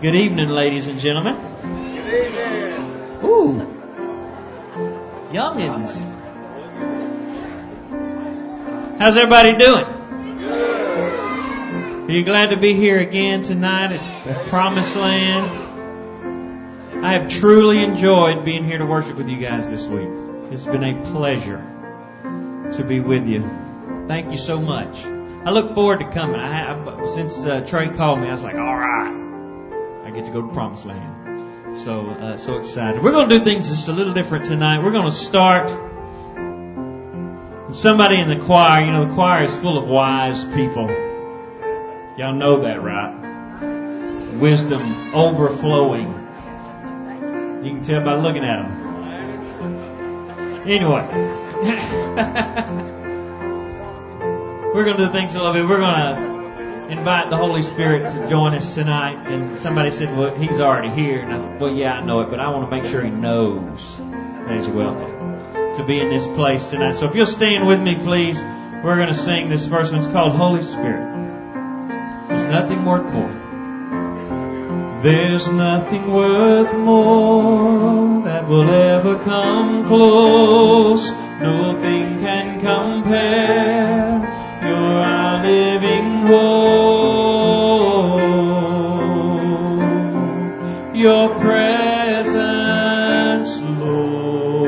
Good 0.00 0.14
evening, 0.14 0.48
ladies 0.48 0.86
and 0.86 0.98
gentlemen. 0.98 1.36
Good 1.60 2.24
evening. 2.24 3.20
Ooh. 3.22 3.60
Youngins. 5.30 5.94
How's 8.98 9.18
everybody 9.18 9.58
doing? 9.58 9.84
Are 12.08 12.10
you 12.10 12.24
glad 12.24 12.48
to 12.48 12.56
be 12.56 12.72
here 12.72 12.98
again 12.98 13.42
tonight 13.42 13.92
at 13.92 14.24
the 14.24 14.32
Promised 14.48 14.96
Land? 14.96 17.04
I 17.04 17.12
have 17.12 17.28
truly 17.28 17.84
enjoyed 17.84 18.42
being 18.42 18.64
here 18.64 18.78
to 18.78 18.86
worship 18.86 19.18
with 19.18 19.28
you 19.28 19.36
guys 19.36 19.70
this 19.70 19.86
week. 19.86 20.08
It's 20.50 20.64
been 20.64 20.82
a 20.82 21.02
pleasure 21.12 21.62
to 22.72 22.84
be 22.84 23.00
with 23.00 23.26
you. 23.26 23.42
Thank 24.08 24.32
you 24.32 24.38
so 24.38 24.58
much. 24.58 25.04
I 25.04 25.50
look 25.50 25.74
forward 25.74 26.00
to 26.00 26.10
coming. 26.10 26.40
I, 26.40 26.72
I 26.72 27.04
since 27.04 27.44
uh, 27.44 27.60
Trey 27.66 27.90
called 27.90 28.20
me, 28.20 28.28
I 28.28 28.30
was 28.30 28.42
like, 28.42 28.56
all 28.56 28.76
right, 28.76 29.19
get 30.20 30.26
to 30.26 30.32
go 30.32 30.42
to 30.46 30.52
Promised 30.52 30.84
Land. 30.86 31.78
So 31.78 32.10
uh, 32.10 32.36
so 32.36 32.58
excited. 32.58 33.02
We're 33.02 33.12
going 33.12 33.28
to 33.28 33.38
do 33.38 33.44
things 33.44 33.68
just 33.68 33.88
a 33.88 33.92
little 33.92 34.12
different 34.12 34.44
tonight. 34.44 34.82
We're 34.82 34.90
going 34.90 35.10
to 35.10 35.16
start. 35.16 35.70
Somebody 37.74 38.20
in 38.20 38.28
the 38.28 38.44
choir, 38.44 38.84
you 38.84 38.90
know, 38.90 39.06
the 39.06 39.14
choir 39.14 39.44
is 39.44 39.54
full 39.54 39.78
of 39.78 39.86
wise 39.86 40.44
people. 40.44 40.90
Y'all 42.18 42.34
know 42.34 42.62
that, 42.62 42.82
right? 42.82 43.14
Wisdom 44.34 45.14
overflowing. 45.14 46.08
You 47.64 47.70
can 47.70 47.82
tell 47.82 48.04
by 48.04 48.16
looking 48.16 48.44
at 48.44 48.62
them. 48.62 48.72
Anyway. 50.66 51.06
We're 54.74 54.84
going 54.84 54.96
to 54.96 55.06
do 55.06 55.12
things 55.12 55.34
a 55.34 55.38
little 55.38 55.52
bit. 55.52 55.68
We're 55.68 55.78
going 55.78 55.94
to 55.94 56.29
invite 56.90 57.30
the 57.30 57.36
Holy 57.36 57.62
Spirit 57.62 58.10
to 58.12 58.28
join 58.28 58.54
us 58.54 58.74
tonight. 58.74 59.26
And 59.26 59.60
somebody 59.60 59.90
said, 59.90 60.16
well, 60.16 60.34
he's 60.34 60.60
already 60.60 60.90
here. 60.90 61.20
And 61.20 61.32
I 61.32 61.38
thought, 61.38 61.60
well, 61.60 61.74
yeah, 61.74 61.98
I 61.98 62.04
know 62.04 62.20
it, 62.20 62.30
but 62.30 62.40
I 62.40 62.50
want 62.50 62.68
to 62.68 62.76
make 62.76 62.84
sure 62.90 63.02
he 63.02 63.10
knows 63.10 63.96
that 63.98 64.56
he's 64.56 64.68
welcome 64.68 65.74
to 65.76 65.84
be 65.86 66.00
in 66.00 66.10
this 66.10 66.26
place 66.26 66.68
tonight. 66.70 66.96
So 66.96 67.06
if 67.06 67.14
you'll 67.14 67.26
stand 67.26 67.66
with 67.66 67.80
me, 67.80 67.96
please, 67.96 68.40
we're 68.82 68.96
going 68.96 69.08
to 69.08 69.14
sing 69.14 69.48
this 69.48 69.66
first 69.68 69.92
one. 69.92 70.00
It's 70.00 70.10
called 70.10 70.32
Holy 70.32 70.62
Spirit. 70.62 71.08
There's 72.28 72.50
nothing 72.50 72.84
worth 72.84 73.12
more. 73.12 73.40
There's 75.02 75.48
nothing 75.48 76.10
worth 76.10 76.76
more 76.76 78.22
that 78.24 78.46
will 78.46 78.68
ever 78.68 79.18
come 79.18 79.86
close. 79.86 81.10
Nothing 81.40 82.20
can 82.20 82.60
compare. 82.60 84.20
You're 84.62 85.00
our 85.00 85.42
living 85.42 86.09
hope. 86.30 86.60
Your 90.94 91.28
presence, 91.38 92.30
Lord. 93.60 94.62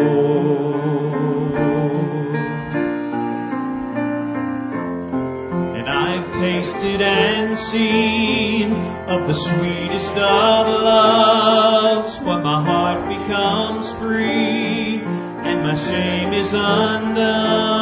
And 5.77 5.89
I've 5.89 6.33
tasted 6.33 7.01
and 7.03 7.59
seen 7.59 8.73
of 8.73 9.27
the 9.29 9.35
sweetest 9.35 10.17
of 10.17 10.67
loves 10.67 12.17
when 12.19 12.43
my 12.43 12.63
heart 12.65 13.09
becomes 13.09 13.93
free 13.93 15.03
and 15.03 15.63
my 15.63 15.75
shame 15.75 16.33
is 16.33 16.53
undone. 16.55 17.82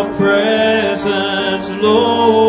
your 0.00 0.14
presence, 0.14 1.68
Lord. 1.82 2.39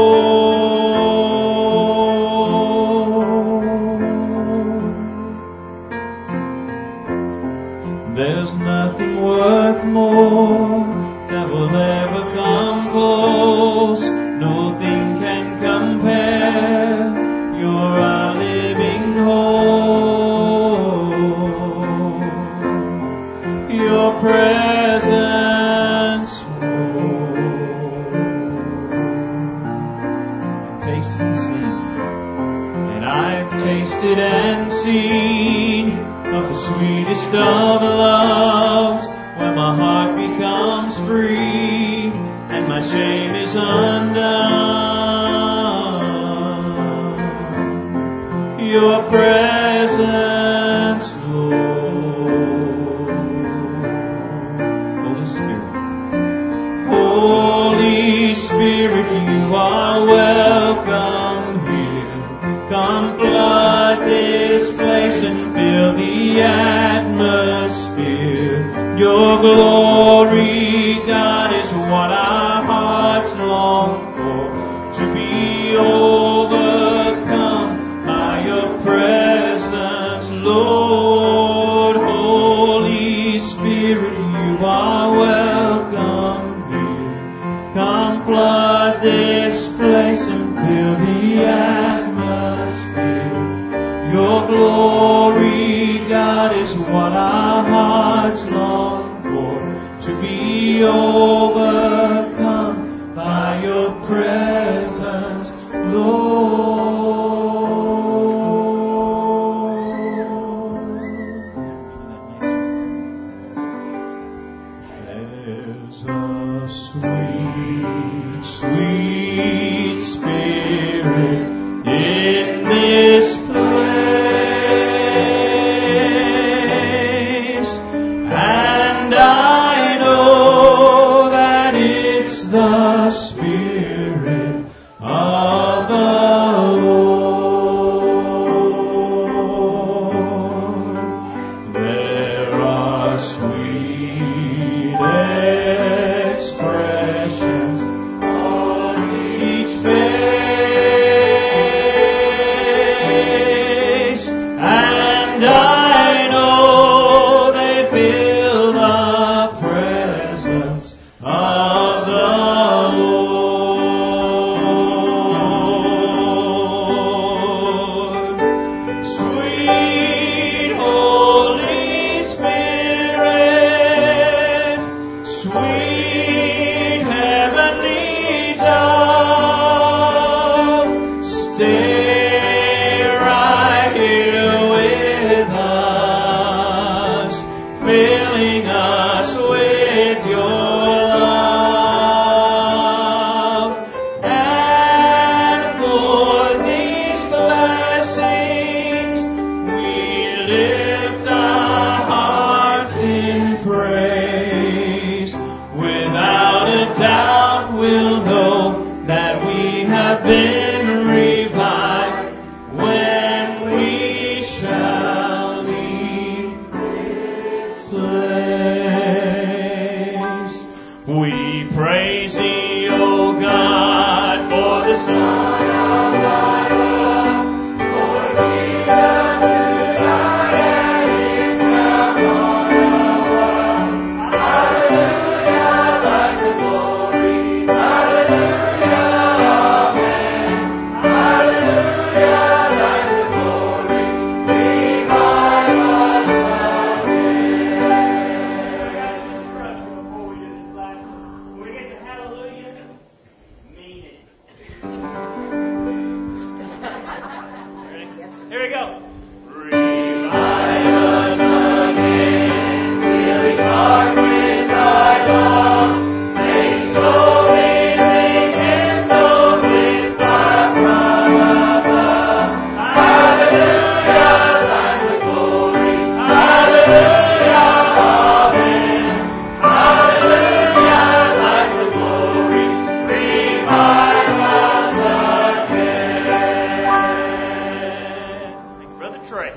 Again. 289.31 289.53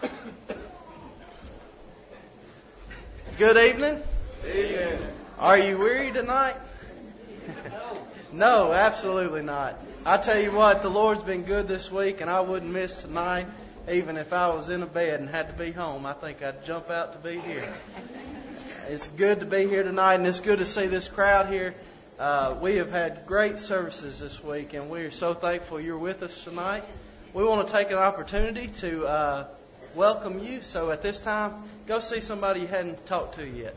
Brother 0.00 0.10
Trey. 0.48 0.58
Good 3.38 3.56
evening. 3.56 4.02
Are 5.38 5.58
you 5.58 5.78
weary 5.78 6.12
tonight? 6.12 6.56
No, 8.32 8.72
absolutely 8.72 9.42
not. 9.42 9.78
I 10.06 10.16
tell 10.18 10.38
you 10.38 10.52
what, 10.52 10.82
the 10.82 10.88
Lord's 10.88 11.22
been 11.22 11.42
good 11.42 11.66
this 11.66 11.90
week, 11.90 12.20
and 12.20 12.30
I 12.30 12.40
wouldn't 12.40 12.72
miss 12.72 13.02
tonight, 13.02 13.46
even 13.90 14.16
if 14.16 14.32
I 14.32 14.54
was 14.54 14.68
in 14.68 14.82
a 14.82 14.86
bed 14.86 15.20
and 15.20 15.28
had 15.28 15.48
to 15.48 15.52
be 15.52 15.72
home. 15.72 16.06
I 16.06 16.12
think 16.12 16.42
I'd 16.42 16.64
jump 16.64 16.90
out 16.90 17.12
to 17.12 17.18
be 17.18 17.40
here. 17.40 17.66
It's 18.88 19.08
good 19.08 19.40
to 19.40 19.46
be 19.46 19.66
here 19.66 19.82
tonight, 19.82 20.14
and 20.14 20.26
it's 20.26 20.40
good 20.40 20.60
to 20.60 20.66
see 20.66 20.86
this 20.86 21.08
crowd 21.08 21.48
here. 21.48 21.74
Uh, 22.18 22.54
we 22.60 22.76
have 22.76 22.90
had 22.90 23.26
great 23.26 23.58
services 23.58 24.20
this 24.20 24.42
week, 24.44 24.74
and 24.74 24.90
we 24.90 25.00
are 25.00 25.10
so 25.10 25.34
thankful 25.34 25.80
you're 25.80 25.98
with 25.98 26.22
us 26.22 26.44
tonight. 26.44 26.84
We 27.32 27.44
want 27.44 27.64
to 27.64 27.72
take 27.72 27.92
an 27.92 27.96
opportunity 27.98 28.66
to 28.78 29.06
uh, 29.06 29.46
welcome 29.94 30.40
you. 30.40 30.62
So 30.62 30.90
at 30.90 31.00
this 31.00 31.20
time, 31.20 31.62
go 31.86 32.00
see 32.00 32.20
somebody 32.20 32.62
you 32.62 32.66
hadn't 32.66 33.06
talked 33.06 33.36
to 33.36 33.46
yet. 33.46 33.76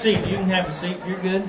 Seat. 0.00 0.26
You 0.26 0.36
can 0.36 0.48
have 0.48 0.66
a 0.66 0.72
seat. 0.72 0.96
You're 1.06 1.18
good. 1.18 1.46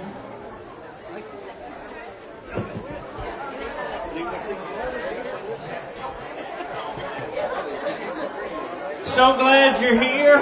So 9.05 9.35
glad 9.37 9.81
you're 9.81 10.01
here. 10.01 10.37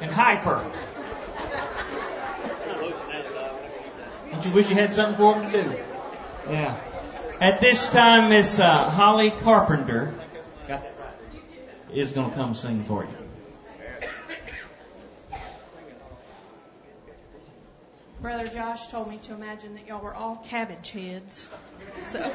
And 0.00 0.10
hyper. 0.10 0.64
Don't 4.30 4.46
you 4.46 4.52
wish 4.52 4.70
you 4.70 4.76
had 4.76 4.94
something 4.94 5.16
for 5.16 5.34
them 5.38 5.52
to 5.52 5.62
do? 5.64 5.78
Yeah. 6.48 6.80
At 7.42 7.60
this 7.60 7.90
time, 7.90 8.30
Miss 8.30 8.58
uh, 8.58 8.88
Holly 8.88 9.32
Carpenter 9.32 10.14
got 10.66 10.80
that 10.80 10.94
right, 10.98 11.94
is 11.94 12.12
going 12.12 12.30
to 12.30 12.36
come 12.36 12.54
sing 12.54 12.84
for 12.84 13.04
you. 13.04 13.27
Brother 18.20 18.48
Josh 18.48 18.88
told 18.88 19.08
me 19.08 19.18
to 19.24 19.34
imagine 19.34 19.74
that 19.74 19.86
y'all 19.86 20.02
were 20.02 20.14
all 20.14 20.44
cabbage 20.48 20.90
heads. 20.90 21.48
So. 22.06 22.34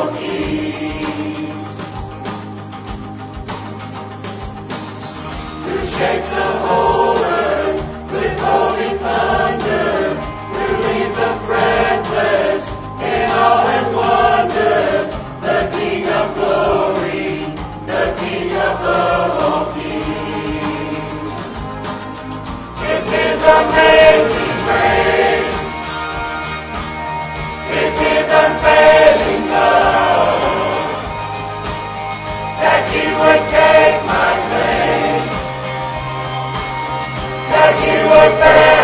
take 33.51 33.99
my 34.05 34.31
place. 34.47 35.35
That 37.51 37.75
you 37.85 37.99
would 38.09 38.33
bear. 38.39 38.80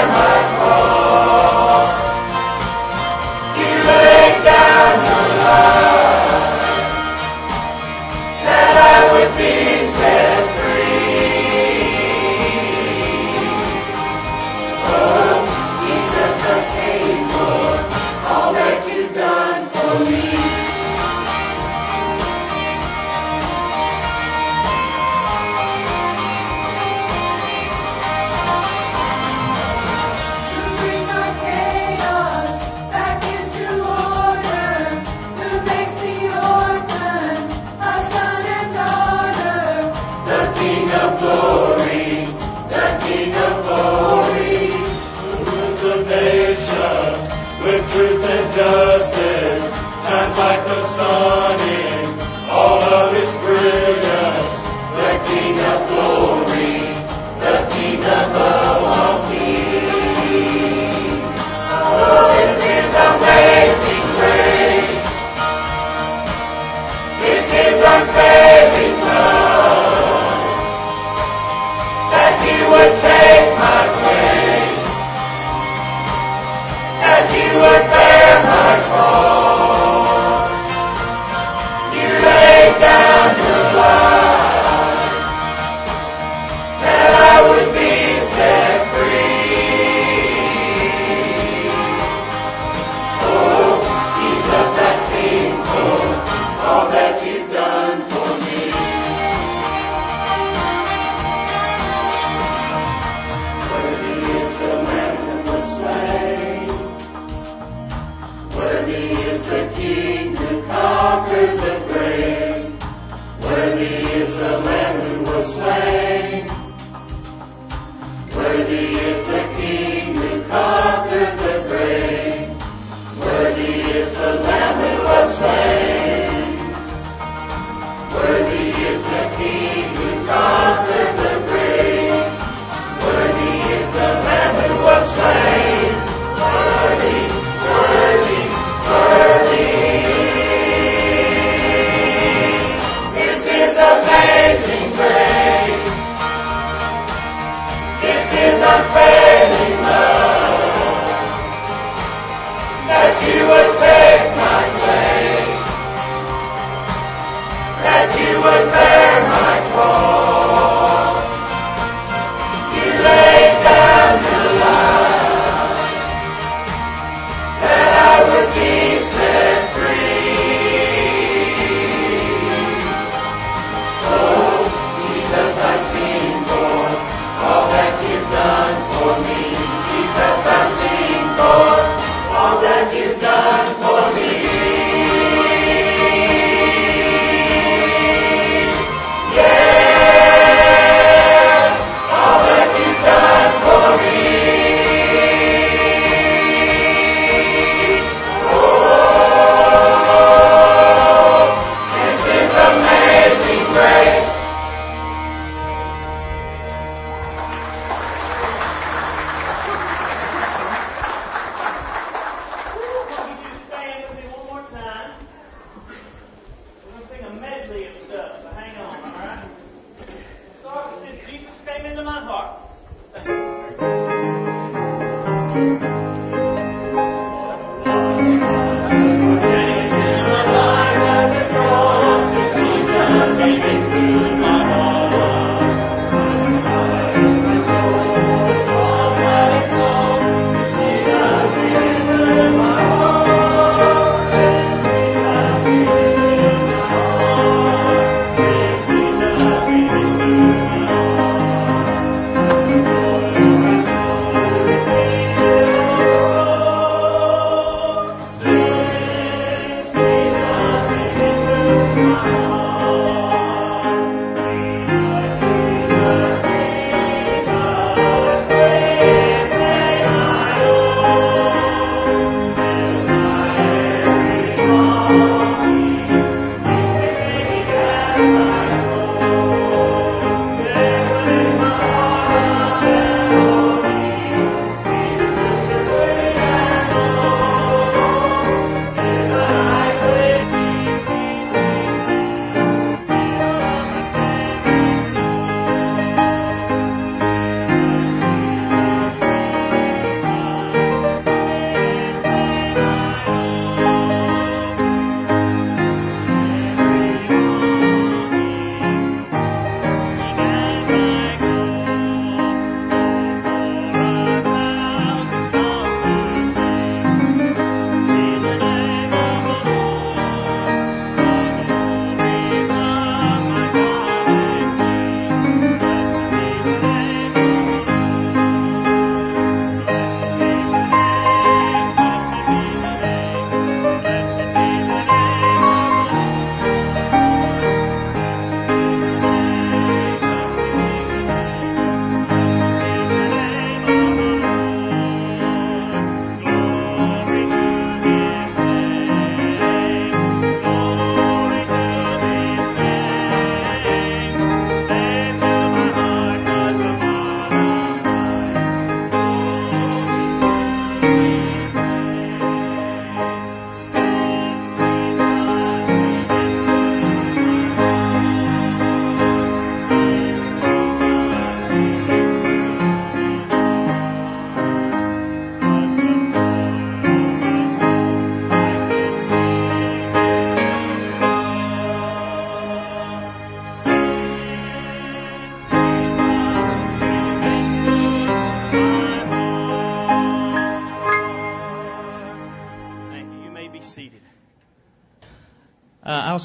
Who 50.97 51.66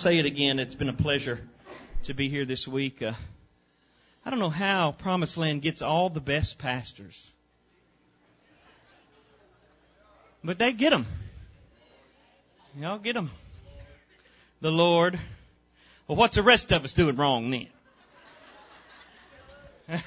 say 0.03 0.19
it 0.19 0.27
again. 0.27 0.59
It's 0.59 0.75
been 0.75 0.89
a 0.89 0.93
pleasure 0.93 1.39
to 2.03 2.13
be 2.13 2.29
here 2.29 2.45
this 2.45 2.67
week. 2.67 3.03
Uh, 3.03 3.13
I 4.27 4.31
don't 4.31 4.41
know 4.41 4.51
how 4.51 4.91
Promised 4.91 5.39
Land 5.39 5.63
gets 5.63 5.81
all 5.81 6.11
the 6.11 6.21
best 6.21 6.59
pastors, 6.59 7.25
but 10.43 10.59
they 10.59 10.73
get 10.73 10.91
them. 10.91 11.07
Y'all 12.77 12.99
get 12.99 13.13
them. 13.15 13.31
The 14.61 14.73
Lord. 14.73 15.21
Well, 16.09 16.17
what's 16.17 16.35
the 16.35 16.43
rest 16.43 16.73
of 16.73 16.83
us 16.83 16.95
doing 16.95 17.15
wrong 17.15 17.53
then? 17.53 17.69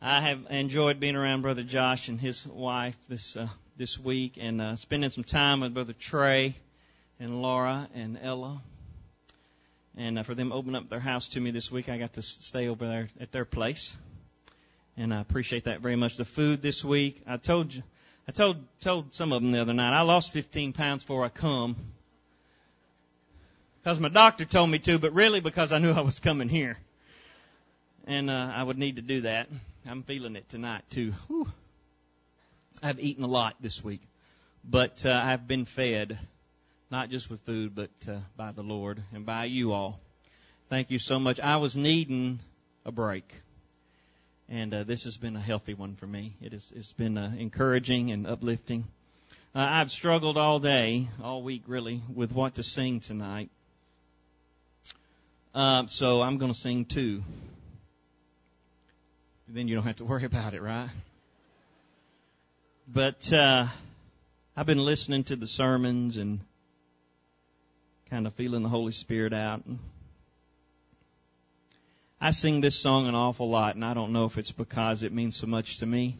I 0.00 0.20
have 0.20 0.46
enjoyed 0.48 1.00
being 1.00 1.16
around 1.16 1.42
Brother 1.42 1.64
Josh 1.64 2.06
and 2.06 2.20
his 2.20 2.46
wife 2.46 2.94
this 3.08 3.36
uh, 3.36 3.48
this 3.76 3.98
week, 3.98 4.38
and 4.40 4.62
uh, 4.62 4.76
spending 4.76 5.10
some 5.10 5.24
time 5.24 5.58
with 5.62 5.74
Brother 5.74 5.92
Trey 5.92 6.54
and 7.20 7.42
Laura 7.42 7.88
and 7.94 8.18
Ella. 8.22 8.60
And 9.96 10.18
uh, 10.18 10.22
for 10.22 10.34
them 10.34 10.52
opening 10.52 10.76
up 10.76 10.88
their 10.88 11.00
house 11.00 11.28
to 11.28 11.40
me 11.40 11.50
this 11.50 11.72
week, 11.72 11.88
I 11.88 11.98
got 11.98 12.14
to 12.14 12.22
stay 12.22 12.68
over 12.68 12.86
there 12.86 13.08
at 13.20 13.32
their 13.32 13.44
place, 13.44 13.96
and 14.96 15.12
I 15.12 15.20
appreciate 15.20 15.64
that 15.64 15.80
very 15.80 15.96
much. 15.96 16.16
The 16.16 16.24
food 16.24 16.62
this 16.62 16.84
week, 16.84 17.22
I 17.26 17.36
told 17.36 17.74
you, 17.74 17.82
I 18.28 18.32
told 18.32 18.58
told 18.78 19.14
some 19.14 19.32
of 19.32 19.42
them 19.42 19.50
the 19.50 19.60
other 19.60 19.74
night, 19.74 19.92
I 19.92 20.02
lost 20.02 20.32
15 20.32 20.72
pounds 20.72 21.02
before 21.02 21.24
I 21.24 21.30
come, 21.30 21.74
because 23.82 23.98
my 23.98 24.08
doctor 24.08 24.44
told 24.44 24.70
me 24.70 24.78
to, 24.80 25.00
but 25.00 25.12
really 25.14 25.40
because 25.40 25.72
I 25.72 25.78
knew 25.78 25.90
I 25.90 26.02
was 26.02 26.20
coming 26.20 26.48
here, 26.48 26.78
and 28.06 28.30
uh, 28.30 28.52
I 28.54 28.62
would 28.62 28.78
need 28.78 28.96
to 28.96 29.02
do 29.02 29.22
that. 29.22 29.48
I'm 29.84 30.04
feeling 30.04 30.36
it 30.36 30.48
tonight 30.48 30.82
too. 30.90 31.12
Whew. 31.26 31.50
I've 32.80 33.00
eaten 33.00 33.24
a 33.24 33.28
lot 33.28 33.56
this 33.60 33.82
week, 33.82 34.02
but 34.62 35.04
uh, 35.04 35.10
I've 35.10 35.48
been 35.48 35.64
fed, 35.64 36.16
not 36.90 37.10
just 37.10 37.30
with 37.30 37.40
food, 37.40 37.74
but 37.74 37.90
uh, 38.08 38.18
by 38.36 38.52
the 38.52 38.62
Lord 38.62 39.02
and 39.12 39.26
by 39.26 39.44
you 39.44 39.72
all. 39.72 40.00
Thank 40.68 40.90
you 40.90 40.98
so 40.98 41.18
much. 41.18 41.40
I 41.40 41.56
was 41.56 41.76
needing 41.76 42.40
a 42.84 42.92
break, 42.92 43.32
and 44.48 44.72
uh, 44.72 44.84
this 44.84 45.04
has 45.04 45.16
been 45.16 45.36
a 45.36 45.40
healthy 45.40 45.74
one 45.74 45.96
for 45.96 46.06
me. 46.06 46.34
It 46.40 46.52
has 46.52 46.70
it's 46.74 46.92
been 46.92 47.16
uh, 47.16 47.32
encouraging 47.38 48.10
and 48.10 48.26
uplifting. 48.26 48.84
Uh, 49.54 49.66
I've 49.68 49.90
struggled 49.90 50.36
all 50.36 50.58
day, 50.58 51.08
all 51.22 51.42
week 51.42 51.62
really, 51.66 52.02
with 52.14 52.32
what 52.32 52.56
to 52.56 52.62
sing 52.62 53.00
tonight. 53.00 53.50
Uh, 55.54 55.86
so 55.86 56.22
I'm 56.22 56.38
going 56.38 56.52
to 56.52 56.58
sing 56.58 56.84
two 56.84 57.22
then 59.50 59.66
you 59.66 59.74
don't 59.74 59.84
have 59.84 59.96
to 59.96 60.04
worry 60.04 60.24
about 60.24 60.54
it, 60.54 60.60
right? 60.60 60.90
But 62.86 63.32
uh, 63.32 63.66
I've 64.56 64.66
been 64.66 64.84
listening 64.84 65.24
to 65.24 65.36
the 65.36 65.46
sermons 65.46 66.16
and 66.16 66.40
kind 68.10 68.26
of 68.26 68.34
feeling 68.34 68.62
the 68.62 68.68
Holy 68.68 68.92
Spirit 68.92 69.32
out. 69.32 69.62
I 72.20 72.30
sing 72.32 72.60
this 72.60 72.74
song 72.74 73.06
an 73.06 73.14
awful 73.14 73.48
lot, 73.48 73.74
and 73.74 73.84
I 73.84 73.94
don't 73.94 74.12
know 74.12 74.24
if 74.24 74.38
it's 74.38 74.52
because 74.52 75.02
it 75.02 75.12
means 75.12 75.36
so 75.36 75.46
much 75.46 75.78
to 75.78 75.86
me 75.86 76.18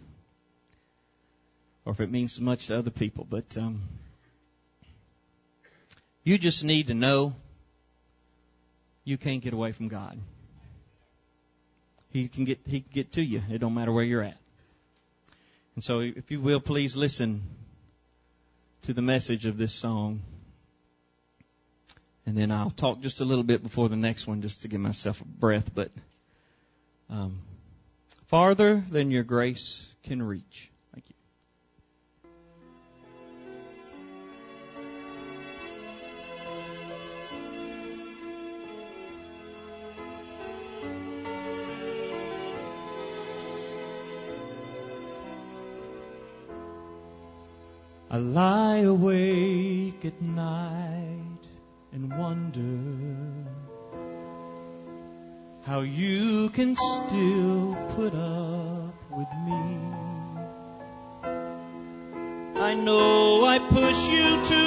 or 1.89 1.93
if 1.93 2.01
it 2.01 2.11
means 2.11 2.35
so 2.35 2.43
much 2.43 2.67
to 2.67 2.77
other 2.77 2.91
people, 2.91 3.27
but 3.29 3.57
um, 3.57 3.81
you 6.23 6.37
just 6.37 6.63
need 6.63 6.89
to 6.89 6.95
know 6.95 7.35
you 9.05 9.17
can't 9.17 9.43
get 9.43 9.55
away 9.55 9.73
from 9.73 9.89
God. 9.89 10.19
He 12.11 12.29
can 12.29 12.45
get 12.45 12.61
he 12.67 12.81
can 12.81 12.91
get 12.93 13.13
to 13.13 13.23
you. 13.23 13.43
It 13.51 13.59
don't 13.59 13.73
matter 13.73 13.91
where 13.91 14.05
you're 14.05 14.23
at. 14.23 14.37
And 15.77 15.83
so, 15.83 16.01
if 16.01 16.31
you 16.31 16.41
will, 16.41 16.61
please 16.61 16.95
listen 16.95 17.43
to 18.83 18.93
the 18.93 19.01
message 19.01 19.47
of 19.47 19.57
this 19.57 19.73
song. 19.73 20.21
And 22.29 22.37
then 22.37 22.53
I'll 22.53 22.69
talk 22.69 23.01
just 23.01 23.23
a 23.23 23.25
little 23.25 23.43
bit 23.43 23.63
before 23.63 23.89
the 23.89 23.97
next 23.97 24.27
one, 24.27 24.43
just 24.43 24.61
to 24.61 24.69
give 24.69 24.81
myself 24.81 25.19
a 25.23 25.25
breath. 25.25 25.75
But 25.75 25.91
um, 27.09 27.39
farther 28.27 28.85
than 28.91 29.11
your 29.11 29.23
grace 29.23 29.89
can 30.03 30.23
reach. 30.23 30.71
Thank 30.93 31.09
you. 31.09 31.15
I 48.11 48.19
lie 48.19 48.81
awake 48.81 50.05
at 50.05 50.21
night 50.21 51.08
wonder 52.29 52.79
how 55.65 55.81
you 55.81 56.51
can 56.51 56.77
still 56.77 57.75
put 57.97 58.13
up 58.15 58.95
with 59.19 59.33
me. 59.47 59.65
I 62.69 62.75
know 62.75 63.47
I 63.47 63.59
push 63.61 64.01
you 64.17 64.29
to 64.53 64.65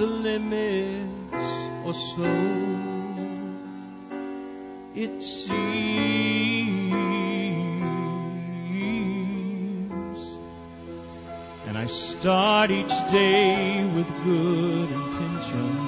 the 0.00 0.06
limits 0.28 1.44
or 1.84 1.94
so 2.12 2.32
it 4.94 5.22
seems. 5.22 5.66
And 11.66 11.76
I 11.76 11.86
start 11.86 12.70
each 12.70 12.96
day 13.10 13.84
with 13.96 14.08
good 14.24 14.88
intentions. 14.90 15.85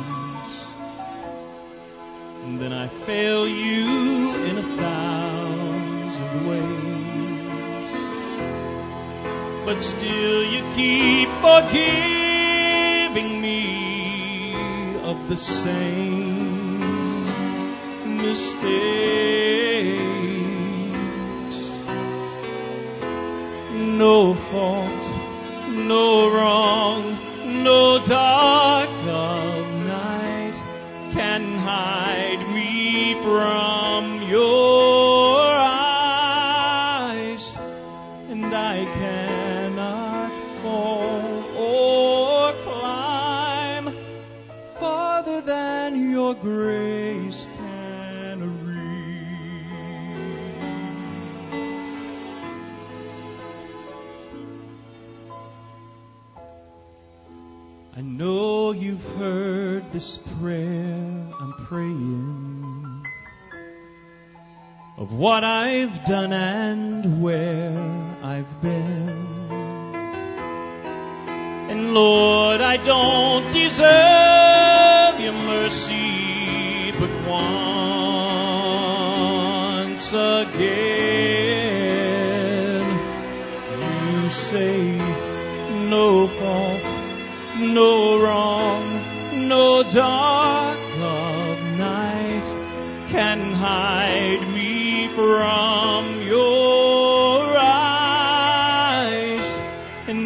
Fail 3.08 3.48
you 3.48 4.34
in 4.44 4.58
a 4.58 4.62
thousand 4.76 6.46
ways. 6.46 7.46
But 9.64 9.80
still 9.80 10.44
you 10.44 10.62
keep 10.74 11.30
forgiving 11.40 13.30
me 13.40 15.00
of 15.10 15.26
the 15.30 15.38
same 15.38 16.80
mistakes. 18.18 19.07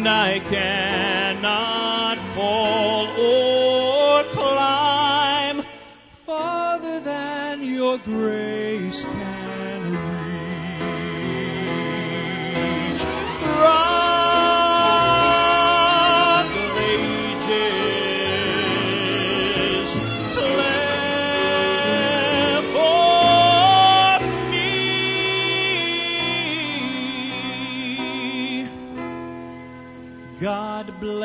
I 0.05 0.39
cannot 0.49 0.82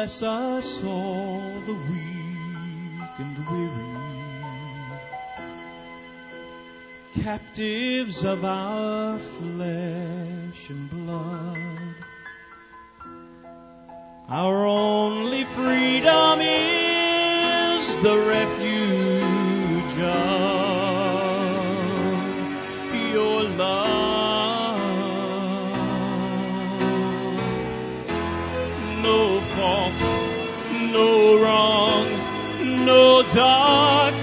bless 0.09 0.23
us 0.23 0.83
all, 0.85 1.43
the 1.67 1.75
weak 1.75 3.19
and 3.19 3.37
weary, 3.51 3.95
captives 7.23 8.25
of 8.25 8.43
our 8.43 9.19
flesh 9.19 10.71
and 10.71 10.89
blood. 10.89 11.59
Our 14.31 14.67
only 14.67 15.45
freedom 15.45 16.41
dark 33.35 34.18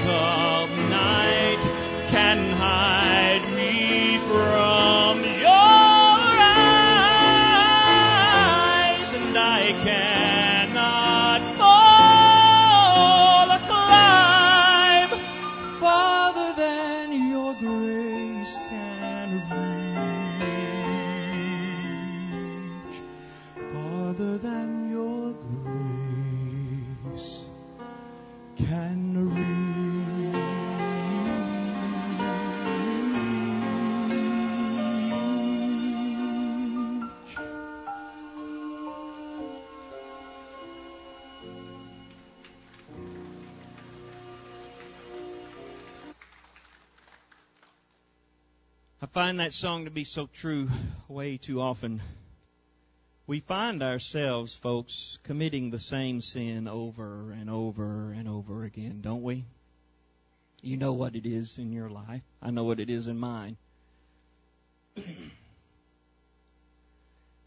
find 49.16 49.40
that 49.40 49.54
song 49.54 49.86
to 49.86 49.92
be 49.92 50.04
so 50.04 50.28
true 50.28 50.68
way 51.08 51.38
too 51.38 51.62
often. 51.62 52.02
We 53.28 53.40
find 53.40 53.82
ourselves, 53.82 54.54
folks, 54.54 55.20
committing 55.24 55.70
the 55.70 55.80
same 55.80 56.20
sin 56.20 56.68
over 56.68 57.32
and 57.32 57.50
over 57.50 58.12
and 58.12 58.28
over 58.28 58.66
again, 58.66 59.00
don't 59.00 59.24
we? 59.24 59.46
You 60.62 60.76
know 60.76 60.92
what 60.92 61.16
it 61.16 61.26
is 61.26 61.58
in 61.58 61.72
your 61.72 61.90
life. 61.90 62.24
I 62.42 62.52
know 62.52 62.66
what 62.66 62.82
it 62.82 62.90
is 62.90 63.08
in 63.08 63.18
mine. 63.18 63.56
and 64.98 65.06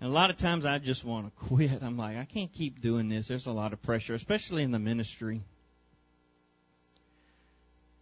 a 0.01 0.09
lot 0.09 0.31
of 0.31 0.39
times 0.39 0.65
I 0.65 0.79
just 0.79 1.05
want 1.05 1.27
to 1.27 1.33
quit. 1.49 1.83
I'm 1.83 1.99
like, 1.99 2.17
I 2.17 2.25
can't 2.25 2.51
keep 2.51 2.81
doing 2.81 3.11
this. 3.11 3.29
There's 3.29 3.47
a 3.47 3.53
lot 3.53 3.75
of 3.75 3.83
pressure, 3.83 4.15
especially 4.15 4.63
in 4.63 4.71
the 4.71 4.79
ministry, 4.79 5.43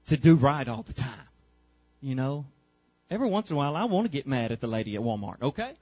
to 0.06 0.16
do 0.16 0.36
right 0.36 0.68
all 0.68 0.84
the 0.84 0.92
time. 0.92 1.28
You 2.00 2.14
know, 2.14 2.44
every 3.10 3.28
once 3.28 3.50
in 3.50 3.54
a 3.54 3.58
while 3.58 3.76
I 3.76 3.84
want 3.84 4.06
to 4.06 4.10
get 4.10 4.26
mad 4.26 4.52
at 4.52 4.60
the 4.60 4.66
lady 4.66 4.96
at 4.96 5.02
Walmart, 5.02 5.42
okay? 5.42 5.72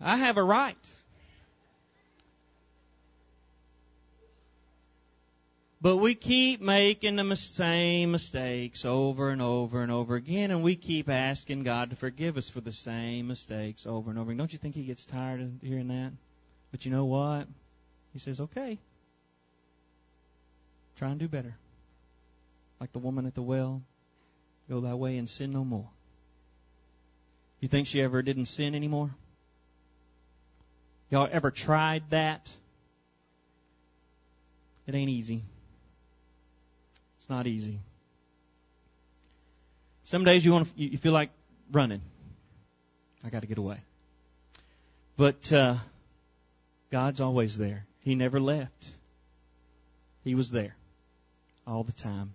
I 0.00 0.16
have 0.16 0.36
a 0.36 0.42
right. 0.42 0.76
But 5.80 5.98
we 5.98 6.14
keep 6.14 6.62
making 6.62 7.16
the 7.16 7.36
same 7.36 8.12
mistakes 8.12 8.86
over 8.86 9.28
and 9.28 9.42
over 9.42 9.82
and 9.82 9.92
over 9.92 10.14
again, 10.14 10.50
and 10.50 10.62
we 10.62 10.76
keep 10.76 11.10
asking 11.10 11.62
God 11.62 11.90
to 11.90 11.96
forgive 11.96 12.38
us 12.38 12.48
for 12.48 12.62
the 12.62 12.72
same 12.72 13.26
mistakes 13.26 13.86
over 13.86 14.08
and 14.08 14.18
over 14.18 14.30
again. 14.30 14.38
Don't 14.38 14.52
you 14.52 14.58
think 14.58 14.74
He 14.74 14.84
gets 14.84 15.04
tired 15.04 15.42
of 15.42 15.50
hearing 15.62 15.88
that? 15.88 16.12
But 16.70 16.86
you 16.86 16.90
know 16.90 17.04
what? 17.04 17.48
He 18.14 18.18
says, 18.18 18.40
okay, 18.40 18.78
try 20.96 21.10
and 21.10 21.20
do 21.20 21.28
better. 21.28 21.54
Like 22.80 22.92
the 22.92 22.98
woman 22.98 23.26
at 23.26 23.34
the 23.34 23.42
well, 23.42 23.82
go 24.68 24.80
thy 24.80 24.94
way 24.94 25.16
and 25.16 25.28
sin 25.28 25.52
no 25.52 25.64
more. 25.64 25.88
You 27.60 27.68
think 27.68 27.86
she 27.86 28.02
ever 28.02 28.22
didn't 28.22 28.46
sin 28.46 28.74
anymore? 28.74 29.10
Y'all 31.10 31.28
ever 31.30 31.50
tried 31.50 32.10
that? 32.10 32.50
It 34.86 34.94
ain't 34.94 35.10
easy. 35.10 35.42
It's 37.18 37.30
not 37.30 37.46
easy. 37.46 37.80
Some 40.04 40.24
days 40.24 40.44
you 40.44 40.52
want 40.52 40.66
to, 40.66 40.82
you 40.82 40.98
feel 40.98 41.12
like 41.12 41.30
running. 41.72 42.02
I 43.24 43.30
got 43.30 43.40
to 43.40 43.46
get 43.46 43.56
away. 43.56 43.78
But 45.16 45.50
uh, 45.52 45.76
God's 46.90 47.20
always 47.20 47.56
there. 47.56 47.86
He 48.00 48.14
never 48.14 48.40
left. 48.40 48.90
He 50.22 50.34
was 50.34 50.50
there 50.50 50.76
all 51.66 51.82
the 51.82 51.92
time. 51.92 52.34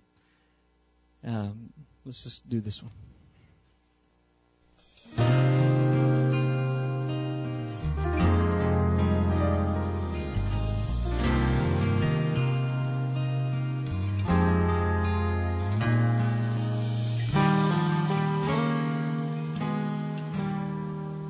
Um, 1.26 1.74
let's 2.06 2.24
just 2.24 2.48
do 2.50 2.62
this 2.62 2.82
one. 2.82 2.92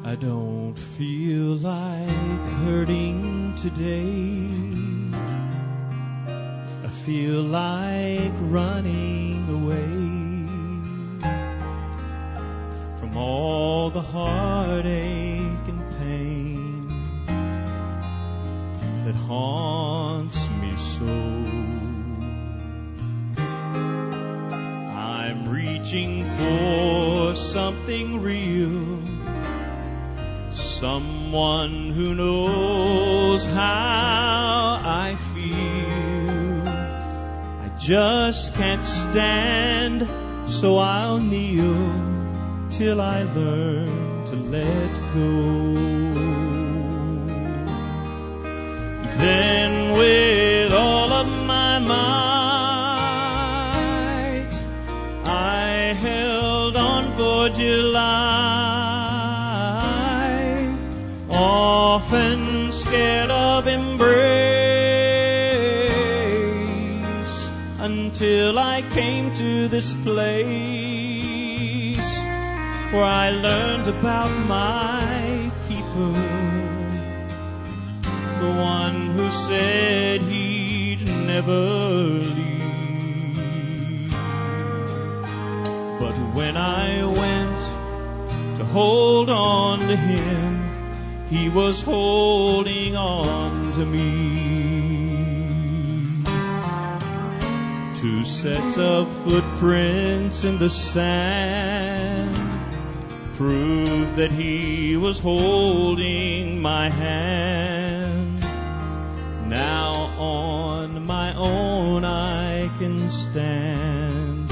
I 0.06 0.16
don't 0.16 0.74
feel 0.74 1.58
like 1.58 2.10
hurting 2.66 3.54
today. 3.56 4.69
Feel 7.10 7.42
like 7.42 8.34
running 8.38 9.50
away 9.50 9.96
from 13.00 13.18
all 13.18 13.90
the 13.90 14.00
heartache 14.00 15.66
and 15.72 15.82
pain 15.98 16.88
that 19.06 19.16
haunts 19.16 20.38
me 20.62 20.72
so. 20.78 21.08
I'm 24.96 25.50
reaching 25.50 26.26
for 26.38 27.34
something 27.34 28.22
real 28.22 29.00
someone 30.54 31.90
who 31.90 32.14
knows 32.14 33.48
how 33.48 34.49
just 37.90 38.54
can't 38.54 38.86
stand, 38.86 40.08
so 40.48 40.78
I'll 40.78 41.20
kneel 41.20 42.70
till 42.70 43.02
I 43.02 43.24
learn 43.24 44.26
to 44.26 44.36
let 44.36 44.92
go. 45.16 45.74
Then 49.18 49.98
with 49.98 50.72
all 50.72 51.12
of 51.12 51.28
my 51.48 51.80
might, 51.80 52.00
I 55.26 55.96
held 56.00 56.78
on 56.78 57.12
for 57.18 57.50
July 57.50 57.89
until 68.20 68.60
I 68.60 68.82
came 68.82 69.34
to 69.36 69.70
this 69.70 69.94
place 69.94 70.18
where 72.92 73.06
I 73.06 73.30
learned 73.30 73.88
about 73.88 74.30
my 74.46 75.50
keeper, 75.70 76.12
the 78.42 78.52
one 78.62 79.12
who 79.12 79.30
said 79.48 80.20
he'd 80.24 81.08
never 81.08 81.64
leave. 82.36 84.12
But 86.02 86.16
when 86.36 86.58
I 86.58 87.06
went 87.06 88.58
to 88.58 88.66
hold 88.66 89.30
on 89.30 89.88
to 89.88 89.96
him, 89.96 91.26
he 91.30 91.48
was 91.48 91.82
holding 91.82 92.98
on 92.98 93.72
to 93.76 93.86
me. 93.86 94.49
Two 98.00 98.24
sets 98.24 98.78
of 98.78 99.10
footprints 99.26 100.46
in 100.46 100.58
the 100.58 100.70
sand, 100.70 102.34
prove 103.34 104.16
that 104.16 104.32
he 104.32 104.96
was 104.96 105.20
holding 105.20 106.62
my 106.62 106.90
hand. 106.90 108.40
Now 109.50 109.92
on 110.18 111.06
my 111.06 111.34
own 111.36 112.06
I 112.06 112.70
can 112.80 113.10
stand, 113.10 114.50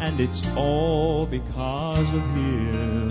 and 0.00 0.18
it's 0.18 0.44
all 0.56 1.26
because 1.26 2.12
of 2.12 2.22
him. 2.34 3.08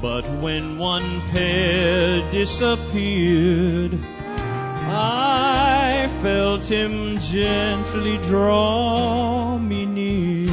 But 0.00 0.24
when 0.40 0.78
one 0.78 1.20
pair 1.32 2.30
disappeared, 2.30 3.98
I 4.96 6.08
felt 6.22 6.64
him 6.64 7.18
gently 7.18 8.18
draw 8.18 9.58
me 9.58 9.86
near. 9.86 10.48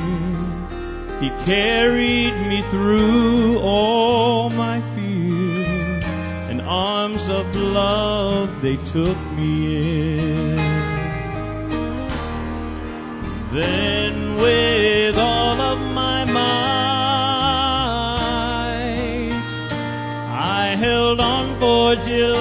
He 1.21 1.29
carried 1.45 2.33
me 2.47 2.63
through 2.71 3.59
all 3.59 4.49
my 4.49 4.81
fear, 4.95 5.99
and 6.49 6.59
arms 6.61 7.29
of 7.29 7.55
love 7.55 8.61
they 8.63 8.77
took 8.77 9.17
me 9.33 9.77
in. 9.77 10.55
Then 13.53 14.35
with 14.37 15.17
all 15.17 15.61
of 15.61 15.79
my 15.93 16.23
might, 16.25 16.41
I 20.33 20.75
held 20.75 21.19
on 21.19 21.59
for 21.59 21.95
dear 21.97 22.33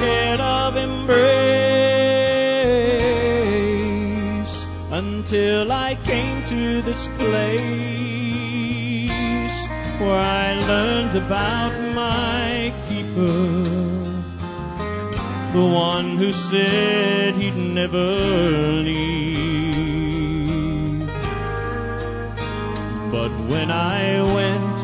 scared 0.00 0.40
of 0.40 0.76
embrace, 0.78 1.26
until 4.90 5.70
I 5.70 5.94
came 6.02 6.42
to 6.46 6.80
this 6.80 7.06
place 7.18 7.70
where 10.00 10.18
I 10.18 10.54
learned 10.54 11.16
about 11.16 11.78
my 11.94 12.72
keeper 12.88 13.62
the 15.52 15.66
one 15.66 16.16
who 16.16 16.32
said 16.32 17.34
he'd 17.34 17.56
never 17.58 18.16
leave. 18.88 19.46
But 23.12 23.32
when 23.52 23.70
I 23.70 24.22
went 24.32 24.78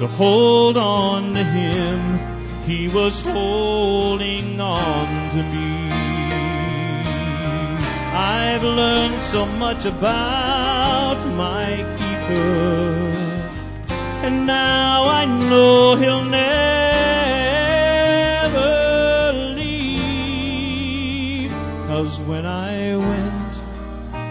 to 0.00 0.08
hold 0.08 0.76
on 0.76 1.34
to 1.34 1.44
him, 1.44 2.31
he 2.64 2.88
was 2.88 3.20
holding 3.20 4.60
on 4.60 5.30
to 5.30 5.42
me. 5.42 5.90
I've 8.14 8.62
learned 8.62 9.20
so 9.22 9.46
much 9.46 9.84
about 9.84 11.16
my 11.34 11.76
keeper, 11.96 13.10
and 14.22 14.46
now 14.46 15.04
I 15.08 15.24
know 15.24 15.96
he'll 15.96 16.24
never 16.24 16.52
leave. 19.56 21.50
Cause 21.88 22.20
when 22.20 22.46
I 22.46 22.96
went 22.96 23.54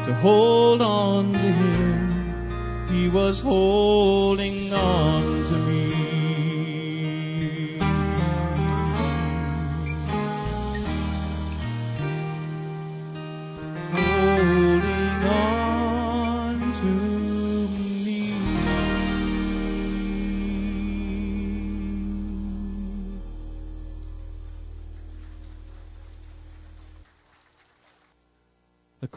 to 0.05 0.13
hold 0.13 0.81
on 0.81 1.33
to 1.33 1.39
him, 1.39 2.87
he 2.87 3.09
was 3.09 3.41
holding 3.41 4.71
on 4.73 5.43
to 5.47 5.57
me. 5.57 6.00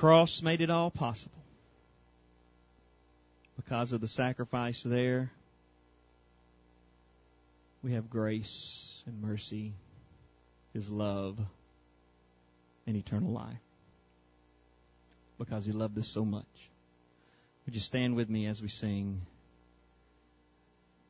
Cross 0.04 0.42
made 0.42 0.60
it 0.60 0.68
all 0.68 0.90
possible. 0.90 1.42
Because 3.56 3.94
of 3.94 4.02
the 4.02 4.06
sacrifice 4.06 4.82
there, 4.82 5.30
we 7.82 7.94
have 7.94 8.10
grace 8.10 9.02
and 9.06 9.22
mercy, 9.22 9.72
His 10.74 10.90
love, 10.90 11.38
and 12.86 12.98
eternal 12.98 13.32
life. 13.32 13.56
Because 15.38 15.64
He 15.64 15.72
loved 15.72 15.96
us 15.96 16.08
so 16.08 16.22
much. 16.22 16.70
Would 17.64 17.74
you 17.74 17.80
stand 17.80 18.14
with 18.14 18.28
me 18.28 18.46
as 18.46 18.60
we 18.60 18.68
sing? 18.68 19.22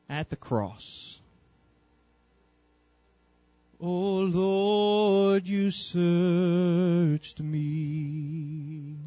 At 0.09 0.29
the 0.29 0.37
cross. 0.37 1.19
Oh 3.87 4.21
Lord, 4.33 5.47
you 5.47 5.69
searched 5.69 7.39
me, 7.39 8.97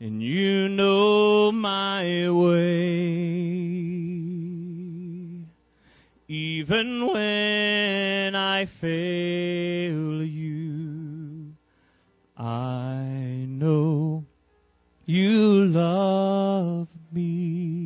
and 0.00 0.22
you 0.22 0.70
know 0.70 1.52
my 1.52 2.30
way. 2.30 2.62
Even 6.28 7.08
when 7.08 8.34
I 8.34 8.64
fail 8.64 10.24
you, 10.24 11.52
I 12.38 13.44
know 13.50 14.24
you 15.04 15.66
love 15.66 16.88
me. 17.12 17.79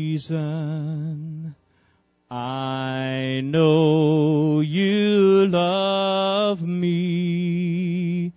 I 2.30 3.42
know 3.44 4.60
you 4.60 5.46
love 5.48 6.62
me. 6.62 8.32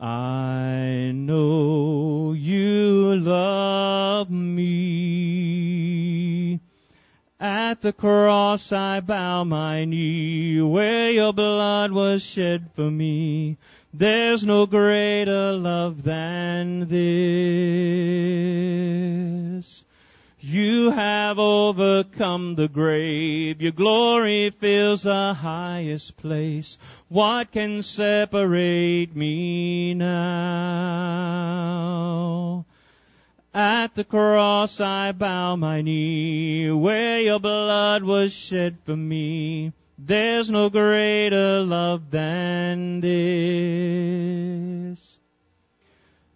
I 0.00 1.12
know 1.14 1.77
love 4.28 4.36
me. 4.36 5.80
At 7.40 7.82
the 7.82 7.92
cross 7.92 8.72
I 8.72 9.00
bow 9.00 9.44
my 9.44 9.84
knee 9.86 10.60
where 10.60 11.10
your 11.10 11.32
blood 11.32 11.92
was 11.92 12.22
shed 12.22 12.70
for 12.74 12.90
me. 12.90 13.56
There's 13.94 14.44
no 14.44 14.66
greater 14.66 15.52
love 15.52 16.02
than 16.02 16.88
this. 16.88 18.04
You 20.40 20.90
have 20.90 21.38
overcome 21.38 22.54
the 22.54 22.68
grave. 22.68 23.62
Your 23.62 23.72
glory 23.72 24.50
fills 24.50 25.04
the 25.04 25.32
highest 25.34 26.16
place. 26.16 26.78
What 27.08 27.52
can 27.52 27.82
separate 27.82 29.16
me 29.16 29.94
now? 29.94 30.98
At 33.58 33.96
the 33.96 34.04
cross 34.04 34.80
I 34.80 35.10
bow 35.10 35.56
my 35.56 35.82
knee 35.82 36.70
where 36.70 37.18
your 37.20 37.40
blood 37.40 38.04
was 38.04 38.32
shed 38.32 38.78
for 38.84 38.96
me. 38.96 39.72
There's 39.98 40.48
no 40.48 40.70
greater 40.70 41.64
love 41.64 42.12
than 42.12 43.00
this. 43.00 43.18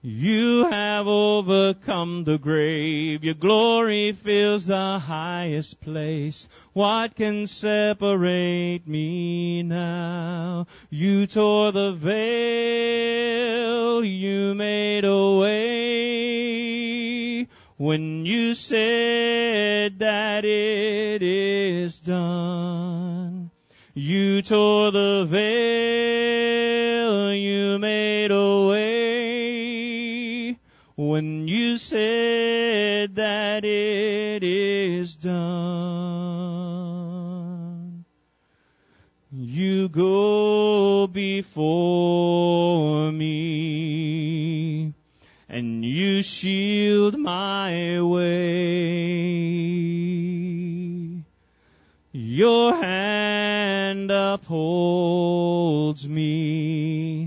You 0.05 0.69
have 0.69 1.07
overcome 1.07 2.25
the 2.25 2.37
grave. 2.37 3.23
Your 3.23 3.35
glory 3.35 4.11
fills 4.11 4.67
the 4.67 4.99
highest 4.99 5.81
place. 5.81 6.49
What 6.73 7.15
can 7.15 7.47
separate 7.47 8.83
me 8.85 9.63
now? 9.63 10.67
You 10.91 11.29
tore 11.29 11.71
the 11.71 11.93
veil. 11.93 14.05
You 14.05 14.57
made 14.57 15.05
a 15.05 15.39
way. 15.39 17.47
When 17.77 18.27
you 18.27 18.55
said 18.55 20.01
that 20.01 20.45
it 20.45 21.23
is 21.23 22.01
done. 22.01 23.53
You 23.95 24.43
tore 24.43 24.91
the 24.91 25.27
veil. 25.29 27.33
You 27.33 27.79
made 27.79 28.33
a 28.33 28.67
way 28.67 28.91
when 31.09 31.49
you 31.49 31.77
said 31.77 33.17
that 33.17 33.65
it 33.65 34.43
is 34.43 35.17
done. 35.17 35.33
You 39.33 39.89
go 39.89 41.07
before 41.07 43.11
me, 43.11 44.93
and 45.49 45.85
you 45.85 46.23
shield 46.23 47.19
my 47.19 48.03
way. 48.03 49.23
Your 52.13 52.75
hand 52.75 54.11
upholds 54.11 56.07
me, 56.07 57.22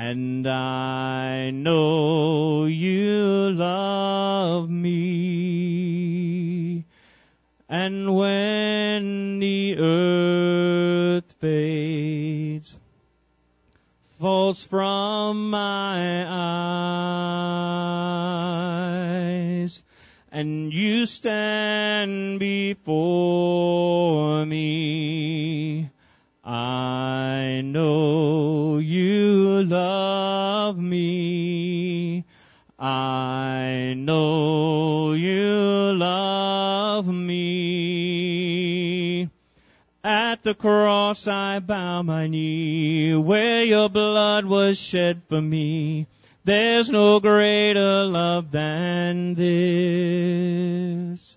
and 0.00 0.48
I 0.48 1.50
know 1.50 2.64
you 2.64 3.52
love 3.52 4.70
me. 4.70 6.86
And 7.68 8.14
when 8.14 9.40
the 9.40 9.76
earth 9.76 11.34
fades, 11.38 12.78
falls 14.18 14.64
from 14.64 15.50
my 15.50 16.24
eyes, 19.66 19.82
and 20.32 20.72
you 20.72 21.04
stand 21.04 22.40
before 22.40 24.46
me, 24.46 25.90
I 26.42 27.60
know 27.62 28.78
you 28.78 29.62
love 29.62 30.78
me. 30.78 32.24
I 32.78 33.94
know 33.96 35.12
you 35.12 35.92
love 35.94 37.06
me. 37.06 39.28
At 40.02 40.42
the 40.42 40.54
cross 40.54 41.28
I 41.28 41.58
bow 41.58 42.00
my 42.02 42.26
knee, 42.26 43.14
where 43.14 43.62
your 43.64 43.90
blood 43.90 44.46
was 44.46 44.78
shed 44.78 45.20
for 45.28 45.42
me. 45.42 46.06
There's 46.44 46.88
no 46.88 47.20
greater 47.20 48.06
love 48.06 48.50
than 48.50 49.34
this. 49.34 51.36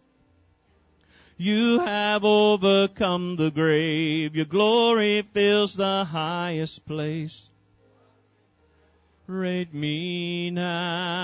You 1.38 1.79
have 1.79 2.23
overcome 2.23 3.36
the 3.38 3.49
grave. 3.49 4.36
Your 4.36 4.45
glory 4.45 5.23
fills 5.34 5.75
the 5.75 6.05
highest 6.05 6.86
place. 6.86 7.49
Rate 9.25 9.73
me 9.73 10.51
now. 10.51 11.23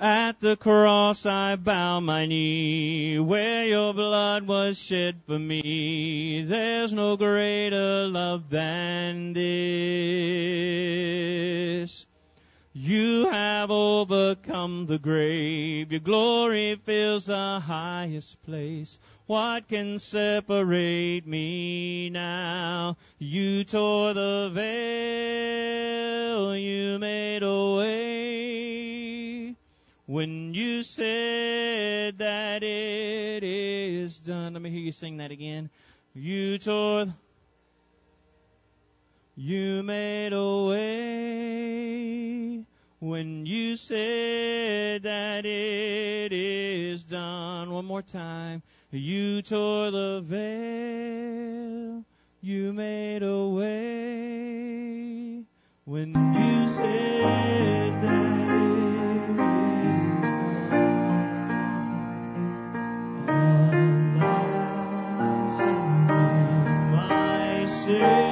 At 0.00 0.40
the 0.40 0.56
cross 0.56 1.26
I 1.26 1.56
bow 1.56 2.00
my 2.00 2.26
knee, 2.26 3.18
where 3.18 3.66
your 3.66 3.92
blood 3.94 4.46
was 4.46 4.78
shed 4.78 5.20
for 5.26 5.38
me. 5.38 6.44
There's 6.46 6.92
no 6.92 7.16
greater 7.16 8.08
love 8.08 8.48
than 8.50 9.32
this. 9.32 9.48
You 12.80 13.28
have 13.28 13.72
overcome 13.72 14.86
the 14.86 15.00
grave. 15.00 15.90
Your 15.90 15.98
glory 15.98 16.76
fills 16.76 17.26
the 17.26 17.58
highest 17.58 18.40
place. 18.44 19.00
What 19.26 19.66
can 19.66 19.98
separate 19.98 21.26
me 21.26 22.08
now? 22.08 22.96
You 23.18 23.64
tore 23.64 24.14
the 24.14 24.52
veil. 24.54 26.56
You 26.56 27.00
made 27.00 27.42
a 27.42 27.74
way. 27.74 29.56
When 30.06 30.54
you 30.54 30.84
said 30.84 32.18
that 32.18 32.62
it 32.62 33.42
is 33.42 34.20
done. 34.20 34.52
Let 34.52 34.62
me 34.62 34.70
hear 34.70 34.78
you 34.78 34.92
sing 34.92 35.16
that 35.16 35.32
again. 35.32 35.68
You 36.14 36.58
tore. 36.58 37.06
The 37.06 37.14
you 39.34 39.82
made 39.84 40.32
a 40.32 40.64
way 40.64 42.67
when 43.00 43.46
you 43.46 43.76
said 43.76 45.02
that 45.04 45.46
it 45.46 46.32
is 46.32 47.04
done. 47.04 47.70
One 47.70 47.84
more 47.84 48.02
time. 48.02 48.62
You 48.90 49.42
tore 49.42 49.90
the 49.90 50.20
veil. 50.24 52.04
You 52.40 52.72
made 52.72 53.22
a 53.22 53.48
way 53.48 55.44
when 55.84 56.08
you 56.08 56.68
said 56.68 58.02
that 58.02 58.28
it 67.90 68.27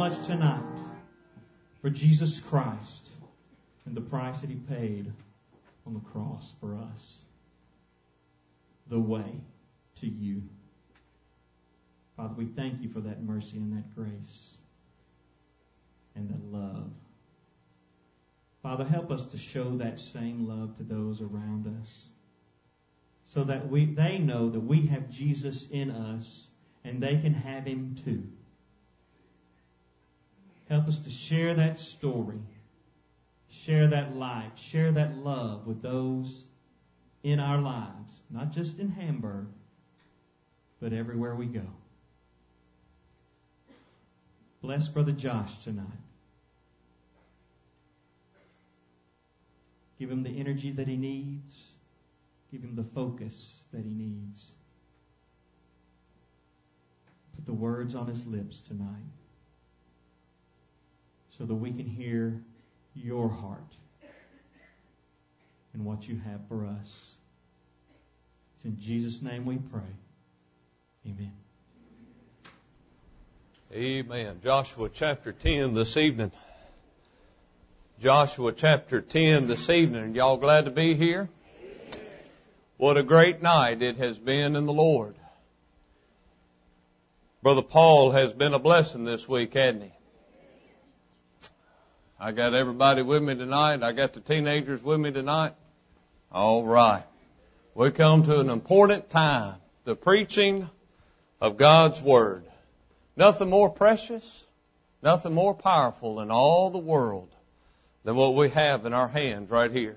much 0.00 0.26
tonight 0.26 0.62
for 1.82 1.90
Jesus 1.90 2.40
Christ 2.40 3.10
and 3.84 3.94
the 3.94 4.00
price 4.00 4.40
that 4.40 4.48
he 4.48 4.56
paid 4.56 5.12
on 5.86 5.92
the 5.92 6.00
cross 6.00 6.54
for 6.58 6.74
us. 6.74 7.18
The 8.88 8.98
way 8.98 9.30
to 10.00 10.06
you. 10.06 10.42
Father, 12.16 12.32
we 12.34 12.46
thank 12.46 12.80
you 12.80 12.88
for 12.88 13.00
that 13.00 13.22
mercy 13.22 13.58
and 13.58 13.76
that 13.76 13.94
grace 13.94 14.54
and 16.14 16.30
that 16.30 16.50
love. 16.50 16.90
Father, 18.62 18.84
help 18.84 19.10
us 19.10 19.26
to 19.26 19.36
show 19.36 19.76
that 19.76 20.00
same 20.00 20.48
love 20.48 20.78
to 20.78 20.82
those 20.82 21.20
around 21.20 21.66
us 21.82 22.04
so 23.26 23.44
that 23.44 23.68
we, 23.68 23.84
they 23.84 24.16
know 24.16 24.48
that 24.48 24.60
we 24.60 24.86
have 24.86 25.10
Jesus 25.10 25.68
in 25.70 25.90
us 25.90 26.48
and 26.84 27.02
they 27.02 27.18
can 27.18 27.34
have 27.34 27.66
him 27.66 27.96
too. 28.02 28.22
Help 30.70 30.86
us 30.86 30.98
to 30.98 31.10
share 31.10 31.52
that 31.54 31.80
story, 31.80 32.38
share 33.50 33.88
that 33.88 34.14
light, 34.14 34.52
share 34.54 34.92
that 34.92 35.16
love 35.16 35.66
with 35.66 35.82
those 35.82 36.44
in 37.24 37.40
our 37.40 37.58
lives, 37.60 38.22
not 38.30 38.52
just 38.52 38.78
in 38.78 38.88
Hamburg, 38.88 39.48
but 40.80 40.92
everywhere 40.92 41.34
we 41.34 41.46
go. 41.46 41.66
Bless 44.62 44.86
Brother 44.86 45.10
Josh 45.10 45.58
tonight. 45.64 45.86
Give 49.98 50.08
him 50.08 50.22
the 50.22 50.38
energy 50.38 50.70
that 50.70 50.86
he 50.86 50.96
needs. 50.96 51.62
Give 52.52 52.62
him 52.62 52.76
the 52.76 52.84
focus 52.84 53.64
that 53.72 53.84
he 53.84 53.90
needs. 53.90 54.52
Put 57.34 57.44
the 57.44 57.52
words 57.52 57.96
on 57.96 58.06
his 58.06 58.24
lips 58.24 58.60
tonight 58.60 59.19
so 61.40 61.46
that 61.46 61.54
we 61.54 61.70
can 61.70 61.86
hear 61.86 62.38
your 62.94 63.30
heart 63.30 63.74
and 65.72 65.86
what 65.86 66.06
you 66.06 66.20
have 66.22 66.40
for 66.48 66.66
us. 66.66 67.00
It's 68.56 68.66
in 68.66 68.78
Jesus' 68.78 69.22
name 69.22 69.46
we 69.46 69.56
pray. 69.56 69.80
Amen. 71.06 71.32
Amen. 73.72 74.40
Joshua 74.44 74.90
chapter 74.92 75.32
10 75.32 75.72
this 75.72 75.96
evening. 75.96 76.30
Joshua 78.02 78.52
chapter 78.52 79.00
10 79.00 79.46
this 79.46 79.70
evening. 79.70 80.14
Y'all 80.14 80.36
glad 80.36 80.66
to 80.66 80.70
be 80.70 80.94
here? 80.94 81.30
What 82.76 82.98
a 82.98 83.02
great 83.02 83.40
night 83.40 83.80
it 83.80 83.96
has 83.96 84.18
been 84.18 84.56
in 84.56 84.66
the 84.66 84.74
Lord. 84.74 85.14
Brother 87.42 87.62
Paul 87.62 88.10
has 88.10 88.34
been 88.34 88.52
a 88.52 88.58
blessing 88.58 89.04
this 89.04 89.26
week, 89.26 89.54
hasn't 89.54 89.84
he? 89.84 89.92
I 92.22 92.32
got 92.32 92.52
everybody 92.52 93.00
with 93.00 93.22
me 93.22 93.34
tonight. 93.34 93.82
I 93.82 93.92
got 93.92 94.12
the 94.12 94.20
teenagers 94.20 94.82
with 94.82 95.00
me 95.00 95.10
tonight. 95.10 95.54
All 96.30 96.62
right. 96.62 97.04
We 97.74 97.90
come 97.92 98.24
to 98.24 98.40
an 98.40 98.50
important 98.50 99.08
time. 99.08 99.54
The 99.84 99.96
preaching 99.96 100.68
of 101.40 101.56
God's 101.56 102.02
Word. 102.02 102.44
Nothing 103.16 103.48
more 103.48 103.70
precious, 103.70 104.44
nothing 105.02 105.32
more 105.32 105.54
powerful 105.54 106.20
in 106.20 106.30
all 106.30 106.68
the 106.68 106.78
world 106.78 107.34
than 108.04 108.16
what 108.16 108.34
we 108.34 108.50
have 108.50 108.84
in 108.84 108.92
our 108.92 109.08
hands 109.08 109.48
right 109.48 109.72
here. 109.72 109.96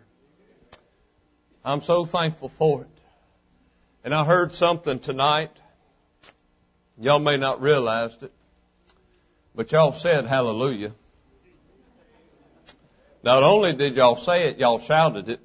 I'm 1.65 1.82
so 1.82 2.05
thankful 2.05 2.47
for 2.47 2.84
it. 2.84 2.88
And 4.05 4.15
I 4.15 4.24
heard 4.24 4.53
something 4.53 4.99
tonight. 4.99 5.51
Y'all 6.97 7.19
may 7.19 7.36
not 7.36 7.61
realize 7.61 8.15
it, 8.21 8.32
but 9.53 9.74
y'all 9.74 9.91
said 9.91 10.26
hallelujah. 10.26 10.93
Not 13.24 13.41
only 13.41 13.74
did 13.74 13.95
y'all 13.95 14.17
say 14.17 14.49
it, 14.49 14.57
y'all 14.57 14.80
shouted 14.80 15.30
it. 15.30 15.39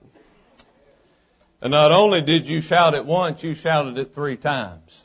And 1.62 1.70
not 1.70 1.92
only 1.92 2.20
did 2.20 2.48
you 2.48 2.60
shout 2.60 2.94
it 2.94 3.06
once, 3.06 3.42
you 3.44 3.54
shouted 3.54 3.98
it 3.98 4.14
three 4.14 4.36
times. 4.36 5.04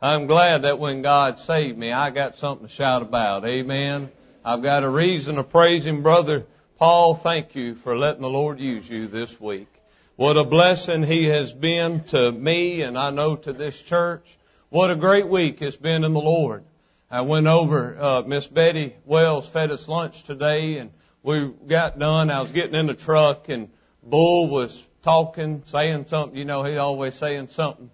I'm 0.00 0.26
glad 0.26 0.62
that 0.62 0.78
when 0.78 1.00
God 1.00 1.38
saved 1.38 1.78
me, 1.78 1.90
I 1.90 2.10
got 2.10 2.36
something 2.36 2.66
to 2.66 2.72
shout 2.72 3.00
about. 3.00 3.46
Amen. 3.46 4.10
I've 4.44 4.62
got 4.62 4.84
a 4.84 4.88
reason 4.88 5.36
to 5.36 5.42
praise 5.42 5.86
Him. 5.86 6.02
Brother 6.02 6.46
Paul, 6.78 7.14
thank 7.14 7.54
you 7.54 7.74
for 7.74 7.96
letting 7.96 8.20
the 8.20 8.28
Lord 8.28 8.60
use 8.60 8.88
you 8.88 9.08
this 9.08 9.40
week. 9.40 9.68
What 10.16 10.36
a 10.36 10.44
blessing 10.44 11.02
He 11.02 11.24
has 11.24 11.54
been 11.54 12.04
to 12.04 12.30
me 12.30 12.82
and 12.82 12.98
I 12.98 13.08
know 13.08 13.36
to 13.36 13.54
this 13.54 13.80
church. 13.80 14.36
What 14.68 14.90
a 14.90 14.96
great 14.96 15.28
week 15.28 15.62
it's 15.62 15.76
been 15.76 16.04
in 16.04 16.12
the 16.12 16.20
Lord. 16.20 16.64
I 17.08 17.20
went 17.20 17.46
over, 17.46 17.96
uh, 17.96 18.22
Miss 18.22 18.48
Betty 18.48 18.96
Wells 19.04 19.48
fed 19.48 19.70
us 19.70 19.86
lunch 19.86 20.24
today 20.24 20.78
and 20.78 20.90
we 21.22 21.52
got 21.68 22.00
done. 22.00 22.30
I 22.32 22.40
was 22.40 22.50
getting 22.50 22.74
in 22.74 22.88
the 22.88 22.94
truck 22.94 23.48
and 23.48 23.68
Bull 24.02 24.48
was 24.48 24.84
talking, 25.02 25.62
saying 25.66 26.06
something. 26.08 26.36
You 26.36 26.44
know, 26.44 26.64
he 26.64 26.78
always 26.78 27.14
saying 27.14 27.46
something. 27.48 27.90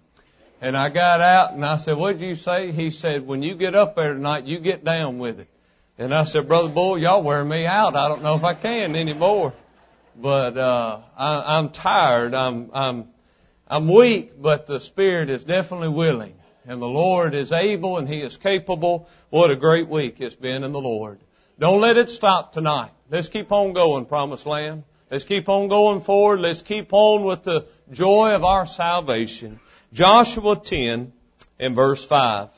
And 0.61 0.75
I 0.75 0.89
got 0.89 1.21
out 1.21 1.53
and 1.53 1.63
I 1.63 1.75
said, 1.75 1.95
what'd 1.95 2.21
you 2.21 2.33
say? 2.33 2.71
He 2.71 2.89
said, 2.89 3.27
when 3.27 3.43
you 3.43 3.53
get 3.53 3.75
up 3.75 3.95
there 3.95 4.15
tonight, 4.15 4.45
you 4.45 4.57
get 4.57 4.83
down 4.83 5.19
with 5.19 5.41
it. 5.41 5.47
And 5.99 6.11
I 6.11 6.23
said, 6.23 6.47
Brother 6.47 6.69
Bull, 6.69 6.97
y'all 6.97 7.21
wear 7.21 7.45
me 7.45 7.67
out. 7.67 7.95
I 7.95 8.07
don't 8.07 8.23
know 8.23 8.33
if 8.33 8.43
I 8.43 8.55
can 8.55 8.95
anymore. 8.95 9.53
But, 10.19 10.57
uh, 10.57 11.01
I, 11.15 11.57
I'm 11.57 11.69
tired. 11.69 12.33
I'm, 12.33 12.71
I'm, 12.73 13.09
I'm 13.67 13.87
weak, 13.87 14.41
but 14.41 14.65
the 14.65 14.79
Spirit 14.79 15.29
is 15.29 15.43
definitely 15.43 15.89
willing. 15.89 16.33
And 16.65 16.81
the 16.81 16.87
Lord 16.87 17.33
is 17.33 17.51
able 17.51 17.97
and 17.97 18.07
He 18.07 18.21
is 18.21 18.37
capable. 18.37 19.09
What 19.29 19.51
a 19.51 19.55
great 19.55 19.87
week 19.87 20.17
it's 20.19 20.35
been 20.35 20.63
in 20.63 20.71
the 20.71 20.81
Lord. 20.81 21.19
Don't 21.59 21.81
let 21.81 21.97
it 21.97 22.09
stop 22.09 22.53
tonight. 22.53 22.91
Let's 23.09 23.29
keep 23.29 23.51
on 23.51 23.73
going, 23.73 24.05
Promised 24.05 24.45
Land. 24.45 24.83
Let's 25.11 25.25
keep 25.25 25.49
on 25.49 25.67
going 25.67 26.01
forward. 26.01 26.39
Let's 26.39 26.61
keep 26.61 26.93
on 26.93 27.23
with 27.23 27.43
the 27.43 27.65
joy 27.91 28.33
of 28.33 28.43
our 28.43 28.65
salvation. 28.65 29.59
Joshua 29.93 30.55
10 30.55 31.13
and 31.59 31.75
verse 31.75 32.03
5. 32.03 32.49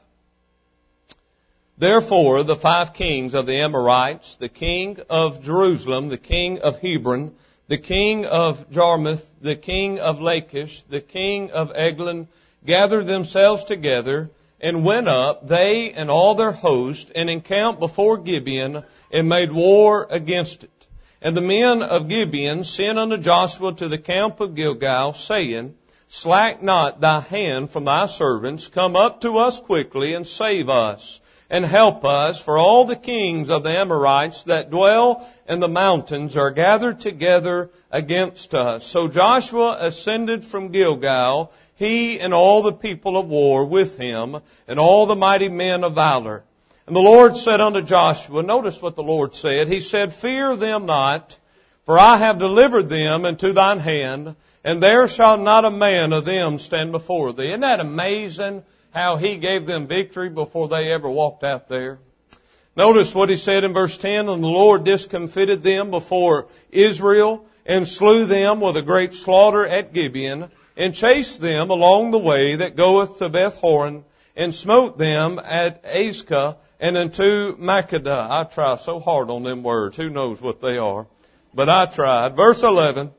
Therefore, 1.77 2.43
the 2.43 2.55
five 2.55 2.93
kings 2.93 3.33
of 3.33 3.47
the 3.47 3.59
Amorites, 3.59 4.37
the 4.37 4.47
king 4.47 4.99
of 5.09 5.43
Jerusalem, 5.43 6.07
the 6.07 6.17
king 6.17 6.61
of 6.61 6.79
Hebron, 6.79 7.35
the 7.67 7.77
king 7.77 8.25
of 8.25 8.71
Jarmuth, 8.71 9.25
the 9.41 9.57
king 9.57 9.99
of 9.99 10.21
Lachish, 10.21 10.83
the 10.83 11.01
king 11.01 11.51
of 11.51 11.73
Eglon, 11.75 12.29
gathered 12.65 13.07
themselves 13.07 13.63
together 13.63 14.29
and 14.59 14.85
went 14.85 15.07
up, 15.07 15.47
they 15.47 15.91
and 15.91 16.09
all 16.09 16.35
their 16.35 16.51
host, 16.51 17.11
and 17.15 17.29
encamped 17.29 17.79
before 17.79 18.17
Gibeon 18.17 18.83
and 19.11 19.29
made 19.29 19.51
war 19.51 20.07
against 20.09 20.63
it. 20.63 20.71
And 21.21 21.35
the 21.35 21.41
men 21.41 21.81
of 21.81 22.07
Gibeon 22.07 22.63
sent 22.63 22.99
unto 22.99 23.17
Joshua 23.17 23.73
to 23.73 23.87
the 23.87 23.97
camp 23.97 24.39
of 24.39 24.55
Gilgal, 24.55 25.13
saying, 25.13 25.75
Slack 26.07 26.61
not 26.61 27.01
thy 27.01 27.19
hand 27.19 27.71
from 27.71 27.85
thy 27.85 28.05
servants, 28.05 28.67
come 28.67 28.95
up 28.95 29.21
to 29.21 29.37
us 29.37 29.59
quickly 29.59 30.13
and 30.13 30.25
save 30.25 30.69
us 30.69 31.19
and 31.49 31.65
help 31.65 32.03
us, 32.05 32.41
for 32.41 32.57
all 32.57 32.85
the 32.85 32.95
kings 32.95 33.49
of 33.49 33.63
the 33.63 33.69
Amorites 33.69 34.43
that 34.43 34.71
dwell 34.71 35.27
in 35.47 35.59
the 35.59 35.67
mountains 35.67 36.35
are 36.37 36.51
gathered 36.51 36.99
together 36.99 37.69
against 37.91 38.55
us. 38.55 38.85
So 38.85 39.07
Joshua 39.07 39.77
ascended 39.79 40.43
from 40.43 40.71
Gilgal, 40.71 41.51
he 41.75 42.19
and 42.19 42.33
all 42.33 42.63
the 42.63 42.73
people 42.73 43.17
of 43.17 43.27
war 43.27 43.65
with 43.65 43.97
him, 43.97 44.37
and 44.67 44.79
all 44.79 45.05
the 45.05 45.15
mighty 45.15 45.49
men 45.49 45.83
of 45.83 45.93
valor. 45.93 46.43
And 46.87 46.95
the 46.95 47.01
Lord 47.01 47.37
said 47.37 47.61
unto 47.61 47.81
Joshua, 47.81 48.43
notice 48.43 48.81
what 48.81 48.95
the 48.95 49.03
Lord 49.03 49.35
said. 49.35 49.67
He 49.67 49.81
said, 49.81 50.13
Fear 50.13 50.55
them 50.55 50.85
not, 50.85 51.37
for 51.85 51.97
I 51.97 52.17
have 52.17 52.39
delivered 52.39 52.89
them 52.89 53.25
into 53.25 53.53
thine 53.53 53.79
hand, 53.79 54.35
and 54.63 54.81
there 54.81 55.07
shall 55.07 55.37
not 55.37 55.65
a 55.65 55.71
man 55.71 56.13
of 56.13 56.25
them 56.25 56.57
stand 56.57 56.91
before 56.91 57.33
thee. 57.33 57.49
Isn't 57.49 57.61
that 57.61 57.79
amazing 57.79 58.63
how 58.95 59.17
he 59.17 59.35
gave 59.35 59.65
them 59.65 59.87
victory 59.87 60.29
before 60.29 60.69
they 60.69 60.91
ever 60.91 61.09
walked 61.09 61.43
out 61.43 61.67
there? 61.67 61.99
Notice 62.77 63.13
what 63.13 63.29
he 63.29 63.35
said 63.35 63.65
in 63.65 63.73
verse 63.73 63.97
10, 63.97 64.29
and 64.29 64.43
the 64.43 64.47
Lord 64.47 64.85
discomfited 64.85 65.63
them 65.63 65.91
before 65.91 66.47
Israel 66.71 67.45
and 67.65 67.87
slew 67.87 68.25
them 68.25 68.61
with 68.61 68.77
a 68.77 68.81
great 68.81 69.13
slaughter 69.13 69.67
at 69.67 69.93
Gibeon 69.93 70.49
and 70.77 70.93
chased 70.93 71.41
them 71.41 71.69
along 71.69 72.11
the 72.11 72.19
way 72.19 72.55
that 72.55 72.75
goeth 72.77 73.17
to 73.19 73.29
Beth 73.29 73.57
Horon 73.57 74.05
and 74.35 74.55
smote 74.55 74.97
them 74.97 75.39
at 75.39 75.83
Azekah 75.83 76.57
and 76.79 76.97
unto 76.97 77.57
Makkedah. 77.57 78.29
I 78.29 78.43
try 78.45 78.77
so 78.77 78.99
hard 78.99 79.29
on 79.29 79.43
them 79.43 79.63
words. 79.63 79.97
Who 79.97 80.09
knows 80.09 80.41
what 80.41 80.61
they 80.61 80.77
are? 80.77 81.05
But 81.53 81.69
I 81.69 81.85
tried. 81.85 82.35
Verse 82.35 82.63
11. 82.63 83.11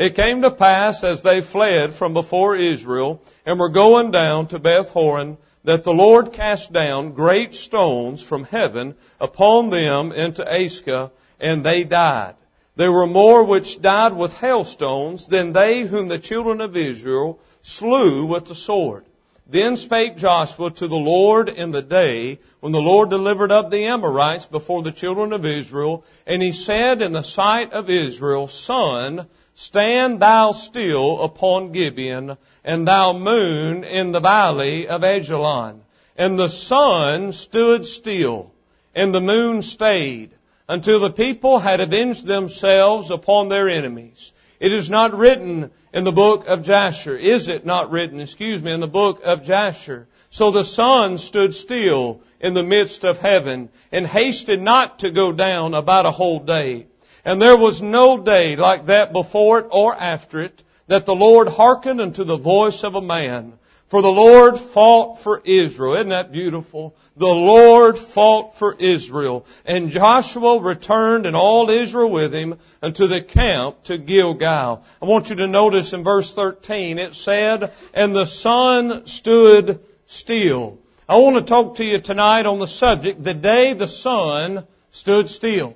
It 0.00 0.14
came 0.14 0.40
to 0.40 0.50
pass 0.50 1.04
as 1.04 1.20
they 1.20 1.42
fled 1.42 1.92
from 1.92 2.14
before 2.14 2.56
Israel 2.56 3.20
and 3.44 3.60
were 3.60 3.68
going 3.68 4.12
down 4.12 4.46
to 4.46 4.58
Beth 4.58 4.88
Horon 4.92 5.36
that 5.64 5.84
the 5.84 5.92
Lord 5.92 6.32
cast 6.32 6.72
down 6.72 7.12
great 7.12 7.54
stones 7.54 8.22
from 8.22 8.44
heaven 8.44 8.94
upon 9.20 9.68
them 9.68 10.12
into 10.12 10.42
Azekah 10.42 11.10
and 11.38 11.62
they 11.62 11.84
died. 11.84 12.36
There 12.76 12.90
were 12.90 13.06
more 13.06 13.44
which 13.44 13.82
died 13.82 14.16
with 14.16 14.32
hailstones 14.40 15.26
than 15.26 15.52
they 15.52 15.82
whom 15.82 16.08
the 16.08 16.18
children 16.18 16.62
of 16.62 16.78
Israel 16.78 17.38
slew 17.60 18.24
with 18.24 18.46
the 18.46 18.54
sword. 18.54 19.04
Then 19.46 19.76
spake 19.76 20.16
Joshua 20.16 20.70
to 20.70 20.88
the 20.88 20.96
Lord 20.96 21.50
in 21.50 21.72
the 21.72 21.82
day 21.82 22.38
when 22.60 22.72
the 22.72 22.80
Lord 22.80 23.10
delivered 23.10 23.52
up 23.52 23.70
the 23.70 23.84
Amorites 23.84 24.46
before 24.46 24.82
the 24.82 24.92
children 24.92 25.34
of 25.34 25.44
Israel, 25.44 26.04
and 26.26 26.40
he 26.40 26.52
said 26.52 27.02
in 27.02 27.12
the 27.12 27.22
sight 27.22 27.74
of 27.74 27.90
Israel, 27.90 28.48
Sun, 28.48 29.26
stand 29.60 30.20
thou 30.20 30.52
still 30.52 31.22
upon 31.22 31.70
Gibeon, 31.70 32.38
and 32.64 32.88
thou 32.88 33.12
moon 33.12 33.84
in 33.84 34.10
the 34.10 34.20
valley 34.20 34.88
of 34.88 35.04
Ajalon. 35.04 35.82
And 36.16 36.38
the 36.38 36.48
sun 36.48 37.32
stood 37.32 37.86
still, 37.86 38.52
and 38.94 39.14
the 39.14 39.20
moon 39.20 39.60
stayed, 39.60 40.30
until 40.66 40.98
the 40.98 41.12
people 41.12 41.58
had 41.58 41.80
avenged 41.80 42.24
themselves 42.24 43.10
upon 43.10 43.50
their 43.50 43.68
enemies. 43.68 44.32
It 44.60 44.72
is 44.72 44.88
not 44.88 45.12
written 45.12 45.70
in 45.92 46.04
the 46.04 46.12
book 46.12 46.46
of 46.46 46.64
Jasher. 46.64 47.14
Is 47.14 47.48
it 47.48 47.66
not 47.66 47.90
written, 47.90 48.18
excuse 48.18 48.62
me, 48.62 48.72
in 48.72 48.80
the 48.80 48.88
book 48.88 49.20
of 49.24 49.44
Jasher? 49.44 50.08
So 50.30 50.52
the 50.52 50.64
sun 50.64 51.18
stood 51.18 51.54
still 51.54 52.22
in 52.40 52.54
the 52.54 52.62
midst 52.62 53.04
of 53.04 53.18
heaven 53.18 53.68
and 53.92 54.06
hasted 54.06 54.62
not 54.62 55.00
to 55.00 55.10
go 55.10 55.32
down 55.32 55.74
about 55.74 56.06
a 56.06 56.10
whole 56.10 56.40
day. 56.40 56.86
And 57.24 57.40
there 57.40 57.56
was 57.56 57.82
no 57.82 58.18
day 58.18 58.56
like 58.56 58.86
that 58.86 59.12
before 59.12 59.60
it 59.60 59.66
or 59.70 59.94
after 59.94 60.40
it 60.40 60.62
that 60.86 61.06
the 61.06 61.14
Lord 61.14 61.48
hearkened 61.48 62.00
unto 62.00 62.24
the 62.24 62.36
voice 62.36 62.82
of 62.82 62.94
a 62.94 63.02
man. 63.02 63.52
For 63.90 64.02
the 64.02 64.12
Lord 64.12 64.56
fought 64.56 65.18
for 65.18 65.42
Israel. 65.44 65.94
Isn't 65.94 66.10
that 66.10 66.30
beautiful? 66.30 66.94
The 67.16 67.26
Lord 67.26 67.98
fought 67.98 68.56
for 68.56 68.76
Israel. 68.78 69.46
And 69.66 69.90
Joshua 69.90 70.60
returned 70.60 71.26
and 71.26 71.34
all 71.34 71.68
Israel 71.68 72.08
with 72.08 72.32
him 72.32 72.58
unto 72.80 73.08
the 73.08 73.20
camp 73.20 73.82
to 73.84 73.98
Gilgal. 73.98 74.84
I 75.02 75.04
want 75.04 75.28
you 75.30 75.36
to 75.36 75.48
notice 75.48 75.92
in 75.92 76.04
verse 76.04 76.32
13 76.32 77.00
it 77.00 77.16
said, 77.16 77.72
and 77.92 78.14
the 78.14 78.26
sun 78.26 79.06
stood 79.06 79.80
still. 80.06 80.78
I 81.08 81.16
want 81.16 81.36
to 81.36 81.42
talk 81.42 81.76
to 81.76 81.84
you 81.84 82.00
tonight 82.00 82.46
on 82.46 82.60
the 82.60 82.68
subject, 82.68 83.24
the 83.24 83.34
day 83.34 83.74
the 83.74 83.88
sun 83.88 84.64
stood 84.90 85.28
still. 85.28 85.74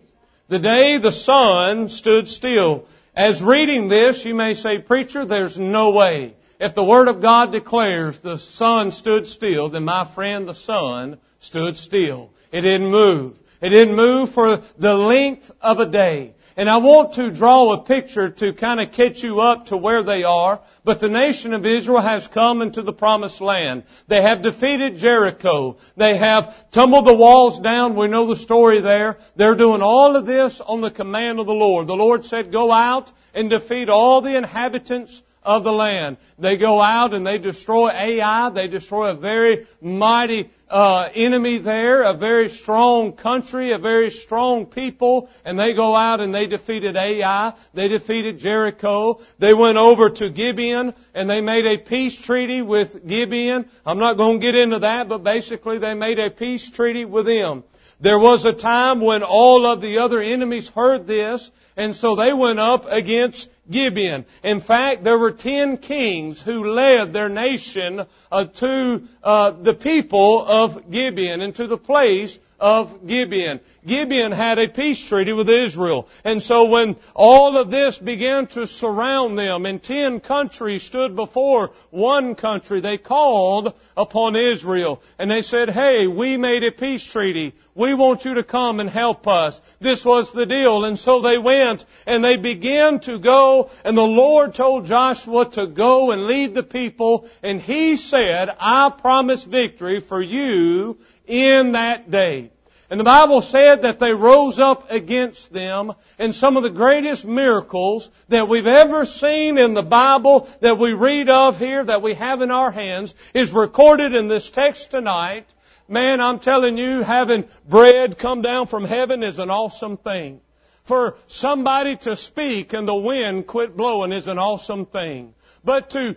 The 0.48 0.58
day 0.58 0.98
the 0.98 1.12
sun 1.12 1.88
stood 1.88 2.28
still. 2.28 2.86
As 3.16 3.42
reading 3.42 3.88
this, 3.88 4.24
you 4.24 4.34
may 4.34 4.54
say, 4.54 4.78
preacher, 4.78 5.24
there's 5.24 5.58
no 5.58 5.92
way. 5.92 6.34
If 6.60 6.74
the 6.74 6.84
Word 6.84 7.08
of 7.08 7.20
God 7.20 7.52
declares 7.52 8.18
the 8.18 8.38
sun 8.38 8.90
stood 8.90 9.26
still, 9.26 9.70
then 9.70 9.84
my 9.84 10.04
friend, 10.04 10.46
the 10.46 10.54
sun 10.54 11.18
stood 11.40 11.76
still. 11.76 12.30
It 12.52 12.60
didn't 12.60 12.90
move. 12.90 13.38
It 13.60 13.70
didn't 13.70 13.96
move 13.96 14.30
for 14.30 14.62
the 14.76 14.94
length 14.94 15.50
of 15.62 15.80
a 15.80 15.86
day. 15.86 16.34
And 16.56 16.70
I 16.70 16.76
want 16.76 17.14
to 17.14 17.32
draw 17.32 17.72
a 17.72 17.82
picture 17.82 18.30
to 18.30 18.52
kind 18.52 18.80
of 18.80 18.92
catch 18.92 19.24
you 19.24 19.40
up 19.40 19.66
to 19.66 19.76
where 19.76 20.04
they 20.04 20.22
are. 20.22 20.60
But 20.84 21.00
the 21.00 21.08
nation 21.08 21.52
of 21.52 21.66
Israel 21.66 22.00
has 22.00 22.28
come 22.28 22.62
into 22.62 22.82
the 22.82 22.92
promised 22.92 23.40
land. 23.40 23.82
They 24.06 24.22
have 24.22 24.42
defeated 24.42 24.98
Jericho. 24.98 25.78
They 25.96 26.16
have 26.16 26.70
tumbled 26.70 27.06
the 27.06 27.14
walls 27.14 27.58
down. 27.58 27.96
We 27.96 28.06
know 28.06 28.28
the 28.28 28.36
story 28.36 28.80
there. 28.80 29.18
They're 29.34 29.56
doing 29.56 29.82
all 29.82 30.14
of 30.14 30.26
this 30.26 30.60
on 30.60 30.80
the 30.80 30.92
command 30.92 31.40
of 31.40 31.46
the 31.46 31.54
Lord. 31.54 31.88
The 31.88 31.96
Lord 31.96 32.24
said, 32.24 32.52
go 32.52 32.70
out 32.70 33.10
and 33.34 33.50
defeat 33.50 33.88
all 33.88 34.20
the 34.20 34.36
inhabitants 34.36 35.23
of 35.44 35.64
the 35.64 35.72
land. 35.72 36.16
They 36.38 36.56
go 36.56 36.80
out 36.80 37.14
and 37.14 37.26
they 37.26 37.38
destroy 37.38 37.90
Ai. 37.90 38.48
They 38.50 38.68
destroy 38.68 39.10
a 39.10 39.14
very 39.14 39.66
mighty 39.80 40.50
uh, 40.70 41.10
enemy 41.14 41.58
there, 41.58 42.02
a 42.02 42.14
very 42.14 42.48
strong 42.48 43.12
country, 43.12 43.72
a 43.72 43.78
very 43.78 44.10
strong 44.10 44.66
people, 44.66 45.28
and 45.44 45.58
they 45.58 45.74
go 45.74 45.94
out 45.94 46.20
and 46.20 46.34
they 46.34 46.46
defeated 46.46 46.96
Ai. 46.96 47.52
They 47.74 47.88
defeated 47.88 48.38
Jericho. 48.38 49.20
They 49.38 49.54
went 49.54 49.76
over 49.76 50.10
to 50.10 50.30
Gibeon 50.30 50.94
and 51.14 51.28
they 51.28 51.40
made 51.40 51.66
a 51.66 51.78
peace 51.78 52.18
treaty 52.18 52.62
with 52.62 53.06
Gibeon. 53.06 53.66
I'm 53.84 53.98
not 53.98 54.16
going 54.16 54.40
to 54.40 54.42
get 54.42 54.54
into 54.54 54.80
that, 54.80 55.08
but 55.08 55.22
basically 55.22 55.78
they 55.78 55.94
made 55.94 56.18
a 56.18 56.30
peace 56.30 56.70
treaty 56.70 57.04
with 57.04 57.26
them. 57.26 57.64
There 58.00 58.18
was 58.18 58.44
a 58.44 58.52
time 58.52 59.00
when 59.00 59.22
all 59.22 59.66
of 59.66 59.80
the 59.80 59.98
other 59.98 60.20
enemies 60.20 60.68
heard 60.68 61.06
this, 61.06 61.50
and 61.76 61.94
so 61.94 62.16
they 62.16 62.32
went 62.32 62.58
up 62.58 62.86
against 62.90 63.48
Gibeon. 63.70 64.24
In 64.42 64.60
fact, 64.60 65.04
there 65.04 65.18
were 65.18 65.30
ten 65.30 65.78
kings 65.78 66.42
who 66.42 66.72
led 66.72 67.12
their 67.12 67.28
nation 67.28 68.04
uh, 68.30 68.44
to 68.44 69.08
uh, 69.22 69.50
the 69.52 69.74
people 69.74 70.44
of 70.46 70.90
Gibeon 70.90 71.40
and 71.40 71.54
to 71.56 71.66
the 71.66 71.78
place 71.78 72.38
of 72.64 73.06
Gibeon. 73.06 73.60
Gibeon 73.86 74.32
had 74.32 74.58
a 74.58 74.68
peace 74.68 75.04
treaty 75.04 75.34
with 75.34 75.50
Israel. 75.50 76.08
And 76.24 76.42
so 76.42 76.70
when 76.70 76.96
all 77.14 77.58
of 77.58 77.70
this 77.70 77.98
began 77.98 78.46
to 78.46 78.66
surround 78.66 79.38
them 79.38 79.66
and 79.66 79.82
ten 79.82 80.18
countries 80.18 80.82
stood 80.82 81.14
before 81.14 81.72
one 81.90 82.34
country, 82.34 82.80
they 82.80 82.96
called 82.96 83.74
upon 83.98 84.34
Israel 84.34 85.02
and 85.18 85.30
they 85.30 85.42
said, 85.42 85.68
hey, 85.68 86.06
we 86.06 86.38
made 86.38 86.64
a 86.64 86.72
peace 86.72 87.04
treaty. 87.04 87.52
We 87.74 87.92
want 87.92 88.24
you 88.24 88.32
to 88.34 88.42
come 88.42 88.80
and 88.80 88.88
help 88.88 89.28
us. 89.28 89.60
This 89.80 90.02
was 90.02 90.32
the 90.32 90.46
deal. 90.46 90.86
And 90.86 90.98
so 90.98 91.20
they 91.20 91.36
went 91.36 91.84
and 92.06 92.24
they 92.24 92.38
began 92.38 92.98
to 93.00 93.18
go 93.18 93.68
and 93.84 93.94
the 93.94 94.06
Lord 94.06 94.54
told 94.54 94.86
Joshua 94.86 95.44
to 95.50 95.66
go 95.66 96.12
and 96.12 96.26
lead 96.26 96.54
the 96.54 96.62
people 96.62 97.28
and 97.42 97.60
he 97.60 97.96
said, 97.96 98.48
I 98.58 98.88
promise 98.88 99.44
victory 99.44 100.00
for 100.00 100.22
you 100.22 100.96
in 101.26 101.72
that 101.72 102.10
day. 102.10 102.52
And 102.90 103.00
the 103.00 103.04
Bible 103.04 103.40
said 103.40 103.82
that 103.82 103.98
they 103.98 104.12
rose 104.12 104.58
up 104.58 104.90
against 104.90 105.52
them, 105.52 105.94
and 106.18 106.34
some 106.34 106.56
of 106.56 106.62
the 106.62 106.70
greatest 106.70 107.24
miracles 107.24 108.10
that 108.28 108.48
we've 108.48 108.66
ever 108.66 109.06
seen 109.06 109.56
in 109.56 109.74
the 109.74 109.82
Bible 109.82 110.48
that 110.60 110.78
we 110.78 110.92
read 110.92 111.30
of 111.30 111.58
here, 111.58 111.82
that 111.82 112.02
we 112.02 112.14
have 112.14 112.42
in 112.42 112.50
our 112.50 112.70
hands, 112.70 113.14
is 113.32 113.52
recorded 113.52 114.14
in 114.14 114.28
this 114.28 114.50
text 114.50 114.90
tonight. 114.90 115.46
Man, 115.88 116.20
I'm 116.20 116.38
telling 116.38 116.76
you, 116.76 117.02
having 117.02 117.44
bread 117.68 118.18
come 118.18 118.42
down 118.42 118.66
from 118.66 118.84
heaven 118.84 119.22
is 119.22 119.38
an 119.38 119.50
awesome 119.50 119.96
thing. 119.96 120.40
For 120.84 121.16
somebody 121.26 121.96
to 121.96 122.16
speak 122.16 122.74
and 122.74 122.86
the 122.86 122.94
wind 122.94 123.46
quit 123.46 123.74
blowing 123.74 124.12
is 124.12 124.28
an 124.28 124.38
awesome 124.38 124.84
thing. 124.84 125.34
But 125.64 125.90
to 125.90 126.16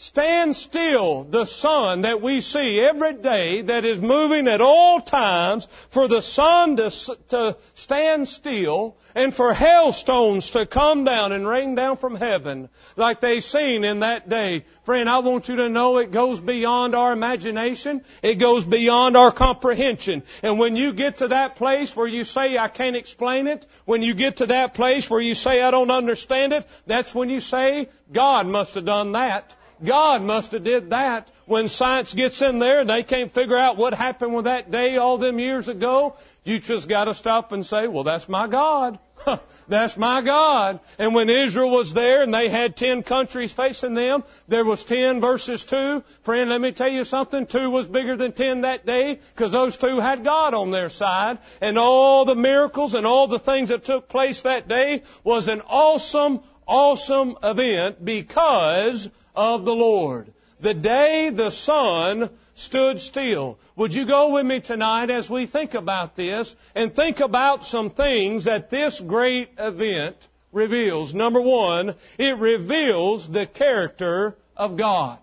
Stand 0.00 0.54
still, 0.54 1.24
the 1.24 1.44
sun 1.44 2.02
that 2.02 2.22
we 2.22 2.40
see 2.40 2.78
every 2.78 3.14
day 3.14 3.62
that 3.62 3.84
is 3.84 3.98
moving 3.98 4.46
at 4.46 4.60
all 4.60 5.00
times, 5.00 5.66
for 5.90 6.06
the 6.06 6.22
sun 6.22 6.76
to, 6.76 7.16
to 7.30 7.56
stand 7.74 8.28
still 8.28 8.96
and 9.16 9.34
for 9.34 9.52
hailstones 9.52 10.50
to 10.52 10.66
come 10.66 11.02
down 11.02 11.32
and 11.32 11.48
rain 11.48 11.74
down 11.74 11.96
from 11.96 12.14
heaven 12.14 12.68
like 12.94 13.20
they 13.20 13.40
seen 13.40 13.82
in 13.82 13.98
that 14.00 14.28
day. 14.28 14.64
Friend, 14.84 15.10
I 15.10 15.18
want 15.18 15.48
you 15.48 15.56
to 15.56 15.68
know 15.68 15.98
it 15.98 16.12
goes 16.12 16.38
beyond 16.38 16.94
our 16.94 17.12
imagination. 17.12 18.02
It 18.22 18.36
goes 18.36 18.64
beyond 18.64 19.16
our 19.16 19.32
comprehension. 19.32 20.22
And 20.44 20.60
when 20.60 20.76
you 20.76 20.92
get 20.92 21.16
to 21.16 21.28
that 21.28 21.56
place 21.56 21.96
where 21.96 22.06
you 22.06 22.22
say, 22.22 22.56
I 22.56 22.68
can't 22.68 22.94
explain 22.94 23.48
it, 23.48 23.66
when 23.84 24.02
you 24.02 24.14
get 24.14 24.36
to 24.36 24.46
that 24.46 24.74
place 24.74 25.10
where 25.10 25.20
you 25.20 25.34
say, 25.34 25.60
I 25.60 25.72
don't 25.72 25.90
understand 25.90 26.52
it, 26.52 26.68
that's 26.86 27.12
when 27.12 27.30
you 27.30 27.40
say, 27.40 27.88
God 28.12 28.46
must 28.46 28.76
have 28.76 28.84
done 28.84 29.10
that. 29.12 29.56
God 29.84 30.22
must 30.22 30.52
have 30.52 30.64
did 30.64 30.90
that. 30.90 31.30
When 31.46 31.68
science 31.68 32.12
gets 32.12 32.42
in 32.42 32.58
there 32.58 32.80
and 32.80 32.90
they 32.90 33.02
can't 33.02 33.32
figure 33.32 33.56
out 33.56 33.76
what 33.76 33.94
happened 33.94 34.34
with 34.34 34.44
that 34.44 34.70
day 34.70 34.96
all 34.96 35.18
them 35.18 35.38
years 35.38 35.68
ago, 35.68 36.16
you 36.44 36.58
just 36.58 36.88
gotta 36.88 37.14
stop 37.14 37.52
and 37.52 37.64
say, 37.64 37.88
well, 37.88 38.04
that's 38.04 38.28
my 38.28 38.46
God. 38.46 38.98
that's 39.68 39.96
my 39.96 40.20
God. 40.20 40.80
And 40.98 41.14
when 41.14 41.28
Israel 41.30 41.70
was 41.70 41.92
there 41.92 42.22
and 42.22 42.32
they 42.32 42.48
had 42.48 42.76
ten 42.76 43.02
countries 43.02 43.52
facing 43.52 43.94
them, 43.94 44.24
there 44.46 44.64
was 44.64 44.84
ten 44.84 45.20
versus 45.20 45.64
two. 45.64 46.02
Friend, 46.22 46.50
let 46.50 46.60
me 46.60 46.72
tell 46.72 46.88
you 46.88 47.04
something. 47.04 47.46
Two 47.46 47.70
was 47.70 47.86
bigger 47.86 48.16
than 48.16 48.32
ten 48.32 48.62
that 48.62 48.86
day 48.86 49.18
because 49.34 49.52
those 49.52 49.76
two 49.76 50.00
had 50.00 50.24
God 50.24 50.54
on 50.54 50.70
their 50.70 50.90
side. 50.90 51.38
And 51.60 51.78
all 51.78 52.24
the 52.24 52.36
miracles 52.36 52.94
and 52.94 53.06
all 53.06 53.26
the 53.26 53.38
things 53.38 53.68
that 53.68 53.84
took 53.84 54.08
place 54.08 54.42
that 54.42 54.68
day 54.68 55.02
was 55.24 55.48
an 55.48 55.62
awesome, 55.62 56.40
awesome 56.66 57.36
event 57.42 58.04
because 58.04 59.08
of 59.38 59.64
the 59.64 59.74
Lord. 59.74 60.32
The 60.60 60.74
day 60.74 61.30
the 61.30 61.50
sun 61.50 62.28
stood 62.56 62.98
still. 63.00 63.56
Would 63.76 63.94
you 63.94 64.04
go 64.04 64.32
with 64.32 64.44
me 64.44 64.58
tonight 64.58 65.10
as 65.10 65.30
we 65.30 65.46
think 65.46 65.74
about 65.74 66.16
this 66.16 66.56
and 66.74 66.92
think 66.92 67.20
about 67.20 67.62
some 67.62 67.90
things 67.90 68.44
that 68.44 68.68
this 68.68 68.98
great 68.98 69.50
event 69.56 70.16
reveals? 70.50 71.14
Number 71.14 71.40
one, 71.40 71.94
it 72.18 72.36
reveals 72.36 73.28
the 73.28 73.46
character 73.46 74.36
of 74.56 74.76
God. 74.76 75.18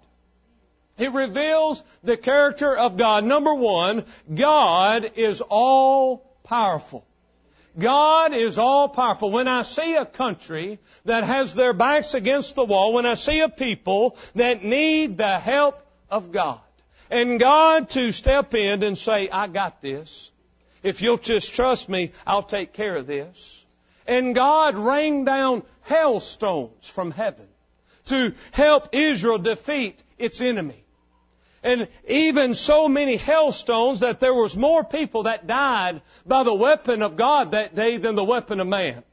It 0.97 1.11
reveals 1.11 1.83
the 2.01 2.15
character 2.15 2.73
of 2.73 2.95
God. 2.95 3.25
Number 3.25 3.53
one, 3.53 4.05
God 4.33 5.11
is 5.17 5.41
all 5.41 6.23
powerful. 6.45 7.05
God 7.77 8.33
is 8.33 8.57
all 8.57 8.87
powerful. 8.87 9.31
When 9.31 9.47
I 9.47 9.63
see 9.63 9.95
a 9.95 10.05
country 10.05 10.79
that 11.03 11.23
has 11.23 11.53
their 11.53 11.73
backs 11.73 12.13
against 12.13 12.55
the 12.55 12.63
wall, 12.63 12.93
when 12.93 13.05
I 13.05 13.15
see 13.15 13.41
a 13.41 13.49
people 13.49 14.17
that 14.35 14.63
need 14.63 15.17
the 15.17 15.39
help 15.39 15.81
of 16.09 16.31
God, 16.31 16.59
and 17.09 17.39
God 17.39 17.89
to 17.91 18.11
step 18.11 18.53
in 18.55 18.81
and 18.81 18.97
say, 18.97 19.29
I 19.29 19.47
got 19.47 19.81
this. 19.81 20.31
If 20.83 21.01
you'll 21.01 21.17
just 21.17 21.53
trust 21.53 21.89
me, 21.89 22.11
I'll 22.25 22.43
take 22.43 22.73
care 22.73 22.95
of 22.95 23.07
this. 23.07 23.65
And 24.07 24.35
God 24.35 24.75
rained 24.75 25.25
down 25.25 25.63
hailstones 25.83 26.87
from 26.87 27.11
heaven 27.11 27.47
to 28.05 28.33
help 28.51 28.89
Israel 28.93 29.39
defeat 29.39 30.01
its 30.17 30.41
enemy 30.41 30.84
and 31.65 31.87
even 32.07 32.53
so 32.53 32.87
many 32.87 33.17
hailstones 33.17 34.01
that 34.01 34.19
there 34.19 34.33
was 34.33 34.55
more 34.55 34.83
people 34.83 35.23
that 35.23 35.47
died 35.47 36.01
by 36.25 36.43
the 36.43 36.53
weapon 36.53 37.01
of 37.01 37.17
God 37.17 37.51
that 37.53 37.75
day 37.75 37.97
than 37.97 38.15
the 38.15 38.23
weapon 38.23 38.59
of 38.59 38.67
man. 38.67 39.03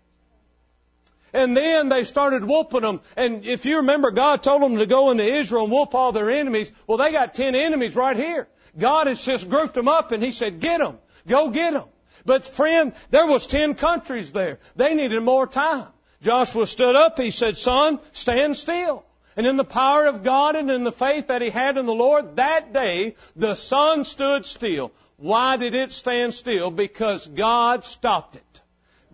And 1.33 1.57
then 1.57 1.89
they 1.89 2.05
started 2.05 2.45
whooping 2.45 2.83
them. 2.83 3.01
And 3.17 3.47
if 3.47 3.65
you 3.65 3.79
remember, 3.79 4.11
God 4.11 4.43
told 4.43 4.61
them 4.61 4.77
to 4.77 4.85
go 4.85 5.11
into 5.11 5.25
Israel 5.25 5.65
and 5.65 5.73
whoop 5.73 5.95
all 5.95 6.13
their 6.13 6.31
enemies. 6.31 6.71
Well, 6.87 6.99
they 6.99 7.11
got 7.11 7.33
ten 7.33 7.55
enemies 7.55 7.97
right 7.97 8.17
here. 8.17 8.49
God 8.79 9.07
has 9.07 9.25
just 9.25 9.49
grouped 9.49 9.75
them 9.75 9.89
up 9.89 10.13
and 10.13 10.23
He 10.23 10.31
said, 10.31 10.61
get 10.61 10.79
them. 10.79 10.99
Go 11.27 11.49
get 11.49 11.73
them. 11.73 11.89
But 12.27 12.47
friend, 12.47 12.93
there 13.11 13.27
was 13.27 13.47
ten 13.47 13.75
countries 13.75 14.31
there. 14.31 14.59
They 14.77 14.93
needed 14.93 15.23
more 15.23 15.47
time. 15.47 15.87
Joshua 16.21 16.67
stood 16.67 16.97
up. 16.97 17.19
He 17.19 17.31
said, 17.31 17.57
sun, 17.57 17.99
stand 18.13 18.59
still. 18.59 19.07
And 19.37 19.47
in 19.47 19.57
the 19.57 19.65
power 19.65 20.07
of 20.07 20.23
God 20.23 20.57
and 20.57 20.71
in 20.71 20.85
the 20.85 20.93
faith 20.93 21.29
that 21.29 21.43
he 21.43 21.51
had 21.51 21.79
in 21.79 21.87
the 21.87 21.95
Lord, 21.95 22.37
that 22.37 22.73
day 22.73 23.17
the 23.35 23.55
sun 23.55 24.05
stood 24.05 24.47
still. 24.47 24.93
Why 25.17 25.57
did 25.57 25.75
it 25.75 25.93
stand 25.93 26.35
still? 26.35 26.71
Because 26.71 27.27
God 27.27 27.85
stopped 27.85 28.37
it. 28.37 28.61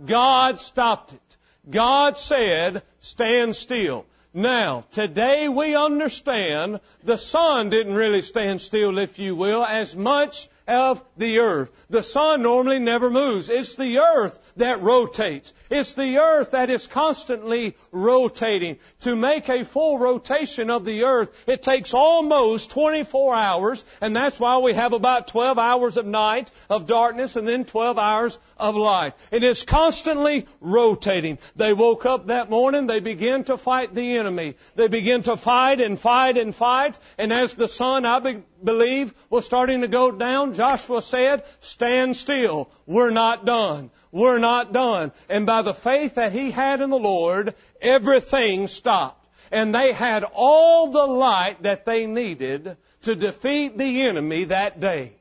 God 0.05 0.61
stopped 0.61 1.13
it. 1.13 1.37
God 1.71 2.19
said, 2.19 2.83
stand 3.01 3.55
still. 3.55 4.07
Now, 4.35 4.85
today 4.93 5.49
we 5.49 5.75
understand 5.75 6.81
the 7.03 7.17
sun 7.17 7.71
didn't 7.71 7.95
really 7.95 8.23
stand 8.23 8.61
still, 8.61 8.99
if 8.99 9.19
you 9.19 9.35
will, 9.35 9.65
as 9.65 9.97
much 9.97 10.49
of 10.67 11.03
the 11.17 11.39
earth. 11.41 11.71
The 11.91 12.03
sun 12.03 12.43
normally 12.43 12.79
never 12.79 13.11
moves. 13.11 13.49
It's 13.49 13.75
the 13.75 13.99
earth 13.99 14.39
that 14.59 14.83
rotates. 14.83 15.53
It's 15.71 15.95
the 15.95 16.19
earth 16.19 16.53
that 16.53 16.71
is 16.71 16.87
constantly 16.87 17.77
rotating. 17.91 18.79
To 19.01 19.17
make 19.17 19.49
a 19.49 19.65
full 19.65 19.99
rotation 19.99 20.71
of 20.71 20.85
the 20.85 21.05
earth, 21.05 21.31
it 21.47 21.63
takes 21.63 21.95
almost 21.95 22.71
24 22.71 23.35
hours, 23.35 23.85
and 24.01 24.15
that's 24.15 24.39
why 24.39 24.59
we 24.59 24.75
have 24.75 24.93
about 24.93 25.29
12 25.29 25.59
hours 25.59 25.97
of 25.97 26.07
night 26.07 26.51
of 26.71 26.87
darkness 26.87 27.37
and 27.37 27.47
then 27.47 27.65
12 27.65 27.99
hours 27.99 28.39
of 28.57 28.77
light. 28.77 29.15
It 29.31 29.43
is 29.43 29.63
constantly 29.63 30.47
rotating. 30.61 31.39
They 31.57 31.73
woke 31.73 32.07
up 32.07 32.27
that 32.27 32.51
morning, 32.51 32.87
they 32.87 33.01
began 33.01 33.45
to 33.45 33.57
fight 33.57 33.95
the 33.95 34.17
enemy. 34.17 34.55
They 34.75 34.89
begin 34.89 35.23
to 35.25 35.37
fight 35.37 35.81
and 35.81 35.99
fight 35.99 36.39
and 36.39 36.55
fight, 36.55 36.99
and 37.19 37.33
as 37.33 37.55
the 37.55 37.69
sun, 37.69 38.05
I 38.05 38.21
be- 38.21 38.43
believe 38.63 39.15
was 39.31 39.45
starting 39.45 39.83
to 39.83 39.89
go 39.89 40.11
down, 40.11 40.55
Joshua 40.55 41.03
said, 41.03 41.45
stand 41.61 42.17
still. 42.17 42.71
We're 42.87 43.11
not 43.11 43.45
done. 43.45 43.91
We're 44.11 44.39
not 44.39 44.73
done. 44.73 45.13
And 45.29 45.47
by 45.47 45.63
the 45.63 45.75
faith 45.75 46.15
that 46.15 46.33
he 46.33 46.51
had 46.51 46.81
in 46.81 46.91
the 46.91 46.99
Lord, 46.99 47.55
everything 47.81 48.67
stopped. 48.67 49.27
And 49.51 49.75
they 49.75 49.93
had 49.93 50.25
all 50.25 50.91
the 50.91 51.07
light 51.07 51.63
that 51.63 51.87
they 51.87 52.07
needed 52.07 52.77
to 53.03 53.15
defeat 53.15 53.79
the 53.79 54.03
enemy 54.03 54.45
that 54.45 54.81
day. 54.81 55.13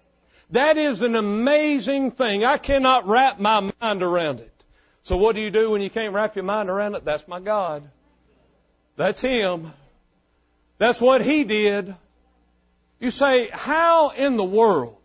That 0.52 0.78
is 0.78 1.02
an 1.02 1.16
amazing 1.16 2.12
thing. 2.12 2.46
I 2.46 2.58
cannot 2.58 3.08
wrap 3.08 3.40
my 3.40 3.72
mind 3.82 4.04
around 4.04 4.40
it. 4.40 4.52
So 5.04 5.18
what 5.18 5.36
do 5.36 5.42
you 5.42 5.52
do 5.52 5.72
when 5.72 5.82
you 5.82 5.90
can't 5.90 6.14
wrap 6.14 6.36
your 6.36 6.44
mind 6.44 6.70
around 6.70 6.96
it? 6.96 7.06
That's 7.06 7.28
my 7.28 7.40
God. 7.40 7.84
That's 8.96 9.22
Him. 9.22 9.72
That's 10.78 11.00
what 11.00 11.22
He 11.22 11.44
did. 11.44 11.96
You 13.00 13.12
say, 13.12 13.50
how 13.52 14.10
in 14.10 14.38
the 14.38 14.44
world 14.44 14.98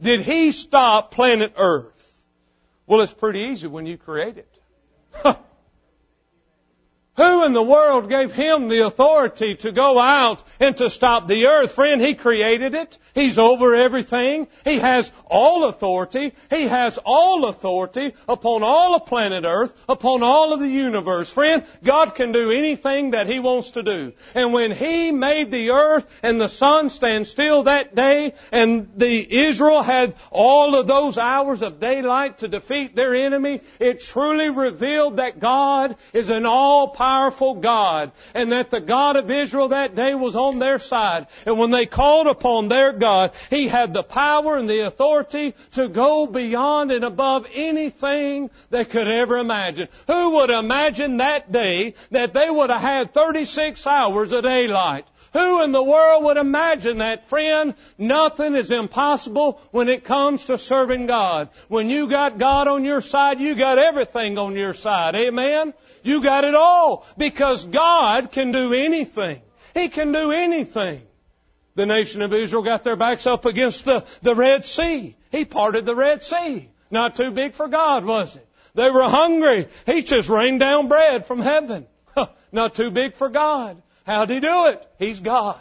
did 0.00 0.20
He 0.20 0.52
stop 0.52 1.10
planet 1.12 1.54
Earth? 1.56 1.95
Well, 2.86 3.00
it's 3.00 3.12
pretty 3.12 3.40
easy 3.40 3.66
when 3.66 3.86
you 3.86 3.96
create 3.96 4.38
it. 4.38 4.58
Who 7.16 7.44
in 7.44 7.54
the 7.54 7.62
world 7.62 8.10
gave 8.10 8.32
him 8.32 8.68
the 8.68 8.80
authority 8.80 9.54
to 9.56 9.72
go 9.72 9.98
out 9.98 10.42
and 10.60 10.76
to 10.76 10.90
stop 10.90 11.26
the 11.26 11.46
earth? 11.46 11.72
Friend, 11.72 11.98
he 12.00 12.14
created 12.14 12.74
it. 12.74 12.98
He's 13.14 13.38
over 13.38 13.74
everything. 13.74 14.48
He 14.64 14.78
has 14.80 15.10
all 15.24 15.64
authority. 15.64 16.34
He 16.50 16.64
has 16.64 16.98
all 17.06 17.46
authority 17.46 18.12
upon 18.28 18.62
all 18.62 18.94
of 18.94 19.06
planet 19.06 19.44
earth, 19.46 19.72
upon 19.88 20.22
all 20.22 20.52
of 20.52 20.60
the 20.60 20.68
universe. 20.68 21.32
Friend, 21.32 21.64
God 21.82 22.14
can 22.14 22.32
do 22.32 22.50
anything 22.50 23.12
that 23.12 23.26
he 23.26 23.38
wants 23.38 23.70
to 23.72 23.82
do. 23.82 24.12
And 24.34 24.52
when 24.52 24.70
he 24.70 25.10
made 25.10 25.50
the 25.50 25.70
earth 25.70 26.06
and 26.22 26.38
the 26.38 26.48
sun 26.48 26.90
stand 26.90 27.26
still 27.26 27.62
that 27.62 27.94
day 27.94 28.34
and 28.52 28.90
the 28.94 29.46
Israel 29.46 29.80
had 29.80 30.14
all 30.30 30.76
of 30.76 30.86
those 30.86 31.16
hours 31.16 31.62
of 31.62 31.80
daylight 31.80 32.38
to 32.38 32.48
defeat 32.48 32.94
their 32.94 33.14
enemy, 33.14 33.62
it 33.80 34.00
truly 34.00 34.50
revealed 34.50 35.16
that 35.16 35.40
God 35.40 35.96
is 36.12 36.28
an 36.28 36.44
all 36.44 36.88
powerful 36.88 37.05
God 37.60 38.12
and 38.34 38.52
that 38.52 38.70
the 38.70 38.80
God 38.80 39.16
of 39.16 39.30
Israel 39.30 39.68
that 39.68 39.94
day 39.94 40.14
was 40.14 40.36
on 40.36 40.58
their 40.58 40.78
side. 40.78 41.26
And 41.46 41.58
when 41.58 41.70
they 41.70 41.86
called 41.86 42.26
upon 42.26 42.68
their 42.68 42.92
God, 42.92 43.32
He 43.50 43.68
had 43.68 43.92
the 43.92 44.02
power 44.02 44.56
and 44.56 44.68
the 44.68 44.80
authority 44.80 45.54
to 45.72 45.88
go 45.88 46.26
beyond 46.26 46.90
and 46.90 47.04
above 47.04 47.46
anything 47.52 48.50
they 48.70 48.84
could 48.84 49.08
ever 49.08 49.38
imagine. 49.38 49.88
Who 50.06 50.30
would 50.36 50.50
imagine 50.50 51.18
that 51.18 51.52
day 51.52 51.94
that 52.10 52.34
they 52.34 52.50
would 52.50 52.70
have 52.70 52.80
had 52.80 53.14
36 53.14 53.86
hours 53.86 54.32
of 54.32 54.42
daylight? 54.42 55.06
Who 55.36 55.62
in 55.62 55.72
the 55.72 55.82
world 55.82 56.24
would 56.24 56.38
imagine 56.38 56.98
that, 56.98 57.28
friend? 57.28 57.74
Nothing 57.98 58.54
is 58.54 58.70
impossible 58.70 59.60
when 59.70 59.90
it 59.90 60.02
comes 60.02 60.46
to 60.46 60.56
serving 60.56 61.08
God. 61.08 61.50
When 61.68 61.90
you 61.90 62.08
got 62.08 62.38
God 62.38 62.68
on 62.68 62.86
your 62.86 63.02
side, 63.02 63.38
you 63.38 63.54
got 63.54 63.76
everything 63.76 64.38
on 64.38 64.54
your 64.54 64.72
side. 64.72 65.14
Amen? 65.14 65.74
You 66.02 66.22
got 66.22 66.44
it 66.44 66.54
all 66.54 67.04
because 67.18 67.66
God 67.66 68.32
can 68.32 68.50
do 68.50 68.72
anything. 68.72 69.42
He 69.74 69.88
can 69.88 70.10
do 70.10 70.32
anything. 70.32 71.02
The 71.74 71.84
nation 71.84 72.22
of 72.22 72.32
Israel 72.32 72.62
got 72.62 72.82
their 72.82 72.96
backs 72.96 73.26
up 73.26 73.44
against 73.44 73.84
the, 73.84 74.06
the 74.22 74.34
Red 74.34 74.64
Sea. 74.64 75.18
He 75.30 75.44
parted 75.44 75.84
the 75.84 75.94
Red 75.94 76.22
Sea. 76.22 76.70
Not 76.90 77.14
too 77.14 77.30
big 77.30 77.52
for 77.52 77.68
God, 77.68 78.06
was 78.06 78.34
it? 78.36 78.48
They 78.74 78.90
were 78.90 79.06
hungry. 79.06 79.68
He 79.84 80.00
just 80.00 80.30
rained 80.30 80.60
down 80.60 80.88
bread 80.88 81.26
from 81.26 81.40
heaven. 81.40 81.86
Not 82.52 82.74
too 82.74 82.90
big 82.90 83.12
for 83.12 83.28
God. 83.28 83.82
How'd 84.06 84.30
he 84.30 84.40
do 84.40 84.66
it? 84.68 84.88
He's 84.98 85.20
God. 85.20 85.60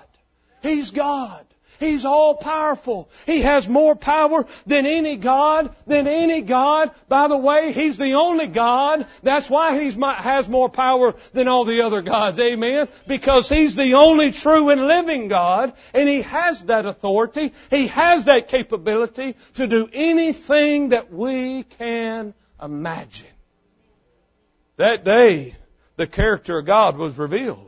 He's 0.61 0.91
God. 0.91 1.45
He's 1.79 2.05
all 2.05 2.35
powerful. 2.35 3.09
He 3.25 3.41
has 3.41 3.67
more 3.67 3.95
power 3.95 4.45
than 4.65 4.85
any 4.85 5.17
God, 5.17 5.75
than 5.85 6.07
any 6.07 6.41
God. 6.41 6.91
By 7.09 7.27
the 7.27 7.37
way, 7.37 7.73
He's 7.73 7.97
the 7.97 8.13
only 8.13 8.47
God. 8.47 9.05
That's 9.23 9.49
why 9.49 9.79
He 9.79 9.91
has 9.99 10.47
more 10.47 10.69
power 10.69 11.15
than 11.33 11.47
all 11.47 11.65
the 11.65 11.81
other 11.81 12.01
gods. 12.01 12.39
Amen? 12.39 12.87
Because 13.07 13.49
He's 13.49 13.75
the 13.75 13.95
only 13.95 14.31
true 14.31 14.69
and 14.69 14.87
living 14.87 15.27
God, 15.27 15.73
and 15.93 16.07
He 16.07 16.21
has 16.21 16.63
that 16.65 16.85
authority. 16.85 17.51
He 17.69 17.87
has 17.87 18.25
that 18.25 18.47
capability 18.47 19.35
to 19.55 19.67
do 19.67 19.89
anything 19.91 20.89
that 20.89 21.11
we 21.11 21.63
can 21.63 22.33
imagine. 22.61 23.27
That 24.77 25.03
day, 25.03 25.55
the 25.97 26.07
character 26.07 26.59
of 26.59 26.65
God 26.65 26.97
was 26.97 27.17
revealed. 27.17 27.64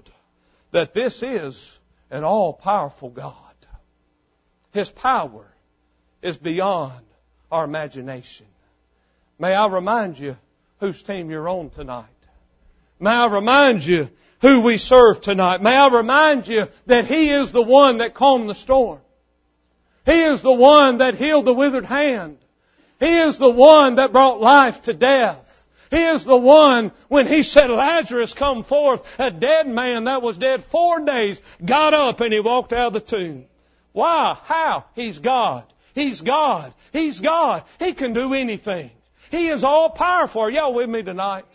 That 0.77 0.93
this 0.93 1.23
is 1.23 1.75
an 2.11 2.23
all-powerful 2.23 3.09
God. 3.09 3.33
His 4.73 4.91
power 4.91 5.51
is 6.21 6.37
beyond 6.37 7.03
our 7.51 7.63
imagination. 7.63 8.45
May 9.39 9.55
I 9.55 9.65
remind 9.65 10.19
you 10.19 10.37
whose 10.79 11.01
team 11.01 11.31
you're 11.31 11.49
on 11.49 11.71
tonight. 11.71 12.05
May 12.99 13.09
I 13.09 13.25
remind 13.25 13.87
you 13.87 14.11
who 14.41 14.61
we 14.61 14.77
serve 14.77 15.19
tonight. 15.19 15.63
May 15.63 15.75
I 15.75 15.87
remind 15.87 16.47
you 16.47 16.67
that 16.85 17.07
He 17.07 17.31
is 17.31 17.51
the 17.51 17.63
one 17.63 17.97
that 17.97 18.13
calmed 18.13 18.47
the 18.47 18.53
storm. 18.53 18.99
He 20.05 20.21
is 20.21 20.43
the 20.43 20.53
one 20.53 20.99
that 20.99 21.15
healed 21.15 21.45
the 21.45 21.55
withered 21.55 21.85
hand. 21.85 22.37
He 22.99 23.17
is 23.17 23.39
the 23.39 23.49
one 23.49 23.95
that 23.95 24.13
brought 24.13 24.41
life 24.41 24.83
to 24.83 24.93
death. 24.93 25.46
He 25.89 26.03
is 26.03 26.25
the 26.25 26.37
one 26.37 26.91
when 27.07 27.27
he 27.27 27.43
said, 27.43 27.69
Lazarus 27.69 28.33
come 28.33 28.63
forth, 28.63 29.19
a 29.19 29.31
dead 29.31 29.67
man 29.67 30.05
that 30.05 30.21
was 30.21 30.37
dead 30.37 30.63
four 30.63 31.05
days, 31.05 31.41
got 31.63 31.93
up 31.93 32.19
and 32.21 32.33
he 32.33 32.39
walked 32.39 32.73
out 32.73 32.87
of 32.87 32.93
the 32.93 32.99
tomb. 32.99 33.45
Why? 33.93 34.37
How? 34.43 34.85
He's 34.95 35.19
God. 35.19 35.63
He's 35.95 36.21
God. 36.21 36.73
He's 36.91 37.21
God. 37.21 37.63
He 37.79 37.93
can 37.93 38.13
do 38.13 38.33
anything. 38.33 38.91
He 39.31 39.47
is 39.47 39.63
all 39.63 39.89
powerful. 39.89 40.41
Are 40.41 40.51
y'all 40.51 40.73
with 40.73 40.89
me 40.89 41.03
tonight? 41.03 41.45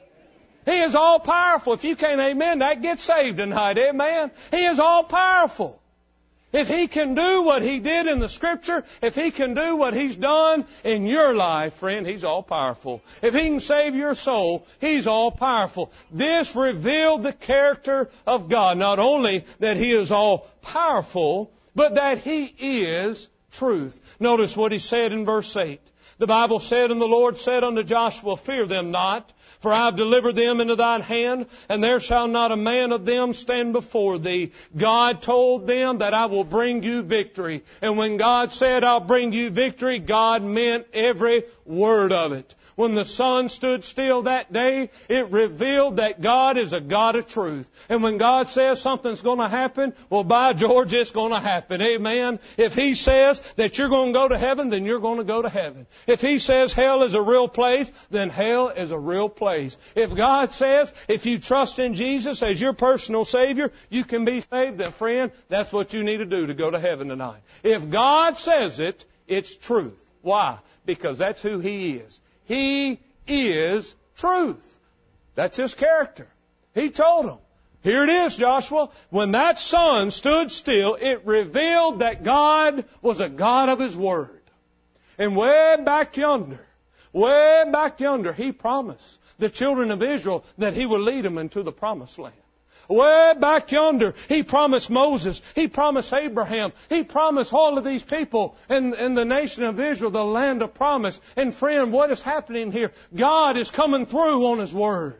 He 0.64 0.80
is 0.80 0.94
all 0.94 1.18
powerful. 1.18 1.72
If 1.74 1.84
you 1.84 1.96
can't 1.96 2.20
amen, 2.20 2.60
that 2.60 2.82
gets 2.82 3.02
saved 3.02 3.38
tonight. 3.38 3.78
Amen. 3.78 4.30
He 4.50 4.64
is 4.64 4.78
all 4.78 5.04
powerful. 5.04 5.81
If 6.52 6.68
He 6.68 6.86
can 6.86 7.14
do 7.14 7.42
what 7.42 7.62
He 7.62 7.78
did 7.78 8.06
in 8.06 8.18
the 8.18 8.28
Scripture, 8.28 8.84
if 9.00 9.14
He 9.14 9.30
can 9.30 9.54
do 9.54 9.76
what 9.76 9.94
He's 9.94 10.16
done 10.16 10.66
in 10.84 11.06
your 11.06 11.34
life, 11.34 11.74
friend, 11.74 12.06
He's 12.06 12.24
all 12.24 12.42
powerful. 12.42 13.02
If 13.22 13.34
He 13.34 13.40
can 13.40 13.60
save 13.60 13.94
your 13.94 14.14
soul, 14.14 14.66
He's 14.80 15.06
all 15.06 15.30
powerful. 15.30 15.92
This 16.10 16.54
revealed 16.54 17.22
the 17.22 17.32
character 17.32 18.10
of 18.26 18.48
God. 18.48 18.76
Not 18.76 18.98
only 18.98 19.44
that 19.60 19.76
He 19.76 19.92
is 19.92 20.10
all 20.10 20.46
powerful, 20.60 21.50
but 21.74 21.94
that 21.94 22.18
He 22.18 22.44
is 22.44 23.28
truth. 23.52 24.00
Notice 24.20 24.56
what 24.56 24.72
He 24.72 24.78
said 24.78 25.12
in 25.12 25.24
verse 25.24 25.56
8. 25.56 25.80
The 26.18 26.26
Bible 26.26 26.60
said, 26.60 26.90
And 26.90 27.00
the 27.00 27.06
Lord 27.06 27.38
said 27.38 27.64
unto 27.64 27.82
Joshua, 27.82 28.36
Fear 28.36 28.66
them 28.66 28.90
not, 28.90 29.32
for 29.62 29.72
I 29.72 29.86
have 29.86 29.96
delivered 29.96 30.36
them 30.36 30.60
into 30.60 30.76
thine 30.76 31.00
hand, 31.00 31.46
and 31.68 31.82
there 31.82 32.00
shall 32.00 32.28
not 32.28 32.52
a 32.52 32.56
man 32.56 32.92
of 32.92 33.06
them 33.06 33.32
stand 33.32 33.72
before 33.72 34.18
thee. 34.18 34.50
God 34.76 35.22
told 35.22 35.66
them 35.66 35.98
that 35.98 36.12
I 36.12 36.26
will 36.26 36.44
bring 36.44 36.82
you 36.82 37.02
victory. 37.02 37.62
And 37.80 37.96
when 37.96 38.16
God 38.16 38.52
said, 38.52 38.84
I'll 38.84 39.00
bring 39.00 39.32
you 39.32 39.50
victory, 39.50 40.00
God 40.00 40.42
meant 40.42 40.86
every 40.92 41.44
word 41.64 42.12
of 42.12 42.32
it. 42.32 42.54
When 42.74 42.94
the 42.94 43.04
sun 43.04 43.48
stood 43.48 43.84
still 43.84 44.22
that 44.22 44.52
day, 44.52 44.90
it 45.08 45.30
revealed 45.30 45.96
that 45.96 46.20
God 46.20 46.56
is 46.56 46.72
a 46.72 46.80
God 46.80 47.16
of 47.16 47.26
truth. 47.26 47.70
And 47.88 48.02
when 48.02 48.18
God 48.18 48.48
says 48.48 48.80
something's 48.80 49.20
going 49.20 49.38
to 49.38 49.48
happen, 49.48 49.92
well, 50.08 50.24
by 50.24 50.52
George, 50.52 50.92
it's 50.94 51.10
going 51.10 51.32
to 51.32 51.40
happen. 51.40 51.82
Amen. 51.82 52.38
If 52.56 52.74
He 52.74 52.94
says 52.94 53.40
that 53.56 53.78
you're 53.78 53.88
going 53.88 54.12
to 54.12 54.18
go 54.18 54.28
to 54.28 54.38
heaven, 54.38 54.70
then 54.70 54.84
you're 54.84 55.00
going 55.00 55.18
to 55.18 55.24
go 55.24 55.42
to 55.42 55.48
heaven. 55.48 55.86
If 56.06 56.20
He 56.20 56.38
says 56.38 56.72
hell 56.72 57.02
is 57.02 57.14
a 57.14 57.22
real 57.22 57.48
place, 57.48 57.92
then 58.10 58.30
hell 58.30 58.68
is 58.68 58.90
a 58.90 58.98
real 58.98 59.28
place. 59.28 59.76
If 59.94 60.14
God 60.14 60.52
says 60.52 60.92
if 61.08 61.26
you 61.26 61.38
trust 61.38 61.78
in 61.78 61.94
Jesus 61.94 62.42
as 62.42 62.60
your 62.60 62.72
personal 62.72 63.24
Savior, 63.24 63.72
you 63.90 64.04
can 64.04 64.24
be 64.24 64.40
saved, 64.40 64.78
then 64.78 64.92
friend, 64.92 65.32
that's 65.48 65.72
what 65.72 65.92
you 65.92 66.02
need 66.04 66.18
to 66.18 66.26
do 66.26 66.46
to 66.46 66.54
go 66.54 66.70
to 66.70 66.78
heaven 66.78 67.08
tonight. 67.08 67.40
If 67.62 67.90
God 67.90 68.38
says 68.38 68.80
it, 68.80 69.04
it's 69.26 69.56
truth. 69.56 69.98
Why? 70.22 70.58
Because 70.86 71.18
that's 71.18 71.42
who 71.42 71.58
He 71.58 71.96
is. 71.96 72.20
He 72.44 72.98
is 73.26 73.94
truth. 74.16 74.78
That's 75.34 75.56
his 75.56 75.74
character. 75.74 76.28
He 76.74 76.90
told 76.90 77.26
them. 77.26 77.38
Here 77.82 78.04
it 78.04 78.10
is, 78.10 78.36
Joshua. 78.36 78.90
When 79.10 79.32
that 79.32 79.58
sun 79.58 80.12
stood 80.12 80.52
still, 80.52 80.94
it 80.94 81.26
revealed 81.26 81.98
that 81.98 82.22
God 82.22 82.84
was 83.00 83.20
a 83.20 83.28
God 83.28 83.68
of 83.68 83.80
His 83.80 83.96
Word. 83.96 84.40
And 85.18 85.36
way 85.36 85.76
back 85.84 86.16
yonder, 86.16 86.64
way 87.12 87.64
back 87.70 88.00
yonder, 88.00 88.32
He 88.32 88.52
promised 88.52 89.18
the 89.38 89.50
children 89.50 89.90
of 89.90 90.02
Israel 90.02 90.44
that 90.58 90.74
He 90.74 90.86
would 90.86 91.00
lead 91.00 91.24
them 91.24 91.38
into 91.38 91.62
the 91.62 91.72
promised 91.72 92.18
land. 92.18 92.36
Way 92.88 93.34
back 93.38 93.70
yonder, 93.70 94.14
He 94.28 94.42
promised 94.42 94.90
Moses. 94.90 95.40
He 95.54 95.68
promised 95.68 96.12
Abraham. 96.12 96.72
He 96.88 97.04
promised 97.04 97.52
all 97.52 97.78
of 97.78 97.84
these 97.84 98.02
people 98.02 98.56
in, 98.68 99.14
the 99.14 99.24
nation 99.24 99.64
of 99.64 99.78
Israel 99.78 100.10
the 100.10 100.24
land 100.24 100.62
of 100.62 100.74
promise. 100.74 101.20
And 101.36 101.54
friend, 101.54 101.92
what 101.92 102.10
is 102.10 102.20
happening 102.20 102.72
here? 102.72 102.92
God 103.14 103.56
is 103.56 103.70
coming 103.70 104.06
through 104.06 104.46
on 104.46 104.58
His 104.58 104.72
Word. 104.72 105.16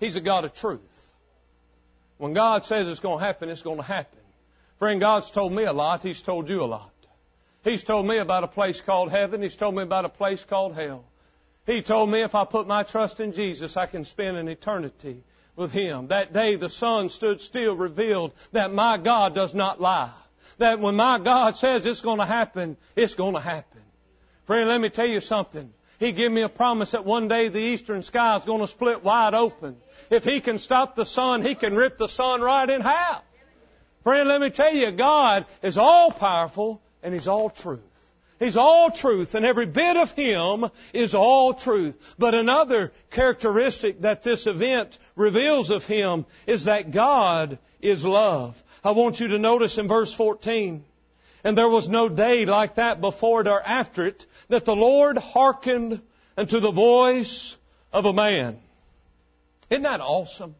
He's 0.00 0.16
a 0.16 0.20
God 0.20 0.44
of 0.44 0.54
truth. 0.54 0.80
When 2.18 2.32
God 2.32 2.64
says 2.64 2.88
it's 2.88 3.00
going 3.00 3.18
to 3.18 3.24
happen, 3.24 3.48
it's 3.48 3.62
going 3.62 3.78
to 3.78 3.82
happen. 3.82 4.18
Friend, 4.78 5.00
God's 5.00 5.30
told 5.30 5.52
me 5.52 5.64
a 5.64 5.72
lot. 5.72 6.02
He's 6.02 6.22
told 6.22 6.48
you 6.48 6.62
a 6.62 6.66
lot. 6.66 6.90
He's 7.64 7.82
told 7.82 8.06
me 8.06 8.18
about 8.18 8.44
a 8.44 8.48
place 8.48 8.80
called 8.80 9.10
heaven. 9.10 9.42
He's 9.42 9.56
told 9.56 9.74
me 9.74 9.82
about 9.82 10.04
a 10.04 10.10
place 10.10 10.44
called 10.44 10.74
hell. 10.74 11.04
He 11.66 11.82
told 11.82 12.10
me 12.10 12.20
if 12.20 12.34
I 12.34 12.44
put 12.44 12.66
my 12.66 12.84
trust 12.84 13.18
in 13.20 13.32
Jesus, 13.32 13.76
I 13.76 13.86
can 13.86 14.04
spend 14.04 14.36
an 14.36 14.48
eternity 14.48 15.22
with 15.56 15.72
Him. 15.72 16.08
That 16.08 16.32
day 16.32 16.56
the 16.56 16.70
sun 16.70 17.08
stood 17.08 17.40
still 17.40 17.74
revealed 17.74 18.32
that 18.52 18.72
my 18.72 18.98
God 18.98 19.34
does 19.34 19.54
not 19.54 19.80
lie. 19.80 20.12
That 20.58 20.80
when 20.80 20.94
my 20.94 21.18
God 21.18 21.56
says 21.56 21.84
it's 21.84 22.00
going 22.02 22.18
to 22.18 22.26
happen, 22.26 22.76
it's 22.94 23.14
going 23.14 23.34
to 23.34 23.40
happen. 23.40 23.80
Friend, 24.46 24.68
let 24.68 24.80
me 24.80 24.90
tell 24.90 25.06
you 25.06 25.20
something. 25.20 25.72
He 25.98 26.12
gave 26.12 26.30
me 26.30 26.42
a 26.42 26.48
promise 26.48 26.90
that 26.90 27.04
one 27.04 27.28
day 27.28 27.48
the 27.48 27.58
eastern 27.58 28.02
sky 28.02 28.36
is 28.36 28.44
going 28.44 28.60
to 28.60 28.68
split 28.68 29.02
wide 29.02 29.34
open. 29.34 29.76
If 30.10 30.24
He 30.24 30.40
can 30.40 30.58
stop 30.58 30.94
the 30.94 31.06
sun, 31.06 31.42
He 31.42 31.54
can 31.54 31.74
rip 31.74 31.98
the 31.98 32.08
sun 32.08 32.42
right 32.42 32.68
in 32.68 32.82
half. 32.82 33.22
Friend, 34.02 34.28
let 34.28 34.40
me 34.40 34.50
tell 34.50 34.72
you, 34.72 34.92
God 34.92 35.46
is 35.62 35.78
all 35.78 36.10
powerful 36.10 36.80
and 37.02 37.14
He's 37.14 37.26
all 37.26 37.50
truth. 37.50 37.80
He's 38.38 38.56
all 38.56 38.90
truth, 38.90 39.34
and 39.34 39.46
every 39.46 39.66
bit 39.66 39.96
of 39.96 40.12
Him 40.12 40.66
is 40.92 41.14
all 41.14 41.54
truth. 41.54 41.96
But 42.18 42.34
another 42.34 42.92
characteristic 43.10 44.02
that 44.02 44.22
this 44.22 44.46
event 44.46 44.98
reveals 45.14 45.70
of 45.70 45.86
Him 45.86 46.26
is 46.46 46.64
that 46.64 46.90
God 46.90 47.58
is 47.80 48.04
love. 48.04 48.62
I 48.84 48.90
want 48.90 49.20
you 49.20 49.28
to 49.28 49.38
notice 49.38 49.78
in 49.78 49.88
verse 49.88 50.12
14, 50.12 50.84
and 51.44 51.56
there 51.56 51.68
was 51.68 51.88
no 51.88 52.08
day 52.08 52.44
like 52.44 52.74
that 52.74 53.00
before 53.00 53.40
it 53.40 53.48
or 53.48 53.60
after 53.60 54.04
it, 54.04 54.26
that 54.48 54.66
the 54.66 54.76
Lord 54.76 55.16
hearkened 55.16 56.02
unto 56.36 56.60
the 56.60 56.70
voice 56.70 57.56
of 57.92 58.04
a 58.04 58.12
man. 58.12 58.58
Isn't 59.70 59.84
that 59.84 60.00
awesome? 60.00 60.54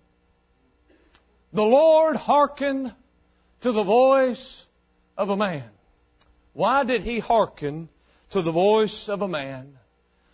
The 1.53 1.64
Lord 1.64 2.16
hearkened 2.16 2.93
to 3.61 3.72
the 3.72 3.83
voice 3.83 4.64
of 5.16 5.29
a 5.29 5.37
man. 5.37 5.64
Why 6.57 6.84
did 6.84 7.02
he 7.02 7.18
hearken 7.18 7.90
to 8.30 8.40
the 8.40 8.50
voice 8.50 9.11
of 9.11 9.20
a 9.20 9.28
man? 9.28 9.76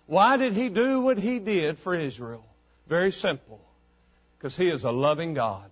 Why 0.06 0.36
did 0.36 0.52
he 0.52 0.68
do 0.68 1.00
what 1.00 1.18
he 1.18 1.40
did 1.40 1.80
for 1.80 1.96
Israel? 1.96 2.44
Very 2.86 3.10
simple. 3.10 3.60
Because 4.38 4.56
he 4.56 4.68
is 4.68 4.84
a 4.84 4.92
loving 4.92 5.34
God. 5.34 5.68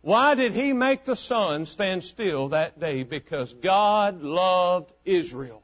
Why 0.00 0.36
did 0.36 0.52
he 0.54 0.72
make 0.72 1.04
the 1.04 1.16
sun 1.16 1.66
stand 1.66 2.04
still 2.04 2.50
that 2.50 2.78
day? 2.78 3.02
Because 3.02 3.52
God 3.52 4.22
loved 4.22 4.92
Israel. 5.04 5.60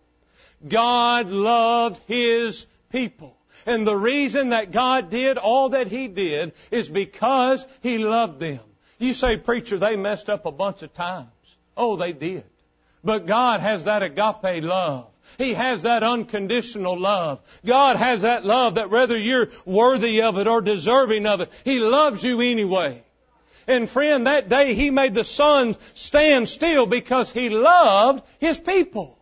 God 0.66 1.30
loved 1.30 2.00
his 2.08 2.66
people. 2.90 3.36
And 3.64 3.86
the 3.86 3.96
reason 3.96 4.48
that 4.48 4.72
God 4.72 5.08
did 5.08 5.38
all 5.38 5.68
that 5.68 5.86
he 5.86 6.08
did 6.08 6.52
is 6.72 6.88
because 6.88 7.64
he 7.80 7.98
loved 7.98 8.40
them. 8.40 8.58
You 8.98 9.12
say, 9.14 9.36
preacher, 9.36 9.78
they 9.78 9.94
messed 9.94 10.28
up 10.28 10.46
a 10.46 10.52
bunch 10.52 10.82
of 10.82 10.92
times. 10.94 11.28
Oh, 11.76 11.94
they 11.94 12.12
did. 12.12 12.44
But 13.04 13.26
God 13.26 13.60
has 13.60 13.84
that 13.84 14.02
agape 14.02 14.64
love. 14.64 15.06
He 15.36 15.54
has 15.54 15.82
that 15.82 16.02
unconditional 16.02 16.98
love. 16.98 17.40
God 17.64 17.96
has 17.96 18.22
that 18.22 18.44
love 18.44 18.76
that 18.76 18.90
whether 18.90 19.18
you're 19.18 19.50
worthy 19.64 20.22
of 20.22 20.38
it 20.38 20.46
or 20.46 20.62
deserving 20.62 21.26
of 21.26 21.40
it, 21.40 21.52
He 21.64 21.80
loves 21.80 22.22
you 22.22 22.40
anyway. 22.40 23.02
And 23.66 23.88
friend, 23.88 24.26
that 24.26 24.48
day 24.48 24.74
He 24.74 24.90
made 24.90 25.14
the 25.14 25.24
sun 25.24 25.76
stand 25.94 26.48
still 26.48 26.86
because 26.86 27.30
He 27.30 27.50
loved 27.50 28.22
His 28.38 28.58
people. 28.58 29.18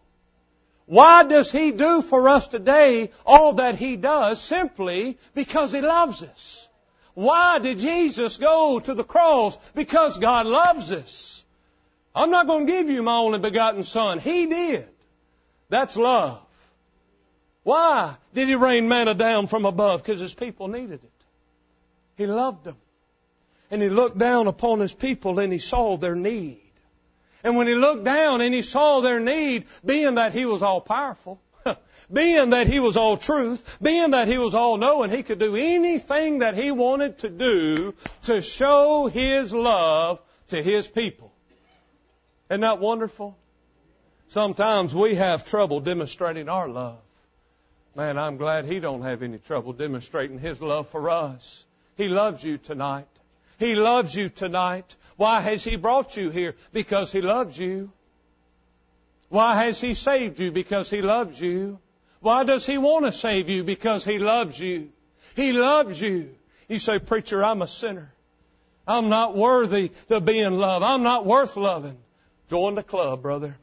Why 0.86 1.24
does 1.24 1.50
He 1.50 1.72
do 1.72 2.02
for 2.02 2.28
us 2.28 2.48
today 2.48 3.10
all 3.24 3.54
that 3.54 3.76
He 3.76 3.96
does? 3.96 4.40
Simply 4.40 5.18
because 5.34 5.72
He 5.72 5.80
loves 5.80 6.22
us. 6.22 6.68
Why 7.14 7.58
did 7.58 7.78
Jesus 7.78 8.36
go 8.36 8.80
to 8.80 8.94
the 8.94 9.04
cross? 9.04 9.56
Because 9.74 10.18
God 10.18 10.46
loves 10.46 10.90
us. 10.90 11.41
I'm 12.14 12.30
not 12.30 12.46
going 12.46 12.66
to 12.66 12.72
give 12.72 12.90
you 12.90 13.02
my 13.02 13.16
only 13.16 13.38
begotten 13.38 13.84
son. 13.84 14.18
He 14.18 14.46
did. 14.46 14.88
That's 15.68 15.96
love. 15.96 16.40
Why 17.62 18.16
did 18.34 18.48
he 18.48 18.54
rain 18.54 18.88
manna 18.88 19.14
down 19.14 19.46
from 19.46 19.64
above? 19.64 20.02
Because 20.02 20.20
his 20.20 20.34
people 20.34 20.68
needed 20.68 21.00
it. 21.02 21.10
He 22.16 22.26
loved 22.26 22.64
them. 22.64 22.76
And 23.70 23.80
he 23.80 23.88
looked 23.88 24.18
down 24.18 24.48
upon 24.48 24.80
his 24.80 24.92
people 24.92 25.38
and 25.38 25.52
he 25.52 25.58
saw 25.58 25.96
their 25.96 26.14
need. 26.14 26.60
And 27.42 27.56
when 27.56 27.66
he 27.66 27.74
looked 27.74 28.04
down 28.04 28.40
and 28.40 28.54
he 28.54 28.62
saw 28.62 29.00
their 29.00 29.18
need, 29.18 29.64
being 29.84 30.16
that 30.16 30.32
he 30.32 30.44
was 30.44 30.62
all 30.62 30.80
powerful, 30.80 31.40
being 32.12 32.50
that 32.50 32.66
he 32.66 32.80
was 32.80 32.96
all 32.96 33.16
truth, 33.16 33.78
being 33.80 34.10
that 34.10 34.28
he 34.28 34.38
was 34.38 34.54
all 34.54 34.76
knowing, 34.76 35.10
he 35.10 35.22
could 35.22 35.38
do 35.38 35.56
anything 35.56 36.40
that 36.40 36.54
he 36.54 36.70
wanted 36.70 37.18
to 37.18 37.30
do 37.30 37.94
to 38.24 38.42
show 38.42 39.06
his 39.06 39.54
love 39.54 40.20
to 40.48 40.62
his 40.62 40.86
people. 40.86 41.31
Isn't 42.52 42.60
that 42.60 42.80
wonderful? 42.80 43.34
Sometimes 44.28 44.94
we 44.94 45.14
have 45.14 45.46
trouble 45.46 45.80
demonstrating 45.80 46.50
our 46.50 46.68
love. 46.68 46.98
Man, 47.96 48.18
I'm 48.18 48.36
glad 48.36 48.66
he 48.66 48.78
don't 48.78 49.00
have 49.00 49.22
any 49.22 49.38
trouble 49.38 49.72
demonstrating 49.72 50.38
his 50.38 50.60
love 50.60 50.86
for 50.90 51.08
us. 51.08 51.64
He 51.96 52.08
loves 52.08 52.44
you 52.44 52.58
tonight. 52.58 53.08
He 53.58 53.74
loves 53.74 54.14
you 54.14 54.28
tonight. 54.28 54.94
Why 55.16 55.40
has 55.40 55.64
he 55.64 55.76
brought 55.76 56.14
you 56.18 56.28
here? 56.28 56.54
Because 56.74 57.10
he 57.10 57.22
loves 57.22 57.58
you. 57.58 57.90
Why 59.30 59.54
has 59.54 59.80
he 59.80 59.94
saved 59.94 60.38
you? 60.38 60.52
Because 60.52 60.90
he 60.90 61.00
loves 61.00 61.40
you. 61.40 61.78
Why 62.20 62.44
does 62.44 62.66
he 62.66 62.76
want 62.76 63.06
to 63.06 63.12
save 63.12 63.48
you? 63.48 63.64
Because 63.64 64.04
he 64.04 64.18
loves 64.18 64.60
you. 64.60 64.90
He 65.36 65.54
loves 65.54 65.98
you. 65.98 66.34
You 66.68 66.78
say, 66.78 66.98
preacher, 66.98 67.42
I'm 67.42 67.62
a 67.62 67.66
sinner. 67.66 68.12
I'm 68.86 69.08
not 69.08 69.34
worthy 69.34 69.90
to 70.08 70.20
be 70.20 70.38
in 70.38 70.58
love. 70.58 70.82
I'm 70.82 71.02
not 71.02 71.24
worth 71.24 71.56
loving. 71.56 71.96
Join 72.52 72.74
the 72.74 72.82
club, 72.82 73.22
brother. 73.22 73.56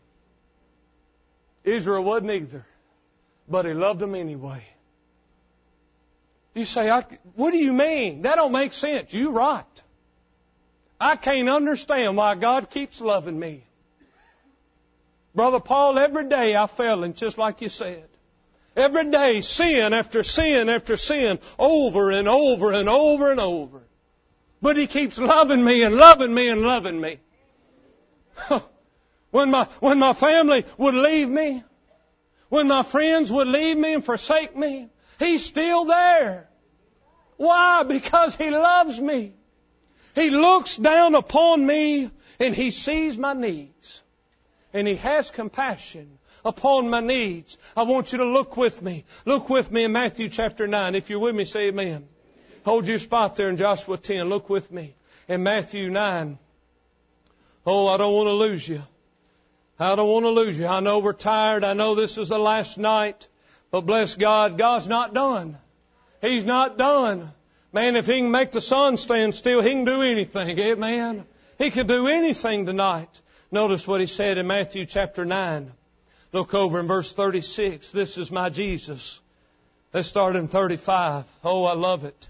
Israel 1.64 2.04
wasn't 2.04 2.32
either, 2.32 2.66
but 3.48 3.68
he 3.68 3.74
loved 3.76 4.00
them 4.00 4.16
anyway. 4.16 4.64
You 6.56 6.66
say, 6.66 6.90
what 7.36 7.52
do 7.52 7.60
you 7.60 7.72
mean? 7.72 8.24
That 8.24 8.38
don't 8.38 8.52
make 8.52 8.74
sense. 8.74 9.14
You 9.14 9.30
right. 9.30 9.84
I 11.00 11.18
can't 11.18 11.50
understand 11.50 12.18
why 12.18 12.34
God 12.34 12.72
keeps 12.72 13.00
loving 13.00 13.40
me. 13.40 13.64
Brother 15.36 15.60
Paul, 15.60 16.00
every 16.00 16.28
day 16.28 16.56
I 16.56 16.66
fell 16.66 17.04
in 17.04 17.14
just 17.14 17.38
like 17.38 17.62
you 17.62 17.70
said. 17.70 18.10
Every 18.76 19.12
day, 19.12 19.42
sin 19.42 19.94
after 19.94 20.24
sin 20.24 20.68
after 20.68 20.98
sin, 20.98 21.38
over 21.60 22.10
and 22.10 22.28
over 22.28 22.74
and 22.74 22.90
over 22.90 23.30
and 23.30 23.40
over. 23.40 23.82
But 24.64 24.78
He 24.78 24.88
keeps 24.88 25.20
loving 25.20 25.64
me 25.64 25.84
and 25.84 25.96
loving 25.96 26.34
me 26.34 26.50
and 26.50 26.64
loving 26.64 27.00
me. 27.00 27.20
When 29.32 29.52
my, 29.52 29.66
when 29.80 30.00
my 30.00 30.14
family 30.14 30.66
would 30.78 30.96
leave 30.96 31.30
me, 31.30 31.64
when 32.50 32.68
my 32.68 32.84
friends 32.84 33.32
would 33.32 33.48
leave 33.48 33.78
me 33.78 33.94
and 33.94 34.04
forsake 34.04 34.56
me, 34.56 34.90
He's 35.20 35.46
still 35.46 35.86
there. 35.86 36.50
Why? 37.38 37.84
Because 37.84 38.36
He 38.36 38.50
loves 38.50 39.00
me. 39.00 39.34
He 40.16 40.30
looks 40.30 40.78
down 40.78 41.16
upon 41.16 41.66
me 41.66 42.10
and 42.40 42.56
He 42.56 42.72
sees 42.72 43.18
my 43.18 43.34
needs. 43.34 44.02
And 44.74 44.88
He 44.88 44.96
has 44.96 45.30
compassion 45.30 46.18
upon 46.44 46.90
my 46.90 47.02
needs. 47.02 47.58
I 47.76 47.84
want 47.84 48.12
you 48.12 48.20
to 48.20 48.26
look 48.26 48.58
with 48.58 48.82
me. 48.82 49.06
Look 49.26 49.50
with 49.50 49.72
me 49.72 49.84
in 49.84 49.92
Matthew 49.92 50.30
chapter 50.30 50.68
9. 50.68 50.96
If 50.96 51.10
you're 51.10 51.20
with 51.20 51.36
me, 51.36 51.46
say 51.46 51.68
amen. 51.68 52.08
Hold 52.66 52.88
your 52.88 53.00
spot 53.00 53.36
there 53.36 53.50
in 53.50 53.58
Joshua 53.58 53.98
10. 53.98 54.30
Look 54.30 54.50
with 54.50 54.72
me 54.72 54.96
in 55.28 55.44
Matthew 55.44 55.90
9. 55.90 56.38
Oh, 57.66 57.88
I 57.88 57.98
don't 57.98 58.14
want 58.14 58.28
to 58.28 58.34
lose 58.34 58.68
you. 58.68 58.82
I 59.80 59.96
don't 59.96 60.10
want 60.10 60.26
to 60.26 60.30
lose 60.30 60.60
you. 60.60 60.68
I 60.68 60.82
know 60.82 61.00
we're 61.00 61.14
tired. 61.14 61.64
I 61.64 61.74
know 61.74 61.96
this 61.96 62.18
is 62.18 62.30
the 62.30 62.38
last 62.38 62.78
night. 62.78 63.28
But 63.72 63.82
bless 63.82 64.16
God, 64.16 64.58
God's 64.58 64.88
not 64.88 65.14
done. 65.14 65.58
He's 66.22 66.44
not 66.44 66.78
done. 66.78 67.32
Man, 67.72 67.96
if 67.96 68.08
He 68.08 68.18
can 68.18 68.32
make 68.32 68.52
the 68.52 68.62
sun 68.62 68.98
stand 68.98 69.36
still, 69.36 69.62
He 69.62 69.70
can 69.70 69.86
do 69.86 70.02
anything. 70.02 70.60
Amen. 70.60 71.26
He 71.58 71.72
can 71.72 71.88
do 71.88 72.08
anything 72.08 72.66
tonight. 72.66 73.10
Notice 73.52 73.88
what 73.88 74.02
He 74.02 74.08
said 74.08 74.38
in 74.38 74.48
Matthew 74.48 74.86
chapter 74.86 75.24
9. 75.24 75.72
Look 76.34 76.54
over 76.54 76.80
in 76.80 76.88
verse 76.88 77.14
36. 77.14 77.92
This 77.92 78.18
is 78.18 78.32
my 78.32 78.50
Jesus. 78.50 79.20
Let's 79.94 80.10
start 80.10 80.36
in 80.36 80.48
35. 80.48 81.26
Oh, 81.44 81.64
I 81.64 81.74
love 81.74 82.04
it. 82.04 82.28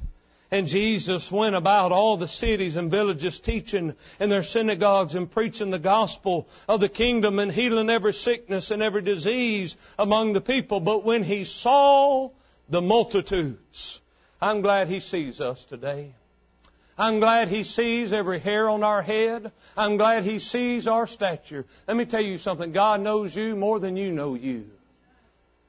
And 0.51 0.67
Jesus 0.67 1.31
went 1.31 1.55
about 1.55 1.91
all 1.91 2.17
the 2.17 2.27
cities 2.27 2.75
and 2.75 2.89
villages 2.89 3.39
teaching 3.39 3.93
in 4.19 4.29
their 4.29 4.41
synagogues 4.41 5.13
and 5.13 5.29
preaching 5.29 5.69
the 5.69 5.77
gospel 5.77 6.47
of 6.67 6.79
the 6.79 6.89
kingdom 6.89 7.37
and 7.37 7.51
healing 7.51 7.89
every 7.89 8.13
sickness 8.13 8.71
and 8.71 8.81
every 8.81 9.03
disease 9.03 9.77
among 9.99 10.33
the 10.33 10.41
people. 10.41 10.79
But 10.79 11.05
when 11.05 11.23
he 11.23 11.43
saw 11.43 12.31
the 12.67 12.81
multitudes, 12.81 14.01
I'm 14.41 14.61
glad 14.61 14.87
he 14.87 15.01
sees 15.01 15.39
us 15.39 15.63
today. 15.65 16.13
I'm 16.97 17.19
glad 17.19 17.47
he 17.47 17.63
sees 17.63 18.11
every 18.11 18.39
hair 18.39 18.69
on 18.69 18.83
our 18.83 19.03
head. 19.03 19.51
I'm 19.77 19.97
glad 19.97 20.23
he 20.23 20.39
sees 20.39 20.87
our 20.87 21.05
stature. 21.05 21.65
Let 21.87 21.95
me 21.95 22.05
tell 22.05 22.21
you 22.21 22.39
something. 22.39 22.71
God 22.71 23.01
knows 23.01 23.35
you 23.35 23.55
more 23.55 23.79
than 23.79 23.95
you 23.95 24.11
know 24.11 24.33
you. 24.33 24.69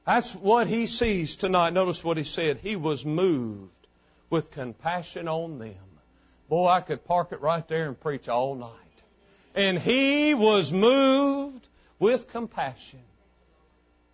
That's 0.07 0.35
what 0.35 0.67
he 0.67 0.87
sees 0.87 1.37
tonight. 1.37 1.75
Notice 1.75 2.03
what 2.03 2.17
he 2.17 2.25
said. 2.25 2.59
He 2.63 2.77
was 2.77 3.05
moved 3.05 3.71
with 4.31 4.51
compassion 4.53 5.29
on 5.29 5.59
them. 5.59 5.75
Boy, 6.49 6.69
I 6.69 6.81
could 6.81 7.05
park 7.05 7.33
it 7.33 7.41
right 7.41 7.67
there 7.69 7.89
and 7.89 8.01
preach 8.01 8.29
all 8.29 8.55
night. 8.55 8.71
And 9.55 9.79
he 9.79 10.35
was 10.35 10.73
moved 10.73 11.67
with 11.99 12.29
compassion. 12.29 13.01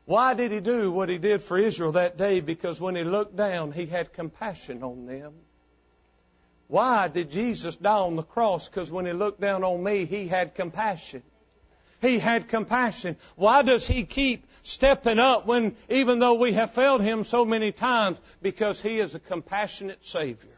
Why 0.06 0.34
did 0.34 0.52
he 0.52 0.60
do 0.60 0.90
what 0.90 1.08
he 1.08 1.18
did 1.18 1.42
for 1.42 1.58
Israel 1.58 1.92
that 1.92 2.16
day? 2.16 2.40
Because 2.40 2.80
when 2.80 2.94
he 2.94 3.04
looked 3.04 3.36
down, 3.36 3.72
he 3.72 3.86
had 3.86 4.12
compassion 4.12 4.82
on 4.82 5.06
them. 5.06 5.32
Why 6.68 7.08
did 7.08 7.30
Jesus 7.30 7.76
die 7.76 7.92
on 7.92 8.16
the 8.16 8.22
cross? 8.22 8.68
Because 8.68 8.90
when 8.90 9.06
he 9.06 9.12
looked 9.12 9.40
down 9.40 9.62
on 9.62 9.82
me, 9.82 10.04
he 10.04 10.26
had 10.26 10.54
compassion. 10.54 11.22
He 12.06 12.20
had 12.20 12.48
compassion. 12.48 13.16
Why 13.34 13.62
does 13.62 13.86
he 13.86 14.04
keep 14.04 14.46
stepping 14.62 15.18
up 15.18 15.46
when, 15.46 15.74
even 15.88 16.20
though 16.20 16.34
we 16.34 16.52
have 16.52 16.70
failed 16.70 17.02
him 17.02 17.24
so 17.24 17.44
many 17.44 17.72
times? 17.72 18.18
Because 18.40 18.80
he 18.80 19.00
is 19.00 19.14
a 19.14 19.18
compassionate 19.18 20.04
Savior. 20.04 20.56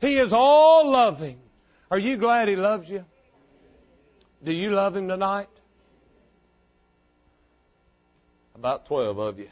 He 0.00 0.16
is 0.16 0.32
all 0.32 0.90
loving. 0.90 1.38
Are 1.90 1.98
you 1.98 2.16
glad 2.16 2.48
he 2.48 2.56
loves 2.56 2.88
you? 2.88 3.04
Do 4.42 4.52
you 4.52 4.70
love 4.70 4.96
him 4.96 5.08
tonight? 5.08 5.48
About 8.54 8.86
12 8.86 9.18
of 9.18 9.38
you. 9.38 9.50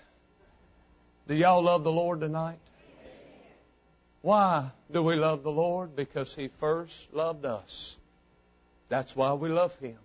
Do 1.29 1.35
y'all 1.35 1.63
love 1.63 1.85
the 1.85 1.93
Lord 1.93 2.21
tonight? 2.21 2.59
Why 4.23 4.71
do 4.91 5.03
we 5.03 5.17
love 5.17 5.43
the 5.43 5.53
Lord? 5.53 5.95
Because 5.95 6.35
He 6.35 6.49
first 6.49 7.13
loved 7.13 7.45
us. 7.45 7.97
That's 8.89 9.15
why 9.15 9.35
we 9.35 9.49
love 9.49 9.77
Him. 9.79 9.99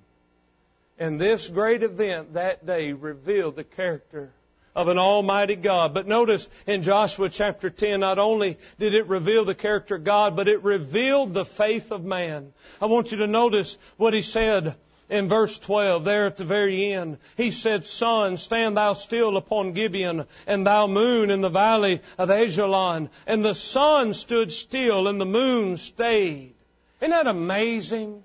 And 1.00 1.20
this 1.20 1.48
great 1.48 1.84
event 1.84 2.34
that 2.34 2.66
day 2.66 2.94
revealed 2.94 3.56
the 3.56 3.64
character 3.64 4.32
of 4.76 4.88
an 4.88 4.98
almighty 4.98 5.56
God. 5.56 5.94
But 5.94 6.08
notice 6.08 6.48
in 6.66 6.84
Joshua 6.84 7.30
chapter 7.30 7.70
10, 7.70 8.00
not 8.00 8.20
only 8.20 8.58
did 8.80 8.94
it 8.94 9.08
reveal 9.08 9.46
the 9.46 9.56
character 9.56 9.96
of 9.96 10.04
God, 10.04 10.36
but 10.36 10.48
it 10.48 10.64
revealed 10.64 11.34
the 11.34 11.46
faith 11.46 11.92
of 11.92 12.04
man. 12.04 12.54
I 12.82 12.86
want 12.86 13.12
you 13.12 13.18
to 13.20 13.28
notice 13.28 13.78
what 13.98 14.14
he 14.14 14.22
said 14.22 14.76
in 15.12 15.28
verse 15.28 15.60
12, 15.60 16.06
there 16.06 16.26
at 16.26 16.38
the 16.38 16.46
very 16.46 16.94
end, 16.94 17.18
he 17.36 17.52
said, 17.52 17.86
Sun, 17.86 18.38
stand 18.38 18.78
thou 18.78 18.94
still 18.94 19.36
upon 19.36 19.74
Gibeon, 19.74 20.26
and 20.48 20.66
thou 20.66 20.88
moon 20.88 21.30
in 21.30 21.42
the 21.42 21.50
valley 21.50 22.02
of 22.18 22.30
Ajalon. 22.30 23.10
And 23.28 23.44
the 23.44 23.54
sun 23.54 24.14
stood 24.14 24.54
still, 24.54 25.10
and 25.10 25.20
the 25.20 25.26
moon 25.26 25.76
stayed. 25.76 26.54
Isn't 27.02 27.12
that 27.12 27.28
amazing? 27.28 28.24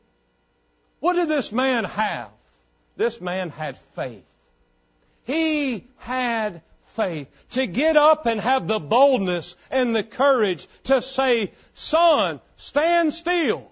What 1.01 1.15
did 1.15 1.29
this 1.29 1.51
man 1.51 1.83
have? 1.83 2.31
This 2.97 3.21
man 3.21 3.51
had 3.51 3.77
faith. 3.95 4.25
He 5.25 5.85
had 5.99 6.63
faith. 6.95 7.29
To 7.51 7.67
get 7.67 7.97
up 7.97 8.27
and 8.27 8.41
have 8.41 8.67
the 8.67 8.79
boldness 8.79 9.57
and 9.71 9.95
the 9.95 10.03
courage 10.03 10.67
to 10.85 11.03
say, 11.03 11.53
sun, 11.75 12.41
stand 12.57 13.13
still. 13.13 13.71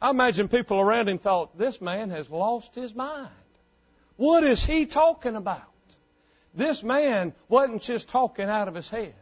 I 0.00 0.10
imagine 0.10 0.48
people 0.48 0.80
around 0.80 1.08
him 1.08 1.18
thought, 1.18 1.58
this 1.58 1.80
man 1.80 2.10
has 2.10 2.28
lost 2.28 2.74
his 2.74 2.94
mind. 2.94 3.28
What 4.16 4.44
is 4.44 4.64
he 4.64 4.86
talking 4.86 5.34
about? 5.34 5.62
This 6.54 6.84
man 6.84 7.32
wasn't 7.48 7.82
just 7.82 8.08
talking 8.08 8.48
out 8.48 8.68
of 8.68 8.74
his 8.74 8.88
head. 8.88 9.14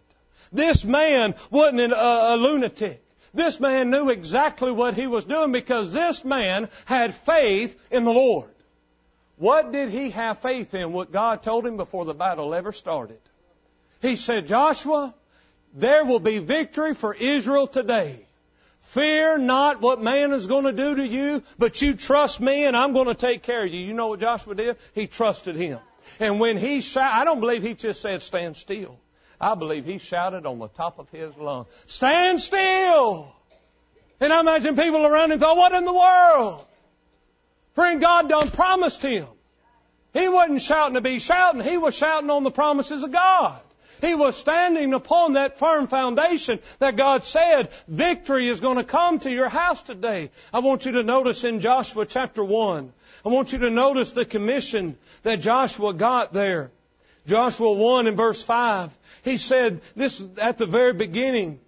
This 0.53 0.84
man 0.84 1.34
wasn't 1.51 1.93
a, 1.93 2.36
lunatic. 2.36 3.03
This 3.32 3.59
man 3.59 3.90
knew 3.90 4.11
exactly 4.11 4.70
what 4.70 4.95
he 4.95 5.07
was 5.07 5.24
doing 5.24 5.53
because 5.53 5.95
this 5.95 6.24
man 6.24 6.68
had 6.84 7.14
faith 7.14 7.80
in 7.90 8.05
the 8.05 8.12
Lord. 8.12 8.52
What 9.43 9.72
did 9.72 9.90
he 9.90 10.11
have 10.11 10.38
faith 10.38 10.72
in? 10.72 10.93
What 10.93 11.11
God 11.11 11.43
told 11.43 11.66
him 11.66 11.76
before 11.76 12.05
the 12.05 12.14
battle 12.14 12.55
ever 12.55 12.72
started. 12.72 13.18
He 14.01 14.14
said, 14.14 14.47
Joshua, 14.47 15.12
there 15.74 16.05
will 16.05 16.20
be 16.20 16.38
victory 16.38 16.95
for 16.95 17.12
Israel 17.12 17.66
today. 17.66 18.24
Fear 18.93 19.38
not 19.38 19.80
what 19.80 20.01
man 20.01 20.32
is 20.32 20.47
going 20.47 20.66
to 20.66 20.72
do 20.72 20.95
to 20.95 21.05
you, 21.05 21.43
but 21.59 21.82
you 21.82 21.95
trust 21.95 22.40
me 22.40 22.66
and 22.66 22.76
I'm 22.76 22.93
going 22.93 23.09
to 23.09 23.16
take 23.16 23.43
care 23.43 23.64
of 23.64 23.74
you. 23.74 23.80
You 23.80 23.95
know 23.95 24.07
what 24.07 24.20
Joshua 24.20 24.55
did? 24.55 24.76
He 24.95 25.09
trusted 25.09 25.57
him. 25.57 25.80
And 26.20 26.38
when 26.38 26.57
he 26.57 26.80
shouted, 26.80 27.12
I 27.12 27.24
don't 27.24 27.40
believe 27.40 27.64
he 27.64 27.74
just 27.74 28.01
said, 28.01 28.22
stand 28.22 28.57
still. 28.57 28.97
I 29.40 29.57
believe 29.57 29.86
he 29.86 29.99
shouted 29.99 30.47
on 30.47 30.61
the 30.61 30.68
top 30.68 31.01
of 31.01 31.09
his 31.11 31.36
lungs, 31.36 31.66
stand 31.86 32.40
still! 32.40 33.34
And 34.20 34.32
I 34.32 34.38
imagine 34.38 34.76
people 34.76 35.05
around 35.05 35.32
him 35.32 35.40
thought, 35.40 35.57
what 35.57 35.72
in 35.72 35.84
the 35.84 35.93
world? 35.93 36.64
Friend, 37.75 38.01
God 38.01 38.29
done 38.29 38.51
promised 38.51 39.03
him. 39.03 39.27
He 40.12 40.29
wasn't 40.29 40.62
shouting 40.62 40.95
to 40.95 41.01
be 41.01 41.18
shouting. 41.18 41.62
He 41.62 41.79
was 41.79 41.95
shouting 41.95 42.31
on 42.31 42.45
the 42.45 42.51
promises 42.51 43.03
of 43.03 43.12
God. 43.12 43.61
He 44.03 44.14
was 44.14 44.37
standing 44.37 44.95
upon 44.95 45.35
that 45.35 45.59
firm 45.59 45.87
foundation 45.87 46.59
that 46.81 46.97
God 46.97 47.25
said, 47.25 47.70
victory 47.87 48.49
is 48.49 48.61
going 48.61 48.77
to 48.77 48.85
come 48.85 49.20
to 49.20 49.31
your 49.31 49.49
house 49.49 49.81
today. 49.81 50.31
I 50.53 50.59
want 50.59 50.85
you 50.85 50.93
to 50.93 51.05
notice 51.05 51.45
in 51.45 51.61
Joshua 51.61 52.05
chapter 52.05 52.43
1, 52.43 52.93
I 53.25 53.29
want 53.29 53.53
you 53.53 53.61
to 53.61 53.70
notice 53.70 54.11
the 54.11 54.25
commission 54.25 54.99
that 55.23 55.41
Joshua 55.41 55.95
got 55.95 56.33
there. 56.33 56.73
Joshua 57.29 57.73
1 57.73 58.09
and 58.09 58.16
verse 58.16 58.43
5, 58.43 58.93
he 59.23 59.39
said 59.39 59.81
this 59.95 60.20
at 60.39 60.59
the 60.59 60.66
very 60.66 60.93
beginning, 60.93 61.61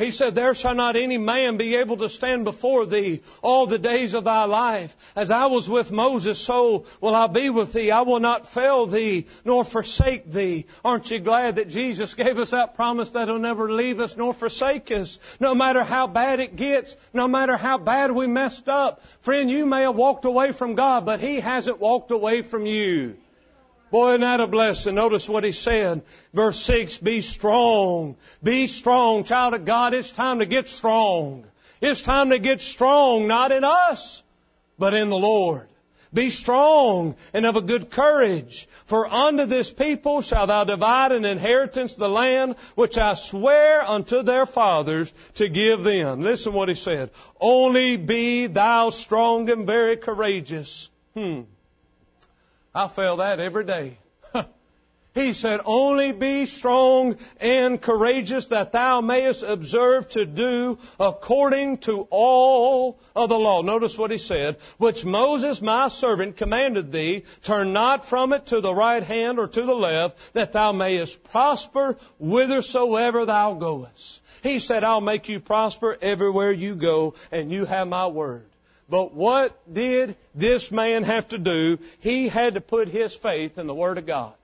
he 0.00 0.10
said, 0.10 0.34
There 0.34 0.54
shall 0.54 0.74
not 0.74 0.96
any 0.96 1.18
man 1.18 1.56
be 1.56 1.76
able 1.76 1.98
to 1.98 2.08
stand 2.08 2.44
before 2.44 2.86
thee 2.86 3.20
all 3.42 3.66
the 3.66 3.78
days 3.78 4.14
of 4.14 4.24
thy 4.24 4.44
life. 4.44 4.96
As 5.14 5.30
I 5.30 5.46
was 5.46 5.68
with 5.68 5.92
Moses, 5.92 6.38
so 6.38 6.84
will 7.00 7.14
I 7.14 7.26
be 7.26 7.50
with 7.50 7.72
thee. 7.72 7.90
I 7.90 8.00
will 8.02 8.20
not 8.20 8.48
fail 8.48 8.86
thee 8.86 9.26
nor 9.44 9.64
forsake 9.64 10.30
thee. 10.30 10.66
Aren't 10.84 11.10
you 11.10 11.18
glad 11.18 11.56
that 11.56 11.68
Jesus 11.68 12.14
gave 12.14 12.38
us 12.38 12.50
that 12.50 12.74
promise 12.74 13.10
that 13.10 13.28
he'll 13.28 13.38
never 13.38 13.70
leave 13.70 14.00
us 14.00 14.16
nor 14.16 14.32
forsake 14.32 14.90
us? 14.90 15.18
No 15.38 15.54
matter 15.54 15.84
how 15.84 16.06
bad 16.06 16.40
it 16.40 16.56
gets, 16.56 16.96
no 17.12 17.28
matter 17.28 17.56
how 17.56 17.78
bad 17.78 18.10
we 18.10 18.26
messed 18.26 18.68
up. 18.68 19.02
Friend, 19.22 19.50
you 19.50 19.66
may 19.66 19.82
have 19.82 19.96
walked 19.96 20.24
away 20.24 20.52
from 20.52 20.74
God, 20.74 21.04
but 21.04 21.20
he 21.20 21.40
hasn't 21.40 21.80
walked 21.80 22.10
away 22.10 22.42
from 22.42 22.66
you. 22.66 23.16
Boy, 23.90 24.10
isn't 24.10 24.20
that 24.20 24.40
a 24.40 24.46
blessing? 24.46 24.94
Notice 24.94 25.28
what 25.28 25.44
he 25.44 25.52
said. 25.52 26.02
Verse 26.32 26.60
6, 26.60 26.98
be 26.98 27.20
strong. 27.22 28.16
Be 28.42 28.66
strong, 28.66 29.24
child 29.24 29.54
of 29.54 29.64
God. 29.64 29.94
It's 29.94 30.12
time 30.12 30.38
to 30.38 30.46
get 30.46 30.68
strong. 30.68 31.44
It's 31.80 32.02
time 32.02 32.30
to 32.30 32.38
get 32.38 32.62
strong, 32.62 33.26
not 33.26 33.52
in 33.52 33.64
us, 33.64 34.22
but 34.78 34.94
in 34.94 35.08
the 35.08 35.18
Lord. 35.18 35.66
Be 36.12 36.30
strong 36.30 37.14
and 37.32 37.46
of 37.46 37.54
a 37.54 37.60
good 37.60 37.90
courage, 37.90 38.68
for 38.86 39.08
unto 39.08 39.46
this 39.46 39.72
people 39.72 40.22
shalt 40.22 40.48
thou 40.48 40.64
divide 40.64 41.12
an 41.12 41.24
inheritance 41.24 41.94
the 41.94 42.08
land 42.08 42.56
which 42.74 42.98
I 42.98 43.14
swear 43.14 43.82
unto 43.82 44.22
their 44.22 44.44
fathers 44.44 45.12
to 45.34 45.48
give 45.48 45.84
them. 45.84 46.22
Listen 46.22 46.52
what 46.52 46.68
he 46.68 46.74
said. 46.74 47.10
Only 47.40 47.96
be 47.96 48.48
thou 48.48 48.90
strong 48.90 49.48
and 49.50 49.66
very 49.66 49.96
courageous. 49.96 50.90
Hmm. 51.14 51.42
I 52.74 52.88
feel 52.88 53.16
that 53.16 53.40
every 53.40 53.64
day. 53.64 53.98
He 55.12 55.32
said, 55.32 55.60
only 55.64 56.12
be 56.12 56.46
strong 56.46 57.16
and 57.40 57.82
courageous 57.82 58.46
that 58.46 58.70
thou 58.70 59.00
mayest 59.00 59.42
observe 59.42 60.08
to 60.10 60.24
do 60.24 60.78
according 61.00 61.78
to 61.78 62.06
all 62.10 63.00
of 63.16 63.28
the 63.28 63.38
law. 63.38 63.62
Notice 63.62 63.98
what 63.98 64.12
he 64.12 64.18
said, 64.18 64.58
which 64.78 65.04
Moses 65.04 65.60
my 65.60 65.88
servant 65.88 66.36
commanded 66.36 66.92
thee, 66.92 67.24
turn 67.42 67.72
not 67.72 68.04
from 68.04 68.32
it 68.32 68.46
to 68.46 68.60
the 68.60 68.72
right 68.72 69.02
hand 69.02 69.40
or 69.40 69.48
to 69.48 69.62
the 69.62 69.74
left, 69.74 70.32
that 70.34 70.52
thou 70.52 70.70
mayest 70.70 71.24
prosper 71.24 71.98
whithersoever 72.20 73.26
thou 73.26 73.54
goest. 73.54 74.22
He 74.44 74.60
said, 74.60 74.84
I'll 74.84 75.00
make 75.00 75.28
you 75.28 75.40
prosper 75.40 75.98
everywhere 76.00 76.52
you 76.52 76.76
go, 76.76 77.14
and 77.32 77.50
you 77.50 77.64
have 77.64 77.88
my 77.88 78.06
word. 78.06 78.46
But 78.90 79.14
what 79.14 79.56
did 79.72 80.16
this 80.34 80.72
man 80.72 81.04
have 81.04 81.28
to 81.28 81.38
do? 81.38 81.78
He 82.00 82.26
had 82.26 82.54
to 82.54 82.60
put 82.60 82.88
his 82.88 83.14
faith 83.14 83.56
in 83.56 83.68
the 83.68 83.74
Word 83.74 83.98
of 83.98 84.06
God. 84.06 84.34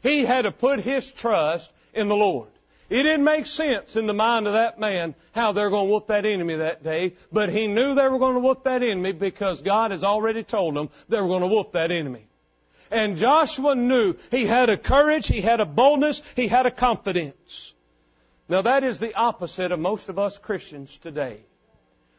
He 0.00 0.24
had 0.24 0.42
to 0.42 0.52
put 0.52 0.78
his 0.78 1.10
trust 1.10 1.70
in 1.92 2.08
the 2.08 2.16
Lord. 2.16 2.48
It 2.88 3.02
didn't 3.02 3.24
make 3.24 3.46
sense 3.46 3.96
in 3.96 4.06
the 4.06 4.14
mind 4.14 4.46
of 4.46 4.52
that 4.52 4.78
man 4.78 5.14
how 5.32 5.52
they're 5.52 5.70
going 5.70 5.88
to 5.88 5.92
whoop 5.92 6.06
that 6.08 6.26
enemy 6.26 6.56
that 6.56 6.84
day, 6.84 7.14
but 7.32 7.48
he 7.48 7.66
knew 7.66 7.94
they 7.94 8.08
were 8.08 8.18
going 8.18 8.34
to 8.34 8.40
whoop 8.40 8.64
that 8.64 8.82
enemy 8.82 9.12
because 9.12 9.62
God 9.62 9.90
has 9.90 10.04
already 10.04 10.44
told 10.44 10.76
them 10.76 10.90
they 11.08 11.20
were 11.20 11.28
going 11.28 11.40
to 11.40 11.48
whoop 11.48 11.72
that 11.72 11.90
enemy. 11.90 12.26
And 12.90 13.16
Joshua 13.16 13.74
knew 13.74 14.14
he 14.30 14.44
had 14.44 14.68
a 14.68 14.76
courage, 14.76 15.26
he 15.26 15.40
had 15.40 15.60
a 15.60 15.66
boldness, 15.66 16.22
he 16.36 16.46
had 16.46 16.66
a 16.66 16.70
confidence. 16.70 17.74
Now 18.48 18.62
that 18.62 18.84
is 18.84 18.98
the 18.98 19.14
opposite 19.14 19.72
of 19.72 19.80
most 19.80 20.08
of 20.08 20.18
us 20.18 20.38
Christians 20.38 20.96
today. 20.98 21.40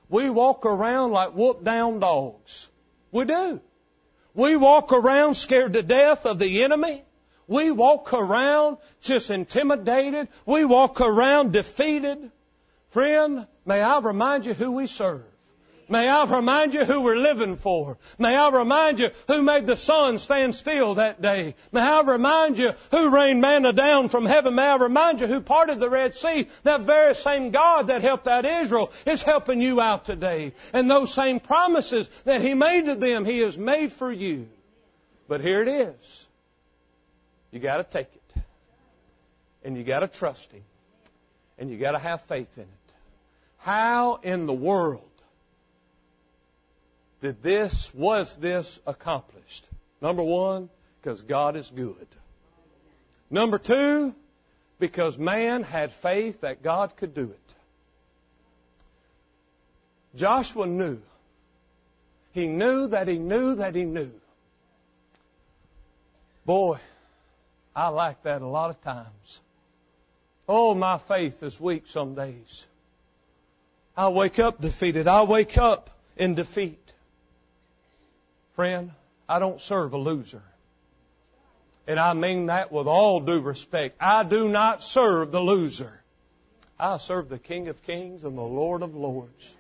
We 0.10 0.30
walk 0.30 0.66
around 0.66 1.12
like 1.12 1.32
whoop 1.32 1.64
down 1.64 2.00
dogs. 2.00 2.70
We 3.12 3.26
do. 3.26 3.62
We 4.34 4.56
walk 4.56 4.92
around 4.92 5.36
scared 5.36 5.74
to 5.74 5.84
death 5.84 6.26
of 6.26 6.40
the 6.40 6.64
enemy. 6.64 7.04
We 7.48 7.72
walk 7.72 8.14
around 8.14 8.78
just 9.02 9.30
intimidated. 9.30 10.28
We 10.46 10.66
walk 10.66 11.00
around 11.00 11.54
defeated. 11.54 12.32
Friend, 12.90 13.48
may 13.66 13.82
I 13.82 14.00
remind 14.00 14.46
you 14.46 14.54
who 14.54 14.74
we 14.74 14.88
serve. 14.88 15.24
May 15.88 16.10
I 16.10 16.26
remind 16.26 16.74
you 16.74 16.84
who 16.84 17.02
we're 17.02 17.18
living 17.18 17.58
for. 17.58 17.98
May 18.18 18.36
I 18.36 18.50
remind 18.50 19.00
you 19.00 19.12
who 19.28 19.44
made 19.44 19.68
the 19.68 19.78
sun 19.78 20.18
stand 20.18 20.56
still 20.56 20.96
that 20.96 21.22
day. 21.22 21.54
May 21.72 21.82
I 21.82 22.02
remind 22.02 22.58
you 22.58 22.74
who 22.90 23.10
rained 23.10 23.40
manna 23.40 23.72
down 23.72 24.10
from 24.10 24.26
heaven. 24.26 24.56
May 24.56 24.68
I 24.68 24.78
remind 24.78 25.22
you 25.22 25.28
who 25.28 25.42
parted 25.42 25.80
the 25.80 25.90
Red 25.90 26.16
Sea. 26.16 26.48
That 26.64 26.82
very 26.82 27.14
same 27.14 27.52
God 27.52 27.88
that 27.88 28.02
helped 28.02 28.28
out 28.28 28.46
Israel 28.46 28.92
is 29.06 29.22
helping 29.22 29.62
you 29.62 29.80
out 29.80 30.06
today. 30.06 30.54
And 30.74 30.90
those 30.90 31.14
same 31.14 31.40
promises 31.40 32.10
that 32.24 32.42
He 32.42 32.56
made 32.56 32.86
to 32.86 32.96
them, 32.96 33.24
He 33.24 33.40
has 33.40 33.58
made 33.58 33.94
for 33.94 34.12
you. 34.12 34.48
But 35.28 35.42
here 35.42 35.62
it 35.62 35.68
is. 35.68 36.28
You 37.52 37.60
gotta 37.60 37.84
take 37.84 38.10
it. 38.14 38.42
And 39.64 39.78
you 39.78 39.84
gotta 39.84 40.08
trust 40.08 40.52
Him. 40.52 40.64
And 41.60 41.70
you 41.70 41.78
gotta 41.78 42.00
have 42.00 42.22
faith 42.24 42.58
in 42.58 42.64
it. 42.64 42.94
How 43.60 44.20
in 44.24 44.46
the 44.48 44.54
world 44.54 45.10
did 47.26 47.42
this, 47.42 47.92
was 47.94 48.36
this 48.36 48.80
accomplished? 48.86 49.66
Number 50.00 50.22
one, 50.22 50.70
because 51.02 51.24
God 51.24 51.56
is 51.56 51.72
good. 51.76 52.08
Number 53.32 53.58
two, 53.58 54.14
because 54.78 55.18
man 55.18 55.64
had 55.64 55.92
faith 55.92 56.42
that 56.42 56.62
God 56.62 56.96
could 56.96 57.16
do 57.16 57.24
it. 57.24 57.54
Joshua 60.16 60.68
knew. 60.68 61.02
He 62.32 62.48
knew 62.48 62.88
that 62.90 63.08
he 63.08 63.18
knew 63.18 63.56
that 63.56 63.74
he 63.74 63.86
knew. 63.86 64.12
Boy, 66.46 66.78
I 67.76 67.88
like 67.88 68.22
that 68.24 68.44
a 68.44 68.48
lot 68.48 68.70
of 68.70 68.80
times. 68.82 69.40
Oh, 70.48 70.76
my 70.76 71.00
faith 71.00 71.42
is 71.42 71.60
weak 71.60 71.88
some 71.88 72.14
days. 72.14 72.68
I 73.98 74.10
wake 74.10 74.38
up 74.38 74.62
defeated. 74.62 75.08
I 75.08 75.24
wake 75.24 75.58
up 75.58 75.90
in 76.18 76.36
defeat. 76.36 76.85
Friend, 78.56 78.92
I 79.28 79.40
don't 79.40 79.60
serve 79.60 79.94
a 79.94 79.98
loser. 79.98 80.44
And 81.88 82.00
I 82.00 82.14
mean 82.14 82.48
that 82.48 82.72
with 82.72 82.88
all 82.88 83.20
due 83.20 83.42
respect. 83.42 83.98
I 84.00 84.24
do 84.24 84.50
not 84.50 84.84
serve 84.84 85.32
the 85.32 85.42
loser. 85.42 86.02
I 86.80 86.98
serve 86.98 87.30
the 87.30 87.38
King 87.38 87.68
of 87.68 87.82
Kings 87.84 88.24
and 88.24 88.38
the 88.38 88.42
Lord 88.42 88.82
of 88.82 88.96
Lords. 88.96 89.54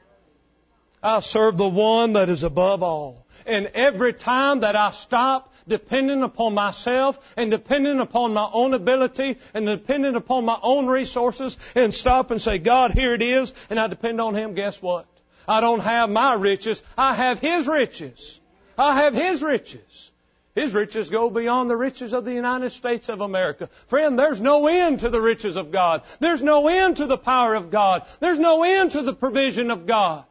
I 1.03 1.19
serve 1.19 1.57
the 1.57 1.67
one 1.67 2.13
that 2.13 2.29
is 2.29 2.43
above 2.43 2.81
all. 2.81 3.25
And 3.45 3.67
every 3.75 4.13
time 4.13 4.61
that 4.61 4.75
I 4.75 4.91
stop 4.91 5.53
depending 5.67 6.23
upon 6.23 6.55
myself 6.55 7.19
and 7.37 7.51
depending 7.51 7.99
upon 7.99 8.33
my 8.33 8.49
own 8.51 8.73
ability 8.73 9.37
and 9.53 9.65
depending 9.65 10.15
upon 10.15 10.45
my 10.45 10.57
own 10.61 10.87
resources 10.87 11.57
and 11.75 11.93
stop 11.93 12.31
and 12.31 12.41
say, 12.41 12.57
God, 12.57 12.91
here 12.91 13.13
it 13.13 13.21
is, 13.21 13.53
and 13.69 13.79
I 13.79 13.87
depend 13.87 14.19
on 14.19 14.35
Him, 14.35 14.55
guess 14.55 14.81
what? 14.81 15.05
I 15.47 15.61
don't 15.61 15.81
have 15.81 16.09
my 16.09 16.33
riches. 16.33 16.81
I 16.97 17.13
have 17.13 17.39
His 17.39 17.67
riches. 17.67 18.39
I 18.78 18.95
have 19.03 19.13
His 19.13 19.41
riches. 19.41 20.11
His 20.55 20.73
riches 20.73 21.09
go 21.09 21.30
beyond 21.30 21.69
the 21.69 21.76
riches 21.76 22.13
of 22.13 22.23
the 22.23 22.34
United 22.34 22.69
States 22.69 23.09
of 23.09 23.19
America. 23.19 23.69
Friend, 23.88 24.17
there's 24.17 24.39
no 24.39 24.67
end 24.67 25.02
to 25.02 25.10
the 25.10 25.19
riches 25.19 25.57
of 25.57 25.69
God. 25.72 26.03
There's 26.22 26.41
no 26.41 26.69
end 26.69 26.97
to 26.97 27.07
the 27.07 27.18
power 27.18 27.56
of 27.56 27.72
God. 27.72 28.03
There's 28.22 28.39
no 28.39 28.64
end 28.64 28.93
to 28.93 29.02
the 29.02 29.14
provision 29.14 29.69
of 29.69 29.85
God. 29.85 30.23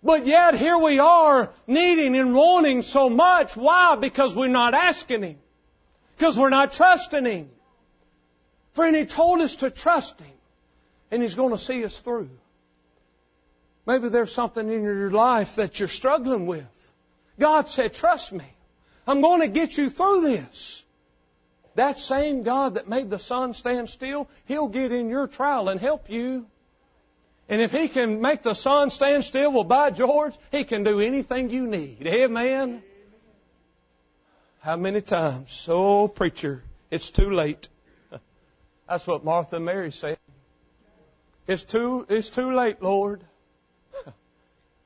But 0.00 0.26
yet 0.26 0.54
here 0.54 0.78
we 0.78 1.00
are 1.00 1.50
needing 1.66 2.16
and 2.16 2.36
wanting 2.36 2.82
so 2.82 3.10
much. 3.10 3.56
Why? 3.56 3.96
Because 3.96 4.36
we're 4.36 4.46
not 4.46 4.74
asking 4.74 5.24
Him. 5.24 5.38
Because 6.16 6.38
we're 6.38 6.48
not 6.48 6.70
trusting 6.70 7.24
Him. 7.24 7.50
Friend, 8.74 8.94
He 8.94 9.06
told 9.06 9.40
us 9.40 9.56
to 9.56 9.70
trust 9.70 10.20
Him. 10.20 10.36
And 11.10 11.20
He's 11.20 11.34
going 11.34 11.50
to 11.50 11.58
see 11.58 11.84
us 11.84 11.98
through. 11.98 12.30
Maybe 13.86 14.08
there's 14.08 14.30
something 14.32 14.70
in 14.70 14.84
your 14.84 15.10
life 15.10 15.56
that 15.56 15.80
you're 15.80 15.88
struggling 15.88 16.46
with. 16.46 16.77
God 17.38 17.68
said, 17.68 17.94
trust 17.94 18.32
me. 18.32 18.44
I'm 19.06 19.20
going 19.20 19.40
to 19.40 19.48
get 19.48 19.76
you 19.78 19.88
through 19.88 20.22
this. 20.22 20.84
That 21.76 21.98
same 21.98 22.42
God 22.42 22.74
that 22.74 22.88
made 22.88 23.08
the 23.08 23.18
sun 23.18 23.54
stand 23.54 23.88
still, 23.88 24.28
He'll 24.46 24.68
get 24.68 24.92
in 24.92 25.08
your 25.08 25.26
trial 25.26 25.68
and 25.68 25.80
help 25.80 26.10
you. 26.10 26.46
And 27.48 27.62
if 27.62 27.72
He 27.72 27.88
can 27.88 28.20
make 28.20 28.42
the 28.42 28.54
sun 28.54 28.90
stand 28.90 29.24
still, 29.24 29.52
well, 29.52 29.64
by 29.64 29.90
George, 29.90 30.34
He 30.50 30.64
can 30.64 30.84
do 30.84 31.00
anything 31.00 31.50
you 31.50 31.66
need. 31.66 32.06
Amen? 32.06 32.82
How 34.60 34.76
many 34.76 35.00
times? 35.00 35.66
Oh, 35.70 36.08
preacher, 36.08 36.62
it's 36.90 37.10
too 37.10 37.30
late. 37.30 37.68
That's 38.88 39.06
what 39.06 39.24
Martha 39.24 39.56
and 39.56 39.64
Mary 39.64 39.92
said. 39.92 40.18
It's 41.46 41.62
too, 41.62 42.04
it's 42.08 42.28
too 42.28 42.54
late, 42.54 42.82
Lord. 42.82 43.22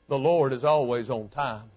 The 0.08 0.18
Lord 0.18 0.52
is 0.52 0.62
always 0.62 1.08
on 1.08 1.30
time. 1.30 1.72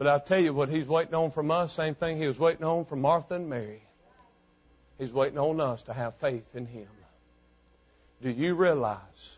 But 0.00 0.06
I'll 0.06 0.18
tell 0.18 0.40
you 0.40 0.54
what 0.54 0.70
He's 0.70 0.86
waiting 0.88 1.14
on 1.14 1.30
from 1.30 1.50
us, 1.50 1.74
same 1.74 1.94
thing 1.94 2.16
He 2.16 2.26
was 2.26 2.38
waiting 2.38 2.64
on 2.64 2.86
from 2.86 3.02
Martha 3.02 3.34
and 3.34 3.50
Mary. 3.50 3.82
He's 4.98 5.12
waiting 5.12 5.36
on 5.36 5.60
us 5.60 5.82
to 5.82 5.92
have 5.92 6.14
faith 6.14 6.56
in 6.56 6.64
Him. 6.64 6.88
Do 8.22 8.30
you 8.30 8.54
realize 8.54 9.36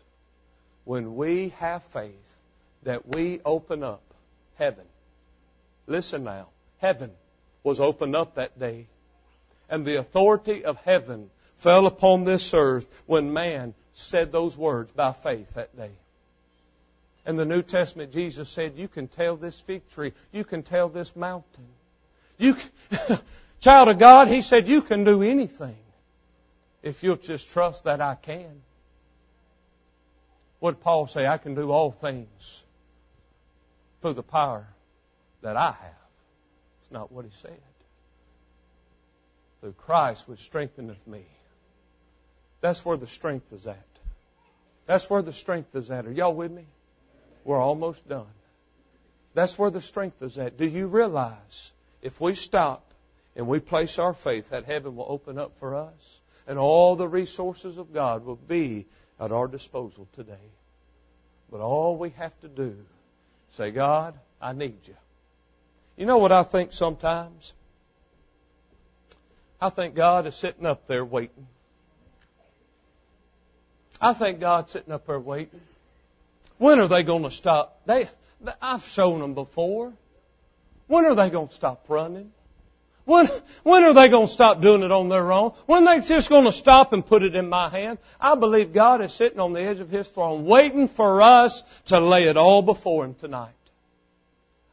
when 0.85 1.17
we 1.17 1.49
have 1.59 1.83
faith 1.83 2.35
that 2.83 3.05
we 3.05 3.41
open 3.43 3.83
up 3.83 4.03
heaven? 4.55 4.85
Listen 5.85 6.23
now. 6.23 6.47
Heaven 6.77 7.11
was 7.63 7.81
opened 7.81 8.15
up 8.15 8.35
that 8.35 8.57
day. 8.57 8.87
And 9.69 9.85
the 9.85 9.97
authority 9.97 10.63
of 10.63 10.77
heaven 10.77 11.29
fell 11.57 11.87
upon 11.87 12.23
this 12.23 12.53
earth 12.53 12.89
when 13.05 13.33
man 13.33 13.73
said 13.95 14.31
those 14.31 14.55
words 14.55 14.91
by 14.91 15.11
faith 15.11 15.55
that 15.55 15.75
day. 15.75 15.91
In 17.25 17.37
the 17.37 17.45
New 17.45 17.61
Testament, 17.61 18.11
Jesus 18.11 18.49
said, 18.49 18.73
You 18.75 18.87
can 18.87 19.07
tell 19.07 19.35
this 19.35 19.59
fig 19.59 19.89
tree, 19.89 20.13
you 20.31 20.43
can 20.43 20.63
tell 20.63 20.89
this 20.89 21.15
mountain. 21.15 21.67
You, 22.37 22.55
can, 22.55 23.19
child 23.61 23.89
of 23.89 23.99
God, 23.99 24.27
He 24.27 24.41
said, 24.41 24.67
You 24.67 24.81
can 24.81 25.03
do 25.03 25.21
anything 25.21 25.77
if 26.81 27.01
you'll 27.01 27.15
just 27.15 27.49
trust 27.49 27.85
that 27.85 28.01
I 28.01 28.15
can. 28.15 28.61
What 30.59 30.75
did 30.75 30.81
Paul 30.81 31.07
say? 31.07 31.25
I 31.27 31.37
can 31.37 31.55
do 31.55 31.71
all 31.71 31.91
things 31.91 32.63
through 34.01 34.13
the 34.13 34.23
power 34.23 34.67
that 35.41 35.57
I 35.57 35.71
have. 35.71 36.03
It's 36.81 36.91
not 36.91 37.11
what 37.11 37.25
he 37.25 37.31
said. 37.41 37.59
Through 39.61 39.73
Christ 39.73 40.27
which 40.27 40.39
strengtheneth 40.39 41.05
me. 41.07 41.23
That's 42.61 42.83
where 42.85 42.97
the 42.97 43.07
strength 43.07 43.51
is 43.51 43.67
at. 43.67 43.77
That's 44.85 45.09
where 45.09 45.21
the 45.21 45.33
strength 45.33 45.75
is 45.75 45.89
at. 45.91 46.05
Are 46.05 46.11
y'all 46.11 46.33
with 46.33 46.51
me? 46.51 46.65
We're 47.43 47.61
almost 47.61 48.07
done. 48.07 48.25
That's 49.33 49.57
where 49.57 49.71
the 49.71 49.81
strength 49.81 50.21
is 50.21 50.37
at. 50.37 50.57
Do 50.57 50.67
you 50.67 50.87
realize 50.87 51.71
if 52.01 52.19
we 52.21 52.35
stop 52.35 52.83
and 53.35 53.47
we 53.47 53.59
place 53.59 53.97
our 53.97 54.13
faith, 54.13 54.49
that 54.49 54.65
heaven 54.65 54.95
will 54.95 55.07
open 55.09 55.37
up 55.37 55.57
for 55.59 55.75
us 55.75 56.19
and 56.47 56.59
all 56.59 56.95
the 56.95 57.07
resources 57.07 57.77
of 57.77 57.93
God 57.93 58.25
will 58.25 58.35
be 58.35 58.85
at 59.19 59.31
our 59.31 59.47
disposal 59.47 60.07
today. 60.15 60.33
But 61.51 61.61
all 61.61 61.97
we 61.97 62.09
have 62.11 62.37
to 62.41 62.47
do 62.47 62.75
is 63.49 63.55
say, 63.55 63.71
God, 63.71 64.15
I 64.41 64.53
need 64.53 64.87
you. 64.87 64.95
You 65.95 66.05
know 66.05 66.17
what 66.17 66.31
I 66.31 66.43
think 66.43 66.73
sometimes? 66.73 67.53
I 69.61 69.69
think 69.69 69.95
God 69.95 70.27
is 70.27 70.35
sitting 70.35 70.65
up 70.65 70.87
there 70.87 71.05
waiting. 71.05 71.47
I 74.01 74.13
think 74.13 74.39
God's 74.39 74.73
sitting 74.73 74.91
up 74.91 75.05
there 75.05 75.19
waiting. 75.19 75.61
When 76.57 76.79
are 76.79 76.87
they 76.87 77.03
going 77.03 77.23
to 77.23 77.31
stop? 77.31 77.81
They, 77.85 78.09
I've 78.61 78.85
shown 78.85 79.19
them 79.19 79.33
before. 79.33 79.93
When 80.87 81.05
are 81.05 81.15
they 81.15 81.29
going 81.29 81.47
to 81.47 81.53
stop 81.53 81.85
running? 81.87 82.31
When, 83.05 83.27
when 83.63 83.83
are 83.83 83.93
they 83.93 84.07
going 84.07 84.27
to 84.27 84.33
stop 84.33 84.61
doing 84.61 84.81
it 84.81 84.91
on 84.91 85.09
their 85.09 85.31
own? 85.31 85.51
When 85.65 85.83
they 85.83 85.99
just 85.99 86.29
going 86.29 86.45
to 86.45 86.53
stop 86.53 86.93
and 86.93 87.05
put 87.05 87.23
it 87.23 87.35
in 87.35 87.49
my 87.49 87.67
hand? 87.67 87.97
I 88.19 88.35
believe 88.35 88.71
God 88.71 89.01
is 89.01 89.13
sitting 89.13 89.39
on 89.39 89.51
the 89.53 89.61
edge 89.61 89.79
of 89.79 89.89
His 89.89 90.07
throne 90.07 90.45
waiting 90.45 90.87
for 90.87 91.21
us 91.21 91.61
to 91.85 91.99
lay 91.99 92.25
it 92.25 92.37
all 92.37 92.61
before 92.61 93.03
Him 93.03 93.15
tonight. 93.15 93.49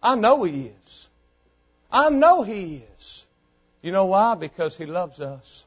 I 0.02 0.14
know 0.14 0.44
He 0.44 0.66
is. 0.86 1.08
I 1.90 2.10
know 2.10 2.42
He 2.42 2.84
is. 2.98 3.26
You 3.82 3.90
know 3.90 4.06
why? 4.06 4.36
Because 4.36 4.76
He 4.76 4.86
loves 4.86 5.20
us. 5.20 5.64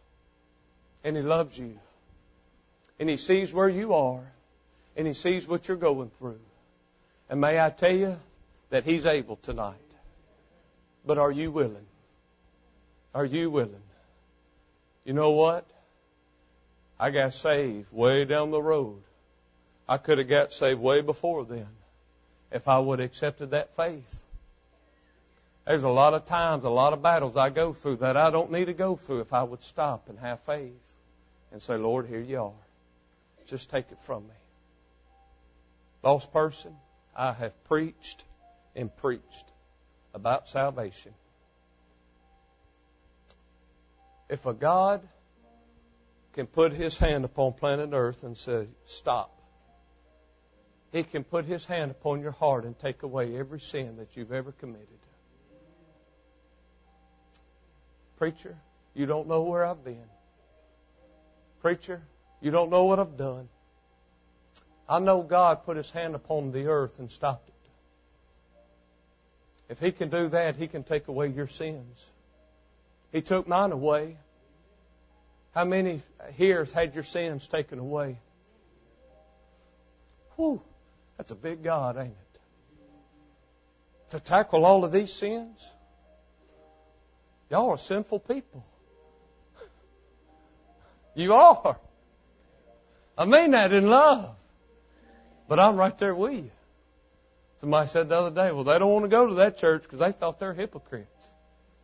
And 1.03 1.17
He 1.17 1.23
loves 1.23 1.57
you. 1.59 1.77
And 2.97 3.09
He 3.09 3.17
sees 3.17 3.51
where 3.51 3.69
you 3.69 3.93
are. 3.93 4.23
And 4.95 5.07
He 5.07 5.13
sees 5.13 5.47
what 5.47 5.67
you're 5.67 5.77
going 5.77 6.11
through. 6.19 6.39
And 7.29 7.41
may 7.41 7.59
I 7.59 7.69
tell 7.69 7.95
you 7.95 8.19
that 8.69 8.83
He's 8.83 9.05
able 9.05 9.37
tonight. 9.37 9.75
But 11.05 11.17
are 11.17 11.31
you 11.31 11.51
willing? 11.51 11.85
Are 13.13 13.25
you 13.25 13.49
willing? 13.49 13.75
You 15.05 15.13
know 15.13 15.31
what? 15.31 15.65
I 16.99 17.09
got 17.09 17.33
saved 17.33 17.91
way 17.91 18.25
down 18.25 18.51
the 18.51 18.61
road. 18.61 19.01
I 19.87 19.97
could 19.97 20.17
have 20.17 20.29
got 20.29 20.53
saved 20.53 20.79
way 20.79 21.01
before 21.01 21.43
then 21.43 21.67
if 22.51 22.67
I 22.67 22.79
would 22.79 22.99
have 22.99 23.09
accepted 23.09 23.51
that 23.51 23.75
faith. 23.75 24.21
There's 25.65 25.83
a 25.83 25.89
lot 25.89 26.13
of 26.13 26.25
times, 26.25 26.63
a 26.63 26.69
lot 26.69 26.93
of 26.93 27.01
battles 27.01 27.35
I 27.37 27.49
go 27.49 27.73
through 27.73 27.97
that 27.97 28.17
I 28.17 28.31
don't 28.31 28.51
need 28.51 28.65
to 28.65 28.73
go 28.73 28.95
through 28.95 29.21
if 29.21 29.33
I 29.33 29.43
would 29.43 29.63
stop 29.63 30.09
and 30.09 30.19
have 30.19 30.39
faith 30.41 30.95
and 31.51 31.61
say, 31.61 31.77
Lord, 31.77 32.07
here 32.07 32.19
you 32.19 32.41
are. 32.41 32.51
Just 33.47 33.69
take 33.69 33.91
it 33.91 33.99
from 33.99 34.23
me. 34.23 34.33
Lost 36.03 36.33
person, 36.33 36.75
I 37.15 37.31
have 37.31 37.63
preached 37.63 38.23
and 38.75 38.95
preached 38.97 39.45
about 40.13 40.49
salvation. 40.49 41.13
If 44.29 44.45
a 44.45 44.53
God 44.53 45.01
can 46.33 46.47
put 46.47 46.73
his 46.73 46.97
hand 46.97 47.23
upon 47.23 47.53
planet 47.53 47.91
Earth 47.93 48.23
and 48.23 48.37
say, 48.37 48.67
Stop, 48.85 49.31
he 50.91 51.03
can 51.03 51.23
put 51.23 51.45
his 51.45 51.65
hand 51.65 51.91
upon 51.91 52.21
your 52.21 52.31
heart 52.31 52.65
and 52.65 52.77
take 52.77 53.03
away 53.03 53.37
every 53.37 53.59
sin 53.59 53.97
that 53.97 54.17
you've 54.17 54.33
ever 54.33 54.51
committed. 54.51 54.87
Preacher, 58.17 58.57
you 58.93 59.05
don't 59.05 59.27
know 59.27 59.43
where 59.43 59.65
I've 59.65 59.83
been. 59.83 60.05
Preacher, 61.61 62.01
you 62.41 62.51
don't 62.51 62.69
know 62.69 62.85
what 62.85 62.99
I've 62.99 63.17
done. 63.17 63.47
I 64.87 64.99
know 64.99 65.21
God 65.21 65.63
put 65.65 65.77
his 65.77 65.89
hand 65.89 66.15
upon 66.15 66.51
the 66.51 66.67
earth 66.67 66.99
and 66.99 67.09
stopped 67.11 67.47
it. 67.47 67.53
If 69.69 69.79
he 69.79 69.91
can 69.91 70.09
do 70.09 70.29
that, 70.29 70.55
he 70.55 70.67
can 70.67 70.83
take 70.83 71.07
away 71.07 71.29
your 71.29 71.47
sins. 71.47 72.05
He 73.11 73.21
took 73.21 73.47
mine 73.47 73.71
away. 73.71 74.17
How 75.55 75.65
many 75.65 76.01
here 76.35 76.59
has 76.59 76.71
had 76.71 76.93
your 76.95 77.03
sins 77.03 77.47
taken 77.47 77.79
away? 77.79 78.17
Whew, 80.35 80.61
that's 81.17 81.31
a 81.31 81.35
big 81.35 81.63
God, 81.63 81.97
ain't 81.97 82.09
it? 82.09 82.39
To 84.11 84.19
tackle 84.19 84.65
all 84.65 84.83
of 84.83 84.91
these 84.91 85.13
sins? 85.13 85.67
Y'all 87.49 87.69
are 87.69 87.77
sinful 87.77 88.19
people. 88.19 88.65
You 91.15 91.33
are. 91.33 91.77
I 93.17 93.25
mean 93.25 93.51
that 93.51 93.71
in 93.71 93.87
love. 93.87 94.35
But 95.53 95.59
I'm 95.59 95.75
right 95.75 95.95
there 95.99 96.15
with 96.15 96.33
you. 96.33 96.51
Somebody 97.61 97.87
said 97.87 98.09
the 98.09 98.17
other 98.17 98.31
day, 98.31 98.51
well, 98.51 98.63
they 98.63 98.79
don't 98.79 98.91
want 98.91 99.05
to 99.05 99.09
go 99.09 99.27
to 99.27 99.35
that 99.35 99.59
church 99.59 99.83
because 99.83 99.99
they 99.99 100.11
thought 100.11 100.39
they're 100.39 100.55
hypocrites. 100.55 101.27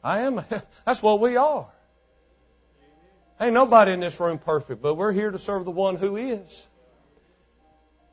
I 0.03 0.21
am. 0.21 0.43
That's 0.87 1.03
what 1.03 1.19
we 1.19 1.37
are. 1.37 1.67
Ain't 3.39 3.53
nobody 3.53 3.91
in 3.91 3.99
this 3.99 4.19
room 4.19 4.39
perfect, 4.39 4.81
but 4.81 4.95
we're 4.95 5.11
here 5.11 5.29
to 5.29 5.37
serve 5.37 5.65
the 5.65 5.71
one 5.71 5.97
who 5.97 6.17
is. 6.17 6.65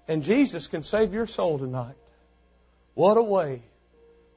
And 0.06 0.22
Jesus 0.22 0.66
can 0.66 0.84
save 0.84 1.14
your 1.14 1.26
soul 1.26 1.58
tonight. 1.58 1.96
What 2.92 3.16
a 3.16 3.22
way 3.22 3.62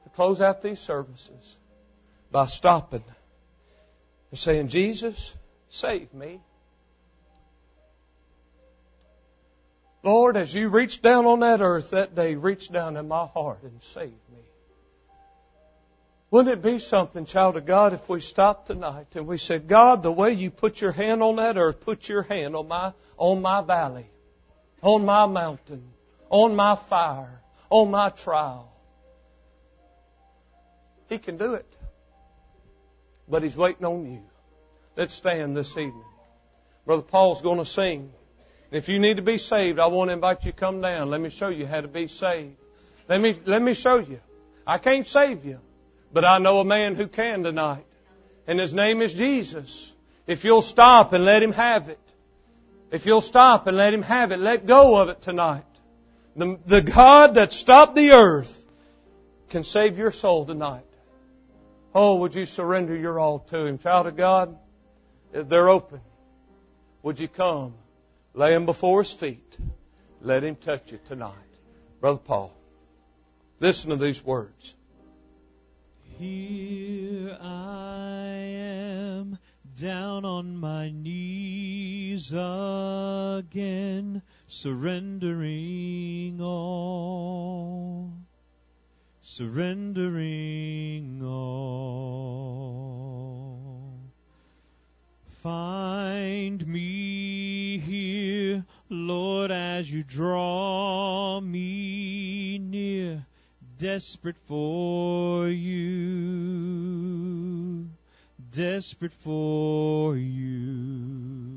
to 0.04 0.08
close 0.16 0.40
out 0.40 0.62
these 0.62 0.80
services 0.80 1.56
by 2.32 2.46
stopping 2.46 3.04
and 4.30 4.40
saying, 4.40 4.68
Jesus, 4.68 5.34
save 5.68 6.14
me. 6.14 6.40
Lord, 10.02 10.36
as 10.36 10.54
you 10.54 10.68
reached 10.68 11.02
down 11.02 11.26
on 11.26 11.40
that 11.40 11.60
earth 11.60 11.90
that 11.90 12.14
day, 12.14 12.34
reach 12.34 12.70
down 12.70 12.96
in 12.96 13.06
my 13.08 13.26
heart 13.26 13.62
and 13.62 13.82
save 13.82 14.10
me. 14.10 14.40
Wouldn't 16.30 16.54
it 16.54 16.62
be 16.62 16.78
something, 16.78 17.26
child 17.26 17.56
of 17.56 17.66
God, 17.66 17.92
if 17.92 18.08
we 18.08 18.20
stopped 18.20 18.68
tonight 18.68 19.08
and 19.14 19.26
we 19.26 19.36
said, 19.36 19.66
God, 19.66 20.02
the 20.02 20.12
way 20.12 20.32
you 20.32 20.50
put 20.50 20.80
your 20.80 20.92
hand 20.92 21.22
on 21.22 21.36
that 21.36 21.58
earth, 21.58 21.80
put 21.80 22.08
your 22.08 22.22
hand 22.22 22.54
on 22.54 22.68
my, 22.68 22.92
on 23.18 23.42
my 23.42 23.62
valley, 23.62 24.06
on 24.80 25.04
my 25.04 25.26
mountain, 25.26 25.82
on 26.30 26.54
my 26.54 26.76
fire, 26.76 27.40
on 27.68 27.90
my 27.90 28.10
trial. 28.10 28.72
He 31.08 31.18
can 31.18 31.36
do 31.36 31.54
it. 31.54 31.66
But 33.28 33.42
He's 33.42 33.56
waiting 33.56 33.84
on 33.84 34.10
you. 34.10 34.22
Let's 34.96 35.14
stand 35.14 35.56
this 35.56 35.76
evening. 35.76 36.04
Brother 36.86 37.02
Paul's 37.02 37.42
going 37.42 37.58
to 37.58 37.66
sing. 37.66 38.12
If 38.70 38.88
you 38.88 38.98
need 38.98 39.16
to 39.16 39.22
be 39.22 39.38
saved, 39.38 39.78
I 39.80 39.86
want 39.86 40.10
to 40.10 40.12
invite 40.12 40.44
you 40.44 40.52
to 40.52 40.56
come 40.56 40.80
down. 40.80 41.10
Let 41.10 41.20
me 41.20 41.30
show 41.30 41.48
you 41.48 41.66
how 41.66 41.80
to 41.80 41.88
be 41.88 42.06
saved. 42.06 42.56
Let 43.08 43.20
me, 43.20 43.36
let 43.44 43.60
me 43.60 43.74
show 43.74 43.98
you. 43.98 44.20
I 44.66 44.78
can't 44.78 45.06
save 45.06 45.44
you, 45.44 45.58
but 46.12 46.24
I 46.24 46.38
know 46.38 46.60
a 46.60 46.64
man 46.64 46.94
who 46.94 47.08
can 47.08 47.42
tonight. 47.42 47.84
And 48.46 48.60
his 48.60 48.72
name 48.72 49.02
is 49.02 49.14
Jesus. 49.14 49.92
If 50.26 50.44
you'll 50.44 50.62
stop 50.62 51.12
and 51.12 51.24
let 51.24 51.42
him 51.42 51.52
have 51.52 51.88
it. 51.88 51.98
If 52.92 53.06
you'll 53.06 53.20
stop 53.20 53.66
and 53.66 53.76
let 53.76 53.92
him 53.92 54.02
have 54.02 54.30
it, 54.32 54.38
let 54.38 54.66
go 54.66 55.00
of 55.00 55.08
it 55.08 55.22
tonight. 55.22 55.64
The, 56.36 56.58
the 56.66 56.82
God 56.82 57.34
that 57.34 57.52
stopped 57.52 57.96
the 57.96 58.12
earth 58.12 58.64
can 59.48 59.64
save 59.64 59.98
your 59.98 60.12
soul 60.12 60.44
tonight. 60.44 60.84
Oh, 61.94 62.16
would 62.16 62.36
you 62.36 62.46
surrender 62.46 62.96
your 62.96 63.18
all 63.18 63.40
to 63.40 63.66
him? 63.66 63.78
Child 63.78 64.06
of 64.06 64.16
God, 64.16 64.56
if 65.32 65.48
they're 65.48 65.68
open, 65.68 66.00
would 67.02 67.18
you 67.18 67.26
come? 67.26 67.74
Lay 68.34 68.54
him 68.54 68.66
before 68.66 69.02
his 69.02 69.12
feet. 69.12 69.56
Let 70.20 70.44
him 70.44 70.56
touch 70.56 70.92
you 70.92 71.00
tonight. 71.08 71.32
Brother 72.00 72.18
Paul, 72.18 72.54
listen 73.58 73.90
to 73.90 73.96
these 73.96 74.24
words. 74.24 74.74
Here 76.18 77.36
I 77.40 78.26
am 78.26 79.38
down 79.76 80.24
on 80.24 80.56
my 80.56 80.90
knees 80.90 82.32
again, 82.32 84.22
surrendering 84.46 86.40
all, 86.40 88.12
surrendering 89.22 91.22
all. 91.24 92.30
Find 95.42 96.66
me 96.66 97.39
here, 97.78 98.64
Lord, 98.88 99.50
as 99.50 99.92
you 99.92 100.02
draw 100.02 101.40
me 101.40 102.58
near, 102.58 103.26
desperate 103.78 104.36
for 104.46 105.48
you, 105.48 106.70
desperate 108.50 109.14
for 109.14 110.16
you. 110.16 111.50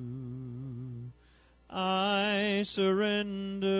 I 1.69 2.63
surrender. 2.65 3.71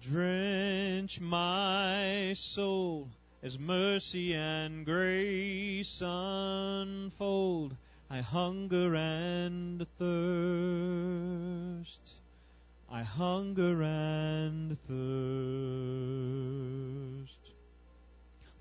Drench 0.00 1.20
my 1.20 2.32
soul 2.32 3.10
as 3.42 3.58
mercy 3.58 4.34
and 4.34 4.84
grace 4.84 6.02
unfold. 6.04 7.74
I 8.10 8.20
hunger 8.20 8.94
and 8.94 9.86
thirst. 9.98 10.40
I 12.90 13.02
hunger 13.02 13.82
and 13.82 14.76
thirst. 14.86 14.98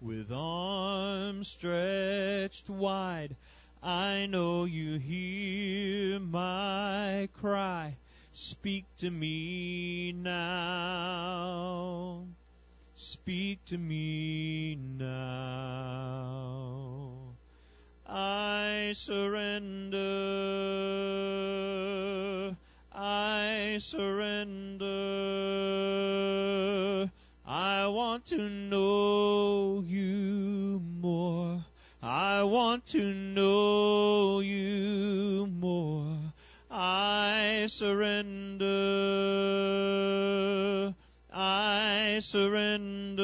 With 0.01 0.31
arms 0.31 1.49
stretched 1.49 2.69
wide, 2.69 3.35
I 3.84 4.27
know 4.27 4.64
you 4.64 4.97
hear 4.97 6.19
my 6.19 7.27
cry. 7.34 7.97
Speak 8.31 8.85
to 8.99 9.10
me 9.10 10.14
now. 10.14 11.49
Speak 13.02 13.64
to 13.68 13.78
me 13.78 14.76
now. 14.76 15.08
I 18.06 18.92
surrender. 18.94 19.98
I 22.92 23.78
surrender. 23.80 24.86
I 27.46 27.88
want 27.88 28.26
to 28.26 28.38
know 28.38 29.82
you 29.88 30.82
more. 31.00 31.64
I 32.04 32.44
want 32.44 32.86
to 32.88 33.14
know 33.14 34.42
you 34.42 35.48
more. 35.48 36.34
I 36.70 37.68
surrender. 37.70 38.78
I 42.20 42.22
surrender. 42.22 43.24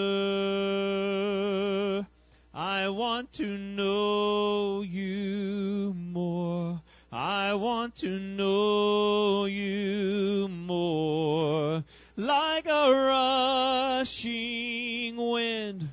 I 2.54 2.88
want 2.88 3.34
to 3.34 3.46
know 3.46 4.84
you 4.84 5.94
more. 5.94 6.80
I 7.12 7.56
want 7.56 7.98
to 7.98 8.18
know 8.18 9.44
you 9.48 10.48
more. 10.48 11.84
Like 12.16 12.68
a 12.68 12.90
rushing 14.06 15.18
wind, 15.18 15.90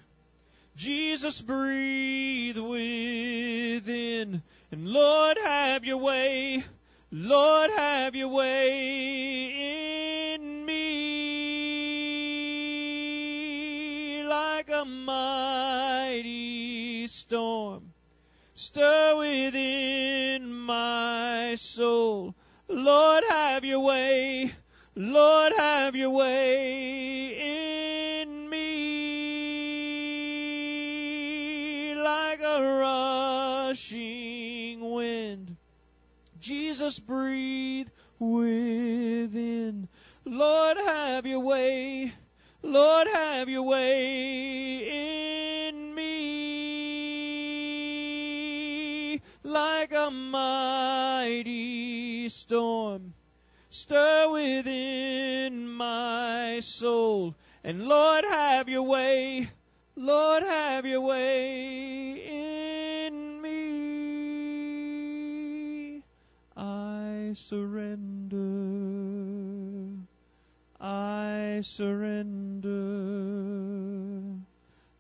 Jesus 0.77 1.43
breathe 1.43 2.59
within. 2.59 4.45
And 4.70 4.87
Lord, 4.87 5.39
have 5.43 5.85
your 5.85 5.99
way. 5.99 6.62
Lord, 7.11 7.73
have 7.73 8.15
your 8.15 8.29
way 8.29 9.52
a 14.83 14.85
mighty 14.85 16.27
storm. 17.07 17.93
stir 18.55 19.17
within 19.17 20.53
my 20.53 21.55
soul. 21.57 22.35
Lord, 22.69 23.23
have 23.29 23.65
your 23.65 23.79
way. 23.79 24.53
Lord, 24.97 25.53
have 25.57 25.95
your 25.95 26.11
way 26.11 27.29
in 28.23 28.51
me 28.51 28.65
like 31.95 32.41
a 32.41 32.61
rushing 33.79 34.91
wind. 34.91 35.57
Jesus, 36.41 36.99
breathe 36.99 37.87
within. 38.19 39.89
Lord, 40.25 40.77
have 40.79 41.25
your 41.25 41.39
way. 41.41 42.13
Lord, 42.62 43.09
have 43.09 43.48
your 43.48 43.64
way 43.64 44.89
in 45.68 45.94
me 45.94 46.82
like 49.43 49.93
a 49.93 50.10
mighty 50.10 51.52
storm. 52.28 53.14
Stir 53.70 54.28
within 54.30 55.68
my 55.68 56.60
soul. 56.60 57.34
And 57.64 57.86
Lord, 57.89 58.24
have 58.24 58.68
your 58.68 58.82
way. 58.82 59.48
Lord, 59.97 60.43
have 60.43 60.86
your 60.86 61.01
way 61.01 62.12
in 63.09 63.43
me. 63.43 63.82
I 66.56 67.32
surrender. 67.34 69.02
I 70.85 71.61
surrender. 71.63 72.69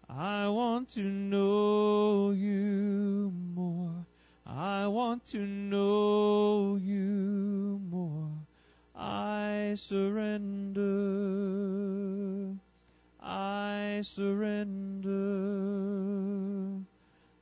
I 0.08 0.46
want 0.46 0.88
to 0.90 1.02
know 1.02 2.30
you 2.30 3.32
more. 3.52 4.06
I 4.46 4.86
want 4.86 5.26
to 5.32 5.38
know 5.44 6.76
you 6.76 7.80
more. 7.90 8.30
I 8.94 9.74
surrender. 9.76 10.84
I 13.20 14.02
surrender. 14.04 15.10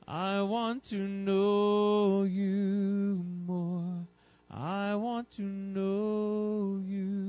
I 0.07 0.41
want 0.41 0.83
to 0.85 0.97
know 0.97 2.23
you 2.23 3.23
more. 3.45 4.07
I 4.49 4.95
want 4.95 5.29
to 5.35 5.43
know 5.43 6.81
you 6.83 7.20